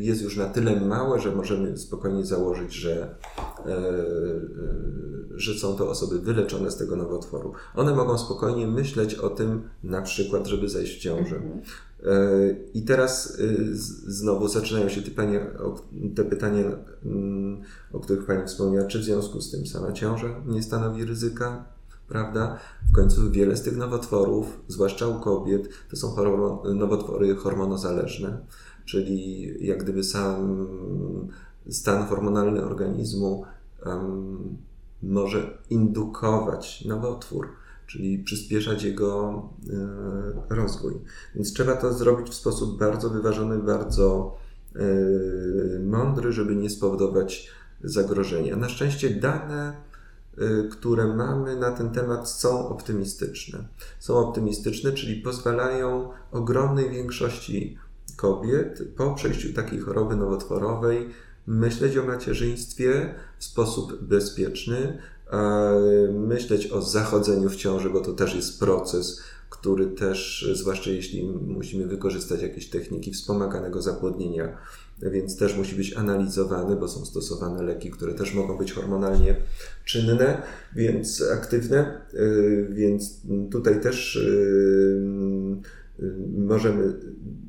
jest 0.00 0.22
już 0.22 0.36
na 0.36 0.46
tyle 0.46 0.80
małe, 0.80 1.20
że 1.20 1.34
możemy 1.34 1.78
spokojnie 1.78 2.24
założyć, 2.24 2.74
że, 2.74 3.16
e, 3.66 3.68
e, 3.68 3.94
że 5.30 5.54
są 5.54 5.76
to 5.76 5.90
osoby 5.90 6.18
wyleczone 6.18 6.70
z 6.70 6.76
tego 6.76 6.96
nowotworu. 6.96 7.52
One 7.74 7.94
mogą 7.94 8.18
spokojnie 8.18 8.66
myśleć 8.66 9.14
o 9.14 9.28
tym, 9.28 9.68
na 9.82 10.02
przykład, 10.02 10.46
żeby 10.46 10.68
zajść 10.68 10.96
w 10.96 11.00
ciążę. 11.00 11.36
Mhm. 11.36 11.60
I 12.74 12.82
teraz 12.82 13.40
y, 13.40 13.76
znowu 14.06 14.48
zaczynają 14.48 14.88
się 14.88 15.02
te 15.02 15.10
pytania, 15.10 15.40
te 16.16 16.24
pytania, 16.24 16.64
mm, 17.04 17.62
o 17.92 18.00
których 18.00 18.26
Pani 18.26 18.46
wspomniała, 18.46 18.86
czy 18.86 18.98
w 18.98 19.04
związku 19.04 19.40
z 19.40 19.50
tym 19.50 19.66
sama 19.66 19.92
ciąża 19.92 20.42
nie 20.46 20.62
stanowi 20.62 21.04
ryzyka, 21.04 21.64
prawda? 22.08 22.58
W 22.90 22.94
końcu 22.94 23.30
wiele 23.30 23.56
z 23.56 23.62
tych 23.62 23.76
nowotworów, 23.76 24.60
zwłaszcza 24.68 25.08
u 25.08 25.20
kobiet, 25.20 25.68
to 25.90 25.96
są 25.96 26.16
nowotwory 26.74 27.34
hormonozależne, 27.34 28.38
czyli 28.86 29.52
jak 29.66 29.82
gdyby 29.82 30.04
sam 30.04 30.66
stan 31.70 32.06
hormonalny 32.06 32.64
organizmu 32.64 33.44
um, 33.86 34.56
może 35.02 35.58
indukować 35.70 36.84
nowotwór 36.84 37.48
czyli 37.86 38.18
przyspieszać 38.18 38.82
jego 38.82 39.42
e, 40.50 40.54
rozwój. 40.54 40.94
Więc 41.34 41.52
trzeba 41.52 41.76
to 41.76 41.92
zrobić 41.92 42.28
w 42.28 42.34
sposób 42.34 42.78
bardzo 42.78 43.10
wyważony, 43.10 43.58
bardzo 43.58 44.36
e, 44.76 44.80
mądry, 45.78 46.32
żeby 46.32 46.56
nie 46.56 46.70
spowodować 46.70 47.50
zagrożenia. 47.84 48.56
Na 48.56 48.68
szczęście 48.68 49.10
dane, 49.10 49.72
e, 50.38 50.68
które 50.68 51.06
mamy 51.06 51.56
na 51.56 51.70
ten 51.70 51.90
temat 51.90 52.30
są 52.30 52.68
optymistyczne. 52.68 53.58
Są 53.98 54.16
optymistyczne, 54.16 54.92
czyli 54.92 55.22
pozwalają 55.22 56.10
ogromnej 56.32 56.90
większości 56.90 57.78
kobiet 58.16 58.82
po 58.96 59.14
przejściu 59.14 59.52
takiej 59.52 59.80
choroby 59.80 60.16
nowotworowej 60.16 61.08
myśleć 61.46 61.96
o 61.96 62.04
macierzyństwie 62.04 63.14
w 63.38 63.44
sposób 63.44 64.02
bezpieczny, 64.02 64.98
myśleć 66.12 66.66
o 66.66 66.82
zachodzeniu 66.82 67.50
w 67.50 67.56
ciąży, 67.56 67.90
bo 67.90 68.00
to 68.00 68.12
też 68.12 68.34
jest 68.34 68.60
proces, 68.60 69.20
który 69.50 69.86
też, 69.86 70.48
zwłaszcza 70.54 70.90
jeśli 70.90 71.26
musimy 71.28 71.86
wykorzystać 71.86 72.42
jakieś 72.42 72.70
techniki 72.70 73.12
wspomaganego 73.12 73.82
zapłodnienia, 73.82 74.58
więc 75.02 75.36
też 75.36 75.56
musi 75.56 75.76
być 75.76 75.96
analizowany, 75.96 76.76
bo 76.76 76.88
są 76.88 77.04
stosowane 77.04 77.62
leki, 77.62 77.90
które 77.90 78.14
też 78.14 78.34
mogą 78.34 78.58
być 78.58 78.72
hormonalnie 78.72 79.36
czynne, 79.84 80.42
więc 80.74 81.22
aktywne, 81.32 82.00
y, 82.14 82.68
więc 82.70 83.20
tutaj 83.50 83.80
też 83.80 84.16
y, 84.16 85.06
możemy 86.36 86.92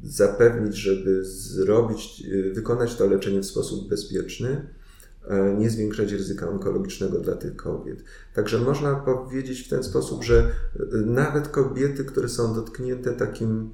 zapewnić, 0.04 0.76
żeby 0.76 1.26
zrobić, 1.26 2.24
wykonać 2.54 2.96
to 2.96 3.08
leczenie 3.08 3.42
w 3.42 3.46
sposób 3.46 3.90
bezpieczny 3.90 4.68
nie 5.58 5.70
zwiększać 5.70 6.12
ryzyka 6.12 6.50
onkologicznego 6.50 7.20
dla 7.20 7.36
tych 7.36 7.56
kobiet. 7.56 8.04
Także 8.34 8.60
można 8.60 8.96
powiedzieć 8.96 9.62
w 9.62 9.70
ten 9.70 9.84
sposób, 9.84 10.24
że 10.24 10.40
e, 10.40 10.98
nawet 10.98 11.48
kobiety, 11.48 12.06
które 12.06 12.30
są 12.30 12.56
dotknięte 12.56 13.14
takim 13.14 13.70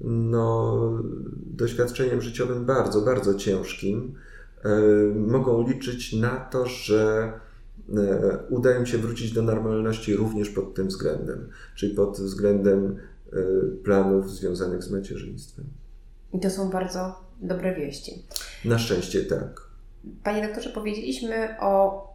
no, 0.00 1.02
doświadczeniem 1.46 2.22
życiowym 2.22 2.64
bardzo, 2.64 3.00
bardzo 3.00 3.34
ciężkim, 3.34 4.14
mogą 5.14 5.68
liczyć 5.68 6.12
na 6.12 6.36
to, 6.36 6.66
że 6.66 7.32
uda 8.50 8.78
im 8.78 8.86
się 8.86 8.98
wrócić 8.98 9.32
do 9.32 9.42
normalności 9.42 10.16
również 10.16 10.50
pod 10.50 10.74
tym 10.74 10.88
względem, 10.88 11.48
czyli 11.74 11.94
pod 11.94 12.20
względem 12.20 12.96
planów 13.84 14.30
związanych 14.30 14.82
z 14.82 14.90
macierzyństwem. 14.90 15.64
I 16.32 16.40
to 16.40 16.50
są 16.50 16.70
bardzo 16.70 17.14
dobre 17.40 17.74
wieści. 17.74 18.22
Na 18.64 18.78
szczęście 18.78 19.24
tak. 19.24 19.60
Panie 20.24 20.46
doktorze, 20.46 20.70
powiedzieliśmy 20.70 21.60
o 21.60 22.07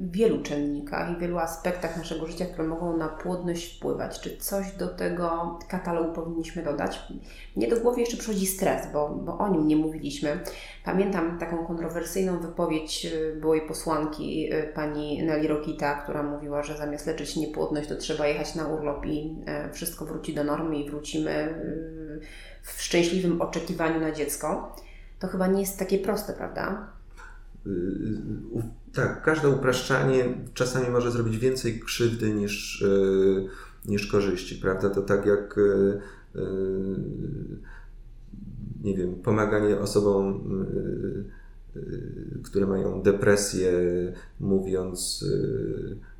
wielu 0.00 0.42
czynnikach 0.42 1.16
i 1.16 1.20
wielu 1.20 1.38
aspektach 1.38 1.96
naszego 1.96 2.26
życia, 2.26 2.46
które 2.46 2.68
mogą 2.68 2.96
na 2.96 3.08
płodność 3.08 3.76
wpływać. 3.76 4.20
Czy 4.20 4.36
coś 4.36 4.72
do 4.72 4.88
tego 4.88 5.58
katalogu 5.68 6.12
powinniśmy 6.12 6.62
dodać? 6.62 7.12
Mnie 7.56 7.68
do 7.68 7.80
głowy 7.80 8.00
jeszcze 8.00 8.16
przychodzi 8.16 8.46
stres, 8.46 8.92
bo, 8.92 9.08
bo 9.08 9.38
o 9.38 9.48
nim 9.48 9.68
nie 9.68 9.76
mówiliśmy. 9.76 10.40
Pamiętam 10.84 11.38
taką 11.38 11.66
kontrowersyjną 11.66 12.40
wypowiedź 12.40 13.06
y, 13.06 13.36
byłej 13.40 13.60
posłanki 13.60 14.54
y, 14.54 14.72
pani 14.74 15.22
Nelly 15.22 15.48
Rokita, 15.48 15.94
która 15.94 16.22
mówiła, 16.22 16.62
że 16.62 16.76
zamiast 16.76 17.06
leczyć 17.06 17.36
niepłodność, 17.36 17.88
to 17.88 17.96
trzeba 17.96 18.26
jechać 18.26 18.54
na 18.54 18.68
urlop 18.68 19.06
i 19.06 19.36
e, 19.46 19.72
wszystko 19.72 20.04
wróci 20.04 20.34
do 20.34 20.44
normy 20.44 20.78
i 20.78 20.90
wrócimy 20.90 21.30
y, 21.30 22.20
w 22.62 22.82
szczęśliwym 22.82 23.40
oczekiwaniu 23.40 24.00
na 24.00 24.12
dziecko. 24.12 24.76
To 25.18 25.26
chyba 25.26 25.46
nie 25.46 25.60
jest 25.60 25.78
takie 25.78 25.98
proste, 25.98 26.32
prawda? 26.32 26.92
Tak, 28.94 29.22
każde 29.22 29.48
upraszczanie 29.48 30.24
czasami 30.54 30.90
może 30.90 31.10
zrobić 31.10 31.38
więcej 31.38 31.80
krzywdy 31.80 32.34
niż, 32.34 32.82
y, 32.82 33.46
niż 33.86 34.06
korzyści, 34.06 34.56
prawda? 34.56 34.90
To 34.90 35.02
tak 35.02 35.26
jak 35.26 35.58
y, 35.58 36.00
nie 38.82 38.96
wiem, 38.96 39.14
pomaganie 39.14 39.78
osobom, 39.78 40.48
które 42.44 42.66
mają 42.66 43.02
depresję, 43.02 43.72
mówiąc, 44.40 45.24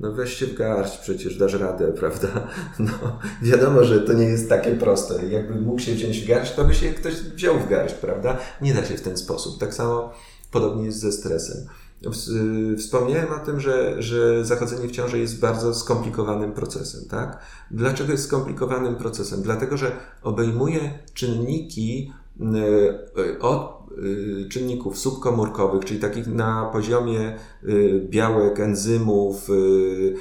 no 0.00 0.12
weź 0.12 0.34
się 0.34 0.46
w 0.46 0.54
garść, 0.54 0.98
przecież 0.98 1.38
dasz 1.38 1.54
radę, 1.54 1.92
prawda? 2.00 2.48
No, 2.78 3.18
wiadomo, 3.42 3.84
że 3.84 4.00
to 4.00 4.12
nie 4.12 4.24
jest 4.24 4.48
takie 4.48 4.70
proste. 4.76 5.26
Jakby 5.26 5.60
mógł 5.60 5.80
się 5.80 5.94
wziąć 5.94 6.20
w 6.20 6.28
garść, 6.28 6.54
to 6.54 6.64
by 6.64 6.74
się 6.74 6.92
ktoś 6.92 7.14
wziął 7.14 7.58
w 7.58 7.68
garść, 7.68 7.94
prawda? 7.94 8.38
Nie 8.62 8.74
da 8.74 8.84
się 8.84 8.96
w 8.96 9.02
ten 9.02 9.16
sposób. 9.16 9.60
Tak 9.60 9.74
samo 9.74 10.12
Podobnie 10.50 10.84
jest 10.84 10.98
ze 10.98 11.12
stresem. 11.12 11.66
Wspomniałem 12.78 13.32
o 13.32 13.46
tym, 13.46 13.60
że, 13.60 14.02
że 14.02 14.44
zachodzenie 14.44 14.88
w 14.88 14.92
ciąży 14.92 15.18
jest 15.18 15.40
bardzo 15.40 15.74
skomplikowanym 15.74 16.52
procesem, 16.52 17.08
tak? 17.10 17.38
Dlaczego 17.70 18.12
jest 18.12 18.24
skomplikowanym 18.24 18.96
procesem? 18.96 19.42
Dlatego, 19.42 19.76
że 19.76 19.92
obejmuje 20.22 20.98
czynniki 21.14 22.12
e, 22.40 23.38
od 23.40 23.77
Y, 23.77 23.77
czynników 24.50 24.98
subkomórkowych, 24.98 25.84
czyli 25.84 26.00
takich 26.00 26.26
na 26.26 26.70
poziomie 26.72 27.36
y, 27.64 28.06
białek, 28.10 28.60
enzymów, 28.60 29.50
y, 29.50 30.14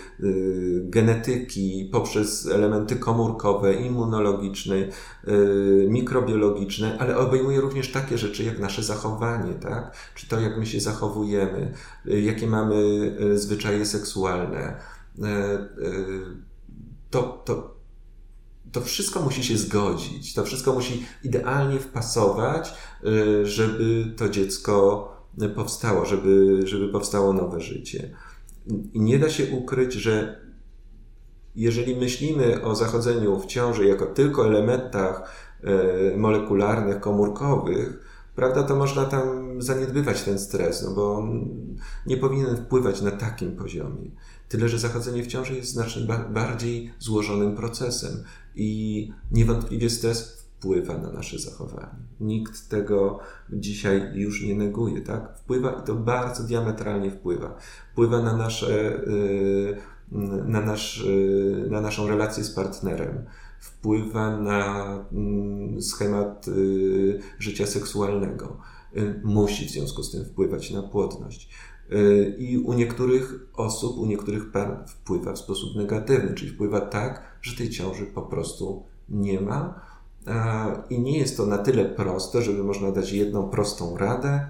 genetyki, 0.84 1.90
poprzez 1.92 2.48
elementy 2.48 2.96
komórkowe, 2.96 3.74
immunologiczne, 3.74 4.76
mikrobiologiczne, 5.88 6.98
ale 7.00 7.18
obejmuje 7.18 7.62
również 7.62 7.92
takie 7.92 8.18
rzeczy 8.18 8.44
jak 8.44 8.60
nasze 8.60 8.84
zachowanie, 8.84 9.54
tak? 9.54 10.12
Czy 10.16 10.28
to, 10.28 10.40
jak 10.40 10.58
my 10.58 10.66
się 10.66 10.80
zachowujemy, 10.80 11.74
jakie 12.06 12.48
mamy 12.48 13.12
zwyczaje 13.36 13.86
seksualne. 13.86 14.80
To, 17.10 17.42
to, 17.46 17.77
to 18.72 18.82
wszystko 18.82 19.22
musi 19.22 19.44
się 19.44 19.58
zgodzić, 19.58 20.34
to 20.34 20.44
wszystko 20.44 20.74
musi 20.74 21.06
idealnie 21.24 21.80
wpasować, 21.80 22.74
y, 23.04 23.46
żeby 23.46 24.06
to 24.18 24.30
dziecko 24.30 25.08
powstało, 25.56 26.06
żeby, 26.06 26.62
żeby 26.68 26.90
powstało 26.90 27.34
nowe 27.34 27.62
życie. 27.62 28.10
I 28.94 29.00
nie 29.02 29.20
da 29.20 29.30
się 29.30 29.56
ukryć, 29.56 29.94
że 29.94 30.42
jeżeli 31.56 31.96
myślimy 31.96 32.64
o 32.64 32.76
zachodzeniu 32.76 33.40
w 33.40 33.46
ciąży 33.46 33.86
jako 33.86 34.06
tylko 34.06 34.46
elementach 34.46 35.32
y, 36.14 36.18
molekularnych, 36.18 37.00
komórkowych, 37.00 38.00
prawda, 38.36 38.64
to 38.64 38.76
można 38.76 39.06
tam 39.06 39.62
zaniedbywać 39.62 40.24
ten 40.24 40.40
stres, 40.40 40.84
no 40.84 40.92
bo 40.92 41.18
on 41.18 41.50
nie 42.06 42.18
powinien 42.18 42.58
wpływać 42.58 43.02
na 43.02 43.12
takim 43.12 43.56
poziomie. 43.56 44.12
Tyle, 44.50 44.70
że 44.70 44.80
zachodzenie 44.80 45.24
w 45.24 45.28
ciąży 45.28 45.54
jest 45.54 45.72
znacznie 45.72 46.08
bardziej 46.30 46.94
złożonym 47.00 47.56
procesem 47.56 48.24
i 48.58 49.12
niewątpliwie 49.32 49.90
stres 49.90 50.38
wpływa 50.58 50.98
na 50.98 51.12
nasze 51.12 51.40
zachowanie. 51.40 52.08
Nikt 52.20 52.70
tego 52.70 53.20
dzisiaj 53.50 54.12
już 54.14 54.44
nie 54.44 54.56
neguje, 54.56 55.02
tak? 55.02 55.38
Wpływa 55.38 55.72
i 55.72 55.86
to 55.86 55.96
bardzo 55.96 56.44
diametralnie 56.44 57.12
wpływa. 57.12 57.58
Wpływa 57.92 58.22
na 58.22 58.38
nasze, 58.38 59.04
y, 59.08 59.78
na, 60.46 60.62
nasz, 60.62 61.02
y, 61.02 61.68
na 61.72 61.82
naszą 61.82 62.08
relację 62.08 62.44
z 62.44 62.52
partnerem. 62.52 63.26
Wpływa 63.60 64.38
na 64.38 64.86
mm, 65.12 65.82
schemat 65.82 66.48
y, 66.48 67.20
życia 67.40 67.66
seksualnego. 67.66 68.58
Musi 69.24 69.66
w 69.66 69.70
związku 69.70 70.04
z 70.04 70.12
tym 70.12 70.26
wpływać 70.26 70.72
na 70.72 70.84
płodność. 70.84 71.50
I 72.38 72.58
u 72.58 72.74
niektórych 72.74 73.48
osób, 73.54 73.98
u 73.98 74.06
niektórych 74.06 74.52
par 74.52 74.86
wpływa 74.88 75.34
w 75.34 75.38
sposób 75.38 75.76
negatywny, 75.76 76.34
czyli 76.34 76.52
wpływa 76.52 76.82
tak, 76.82 77.40
że 77.42 77.58
tej 77.58 77.70
ciąży 77.70 78.06
po 78.06 78.22
prostu 78.22 78.84
nie 79.10 79.42
ma 79.42 79.82
I 80.90 81.00
nie 81.00 81.18
jest 81.18 81.38
to 81.38 81.46
na 81.46 81.58
tyle 81.58 81.86
proste, 81.86 82.42
żeby 82.42 82.64
można 82.64 82.92
dać 82.92 83.12
jedną 83.12 83.50
prostą 83.50 83.98
radę, 83.98 84.48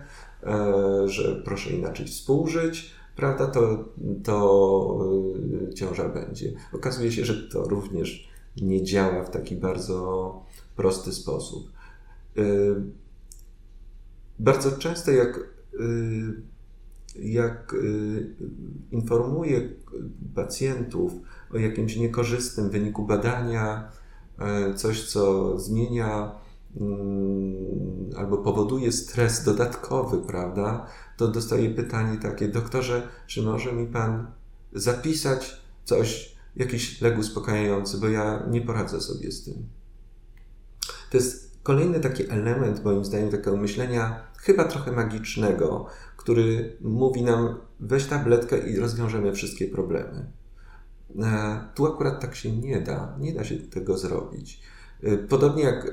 że 1.06 1.42
proszę 1.46 1.70
inaczej 1.70 2.06
współżyć, 2.06 2.92
prawda, 3.16 3.48
to, 3.48 3.86
to 4.24 5.00
ciąża 5.76 6.10
będzie. 6.10 6.54
Okazuje 6.74 7.12
się, 7.12 7.26
że 7.26 7.50
to 7.50 7.64
również 7.64 8.30
nie 8.62 8.84
działa 8.84 9.24
w 9.24 9.30
taki 9.30 9.56
bardzo 9.56 10.42
prosty 10.76 11.14
sposób. 11.14 11.72
Bardzo 14.40 14.72
często, 14.72 15.12
jak 15.12 15.40
jak 17.20 17.74
y, 17.74 18.36
informuje 18.92 19.70
pacjentów 20.36 21.12
o 21.54 21.58
jakimś 21.58 21.96
niekorzystnym 21.96 22.70
wyniku 22.70 23.06
badania, 23.06 23.92
e, 24.40 24.74
coś 24.74 25.10
co 25.10 25.60
zmienia 25.60 26.32
mm, 26.82 28.10
albo 28.18 28.38
powoduje 28.38 28.92
stres 28.92 29.44
dodatkowy, 29.44 30.18
prawda, 30.18 30.88
to 31.18 31.28
dostaje 31.28 31.70
pytanie 31.70 32.18
takie, 32.18 32.48
doktorze, 32.48 33.08
czy 33.28 33.42
może 33.42 33.74
mi 33.74 33.88
pan 33.88 34.28
zapisać 34.74 35.62
coś, 35.86 36.38
jakiś 36.56 37.02
lek 37.02 37.20
uspokajający, 37.20 37.98
bo 37.98 38.08
ja 38.08 38.44
nie 38.50 38.62
poradzę 38.62 39.02
sobie 39.02 39.32
z 39.32 39.44
tym. 39.44 39.54
To 41.12 41.18
jest 41.18 41.58
kolejny 41.64 42.00
taki 42.00 42.30
element, 42.30 42.84
moim 42.84 43.06
zdaniem, 43.06 43.30
takiego 43.30 43.58
myślenia 43.58 44.27
chyba 44.48 44.64
trochę 44.64 44.92
magicznego, 44.92 45.86
który 46.18 46.78
mówi 46.82 47.24
nam: 47.24 47.56
weź 47.80 48.06
tabletkę 48.06 48.70
i 48.70 48.80
rozwiążemy 48.80 49.34
wszystkie 49.34 49.68
problemy. 49.68 50.32
E, 51.20 51.60
tu 51.76 51.86
akurat 51.86 52.22
tak 52.22 52.36
się 52.36 52.52
nie 52.52 52.82
da, 52.82 53.16
nie 53.20 53.34
da 53.34 53.44
się 53.44 53.58
tego 53.58 53.98
zrobić. 53.98 54.62
E, 55.04 55.18
podobnie 55.18 55.64
jak 55.64 55.86
e, 55.88 55.92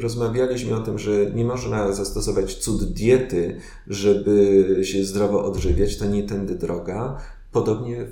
rozmawialiśmy 0.00 0.76
o 0.76 0.80
tym, 0.80 0.98
że 0.98 1.30
nie 1.30 1.44
można 1.44 1.92
zastosować 1.92 2.54
cud 2.54 2.92
diety, 2.92 3.60
żeby 3.86 4.64
się 4.82 5.04
zdrowo 5.04 5.44
odżywiać, 5.44 5.98
to 5.98 6.06
nie 6.06 6.22
tędy 6.22 6.54
droga. 6.54 7.20
Podobnie 7.52 8.06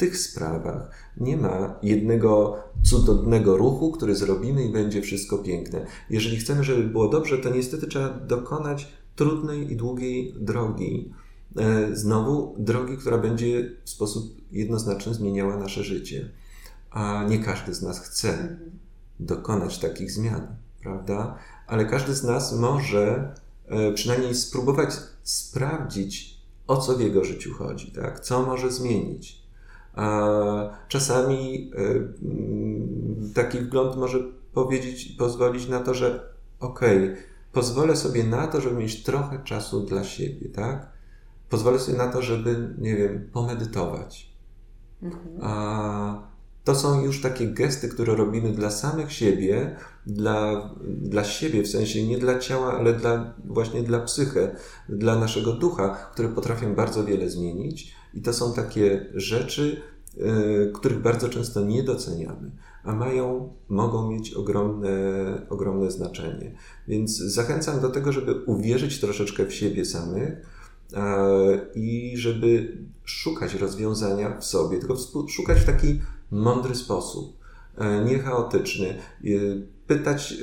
tych 0.00 0.18
sprawach 0.18 0.90
nie 1.16 1.36
ma 1.36 1.78
jednego 1.82 2.56
cudownego 2.82 3.56
ruchu, 3.56 3.92
który 3.92 4.14
zrobimy 4.14 4.64
i 4.64 4.72
będzie 4.72 5.02
wszystko 5.02 5.38
piękne. 5.38 5.86
Jeżeli 6.10 6.36
chcemy, 6.36 6.64
żeby 6.64 6.82
było 6.82 7.08
dobrze, 7.08 7.38
to 7.38 7.50
niestety 7.50 7.86
trzeba 7.86 8.08
dokonać 8.08 8.88
trudnej 9.16 9.72
i 9.72 9.76
długiej 9.76 10.34
drogi. 10.40 11.12
E, 11.56 11.96
znowu 11.96 12.54
drogi, 12.58 12.96
która 12.96 13.18
będzie 13.18 13.70
w 13.84 13.90
sposób 13.90 14.34
jednoznaczny 14.52 15.14
zmieniała 15.14 15.56
nasze 15.56 15.84
życie. 15.84 16.30
A 16.90 17.24
nie 17.28 17.38
każdy 17.38 17.74
z 17.74 17.82
nas 17.82 18.00
chce 18.00 18.56
dokonać 19.20 19.78
takich 19.78 20.10
zmian, 20.10 20.46
prawda? 20.82 21.38
Ale 21.66 21.86
każdy 21.86 22.14
z 22.14 22.24
nas 22.24 22.54
może 22.58 23.34
e, 23.66 23.92
przynajmniej 23.92 24.34
spróbować 24.34 24.90
sprawdzić, 25.22 26.40
o 26.66 26.76
co 26.76 26.96
w 26.96 27.00
jego 27.00 27.24
życiu 27.24 27.54
chodzi, 27.54 27.92
tak? 27.92 28.20
Co 28.20 28.42
może 28.42 28.70
zmienić. 28.70 29.39
A 30.00 30.78
czasami 30.88 31.70
e, 31.74 31.80
mm, 32.22 33.32
taki 33.34 33.58
wgląd 33.58 33.96
może 33.96 34.18
powiedzieć, 34.54 35.14
pozwolić 35.18 35.68
na 35.68 35.80
to, 35.80 35.94
że 35.94 36.32
okej, 36.60 37.04
okay, 37.04 37.16
pozwolę 37.52 37.96
sobie 37.96 38.24
na 38.24 38.46
to, 38.46 38.60
żeby 38.60 38.76
mieć 38.76 39.02
trochę 39.02 39.38
czasu 39.44 39.80
dla 39.80 40.04
siebie, 40.04 40.48
tak? 40.48 40.86
Pozwolę 41.48 41.78
sobie 41.78 41.98
na 41.98 42.08
to, 42.08 42.22
żeby, 42.22 42.74
nie 42.78 42.96
wiem, 42.96 43.30
pomedytować. 43.32 44.32
Mhm. 45.02 45.40
To 46.64 46.74
są 46.74 47.04
już 47.04 47.22
takie 47.22 47.46
gesty, 47.46 47.88
które 47.88 48.14
robimy 48.14 48.52
dla 48.52 48.70
samych 48.70 49.12
siebie, 49.12 49.76
dla, 50.06 50.70
dla 50.84 51.24
siebie, 51.24 51.62
w 51.62 51.68
sensie 51.68 52.06
nie 52.06 52.18
dla 52.18 52.38
ciała, 52.38 52.78
ale 52.78 52.92
dla, 52.92 53.34
właśnie 53.44 53.82
dla 53.82 54.00
psyche, 54.00 54.56
dla 54.88 55.18
naszego 55.18 55.52
ducha, 55.52 56.08
które 56.12 56.28
potrafią 56.28 56.74
bardzo 56.74 57.04
wiele 57.04 57.30
zmienić. 57.30 57.99
I 58.14 58.22
to 58.22 58.32
są 58.32 58.52
takie 58.52 59.06
rzeczy, 59.14 59.82
yy, 60.16 60.70
których 60.74 61.02
bardzo 61.02 61.28
często 61.28 61.60
nie 61.60 61.82
doceniamy 61.82 62.50
a 62.84 62.92
mają, 62.92 63.52
mogą 63.68 64.10
mieć 64.10 64.34
ogromne, 64.34 64.88
ogromne 65.50 65.90
znaczenie. 65.90 66.54
Więc 66.88 67.16
zachęcam 67.16 67.80
do 67.80 67.88
tego, 67.88 68.12
żeby 68.12 68.34
uwierzyć 68.34 69.00
troszeczkę 69.00 69.46
w 69.46 69.54
siebie 69.54 69.84
samych 69.84 70.60
i 71.74 72.12
żeby 72.16 72.78
szukać 73.04 73.54
rozwiązania 73.54 74.38
w 74.38 74.44
sobie, 74.44 74.78
tylko 74.78 74.96
szukać 75.28 75.60
w 75.60 75.64
taki 75.64 76.00
mądry 76.30 76.74
sposób, 76.74 77.36
e, 77.78 78.04
nie 78.04 78.18
chaotyczny. 78.18 78.88
E, 78.88 78.98
pytać 79.86 80.32
e, 80.32 80.36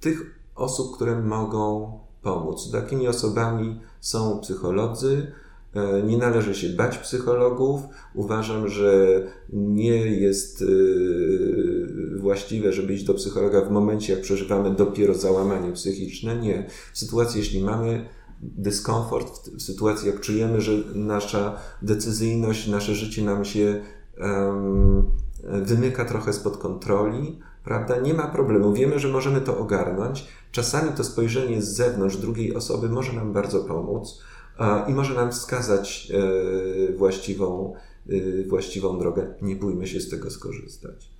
tych 0.00 0.40
osób, 0.54 0.96
które 0.96 1.22
mogą 1.22 1.92
pomóc. 2.22 2.70
Takimi 2.72 3.08
osobami 3.08 3.80
są 4.00 4.40
psycholodzy, 4.40 5.32
nie 6.06 6.18
należy 6.18 6.54
się 6.54 6.68
bać 6.68 6.98
psychologów. 6.98 7.80
Uważam, 8.14 8.68
że 8.68 9.22
nie 9.52 9.96
jest 10.06 10.62
e, 10.62 10.66
właściwe, 12.20 12.72
żeby 12.72 12.94
iść 12.94 13.04
do 13.04 13.14
psychologa 13.14 13.60
w 13.60 13.70
momencie, 13.70 14.12
jak 14.12 14.22
przeżywamy 14.22 14.70
dopiero 14.70 15.14
załamanie 15.14 15.72
psychiczne. 15.72 16.36
Nie. 16.36 16.66
W 16.92 16.98
sytuacji, 16.98 17.38
jeśli 17.38 17.62
mamy 17.62 18.08
dyskomfort, 18.40 19.48
w 19.48 19.62
sytuacji, 19.62 20.08
jak 20.08 20.20
czujemy, 20.20 20.60
że 20.60 20.72
nasza 20.94 21.56
decyzyjność, 21.82 22.68
nasze 22.68 22.94
życie 22.94 23.24
nam 23.24 23.44
się 23.44 23.80
um, 24.20 25.10
wymyka 25.42 26.04
trochę 26.04 26.32
spod 26.32 26.56
kontroli, 26.56 27.38
prawda? 27.64 27.96
Nie 27.96 28.14
ma 28.14 28.26
problemu. 28.26 28.72
Wiemy, 28.72 28.98
że 28.98 29.08
możemy 29.08 29.40
to 29.40 29.58
ogarnąć. 29.58 30.26
Czasami 30.52 30.92
to 30.92 31.04
spojrzenie 31.04 31.62
z 31.62 31.68
zewnątrz 31.68 32.16
drugiej 32.16 32.54
osoby 32.54 32.88
może 32.88 33.12
nam 33.12 33.32
bardzo 33.32 33.64
pomóc 33.64 34.22
i 34.88 34.92
może 34.92 35.14
nam 35.14 35.32
wskazać 35.32 36.12
e, 36.90 36.92
właściwą, 36.92 37.74
e, 38.08 38.48
właściwą 38.48 38.98
drogę. 38.98 39.26
Nie 39.42 39.56
bójmy 39.56 39.86
się 39.86 40.00
z 40.00 40.10
tego 40.10 40.30
skorzystać. 40.30 41.10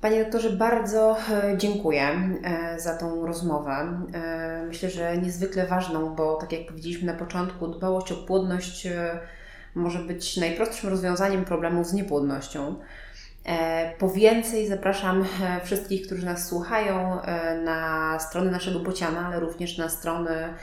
Panie 0.00 0.24
doktorze, 0.24 0.50
bardzo 0.50 1.16
e, 1.30 1.58
dziękuję 1.58 2.30
za 2.78 2.96
tą 2.96 3.26
rozmowę. 3.26 4.02
Myślę, 4.66 4.90
że 4.90 5.18
niezwykle 5.18 5.66
ważną, 5.66 6.14
bo 6.14 6.36
tak 6.36 6.52
jak 6.52 6.66
powiedzieliśmy 6.66 7.06
na 7.06 7.18
początku, 7.18 7.68
dbałość 7.68 8.12
o 8.12 8.16
płodność 8.16 8.88
może 9.74 9.98
być 9.98 10.36
najprostszym 10.36 10.90
rozwiązaniem 10.90 11.44
problemów 11.44 11.86
z 11.86 11.92
niepłodnością. 11.92 12.74
Po 13.98 14.10
więcej 14.10 14.68
zapraszam 14.68 15.24
wszystkich, 15.64 16.06
którzy 16.06 16.26
nas 16.26 16.48
słuchają 16.48 17.18
na 17.64 18.18
stronę 18.18 18.50
naszego 18.50 18.80
Bociana, 18.80 19.26
ale 19.26 19.40
również 19.40 19.78
na 19.78 19.88
strony 19.88 20.54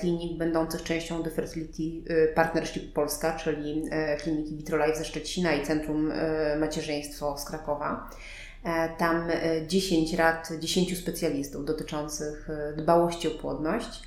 klinik 0.00 0.38
będących 0.38 0.82
częścią 0.82 1.22
The 1.22 1.30
Fertility 1.30 2.12
e, 2.12 2.28
Partnership 2.28 2.92
Polska, 2.92 3.36
czyli 3.36 3.82
e, 3.90 4.16
kliniki 4.16 4.56
Vitrolife 4.56 4.98
ze 4.98 5.04
Szczecina 5.04 5.54
i 5.54 5.66
Centrum 5.66 6.12
Macierzyństwo 6.60 7.38
z 7.38 7.44
Krakowa. 7.44 8.10
Tam 8.98 9.28
10 9.66 10.14
rad 10.14 10.48
10 10.60 10.98
specjalistów 10.98 11.64
dotyczących 11.64 12.48
dbałości 12.76 13.28
o 13.28 13.30
płodność. 13.30 14.02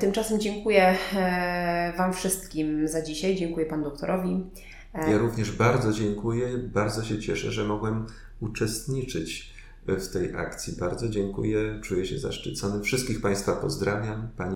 Tymczasem 0.00 0.40
dziękuję 0.40 0.96
Wam 1.96 2.12
wszystkim 2.12 2.88
za 2.88 3.02
dzisiaj. 3.02 3.36
Dziękuję 3.36 3.66
Panu 3.66 3.84
doktorowi. 3.84 4.44
Ja 4.94 5.18
również 5.18 5.52
bardzo 5.52 5.92
dziękuję. 5.92 6.48
Bardzo 6.58 7.04
się 7.04 7.18
cieszę, 7.18 7.52
że 7.52 7.64
mogłem 7.64 8.06
uczestniczyć 8.40 9.55
w 9.86 10.12
tej 10.12 10.36
akcji. 10.36 10.76
Bardzo 10.80 11.08
dziękuję, 11.08 11.80
czuję 11.82 12.06
się 12.06 12.18
zaszczycony. 12.18 12.82
Wszystkich 12.82 13.20
Państwa 13.20 13.52
pozdrawiam. 13.52 14.28
Pani 14.36 14.36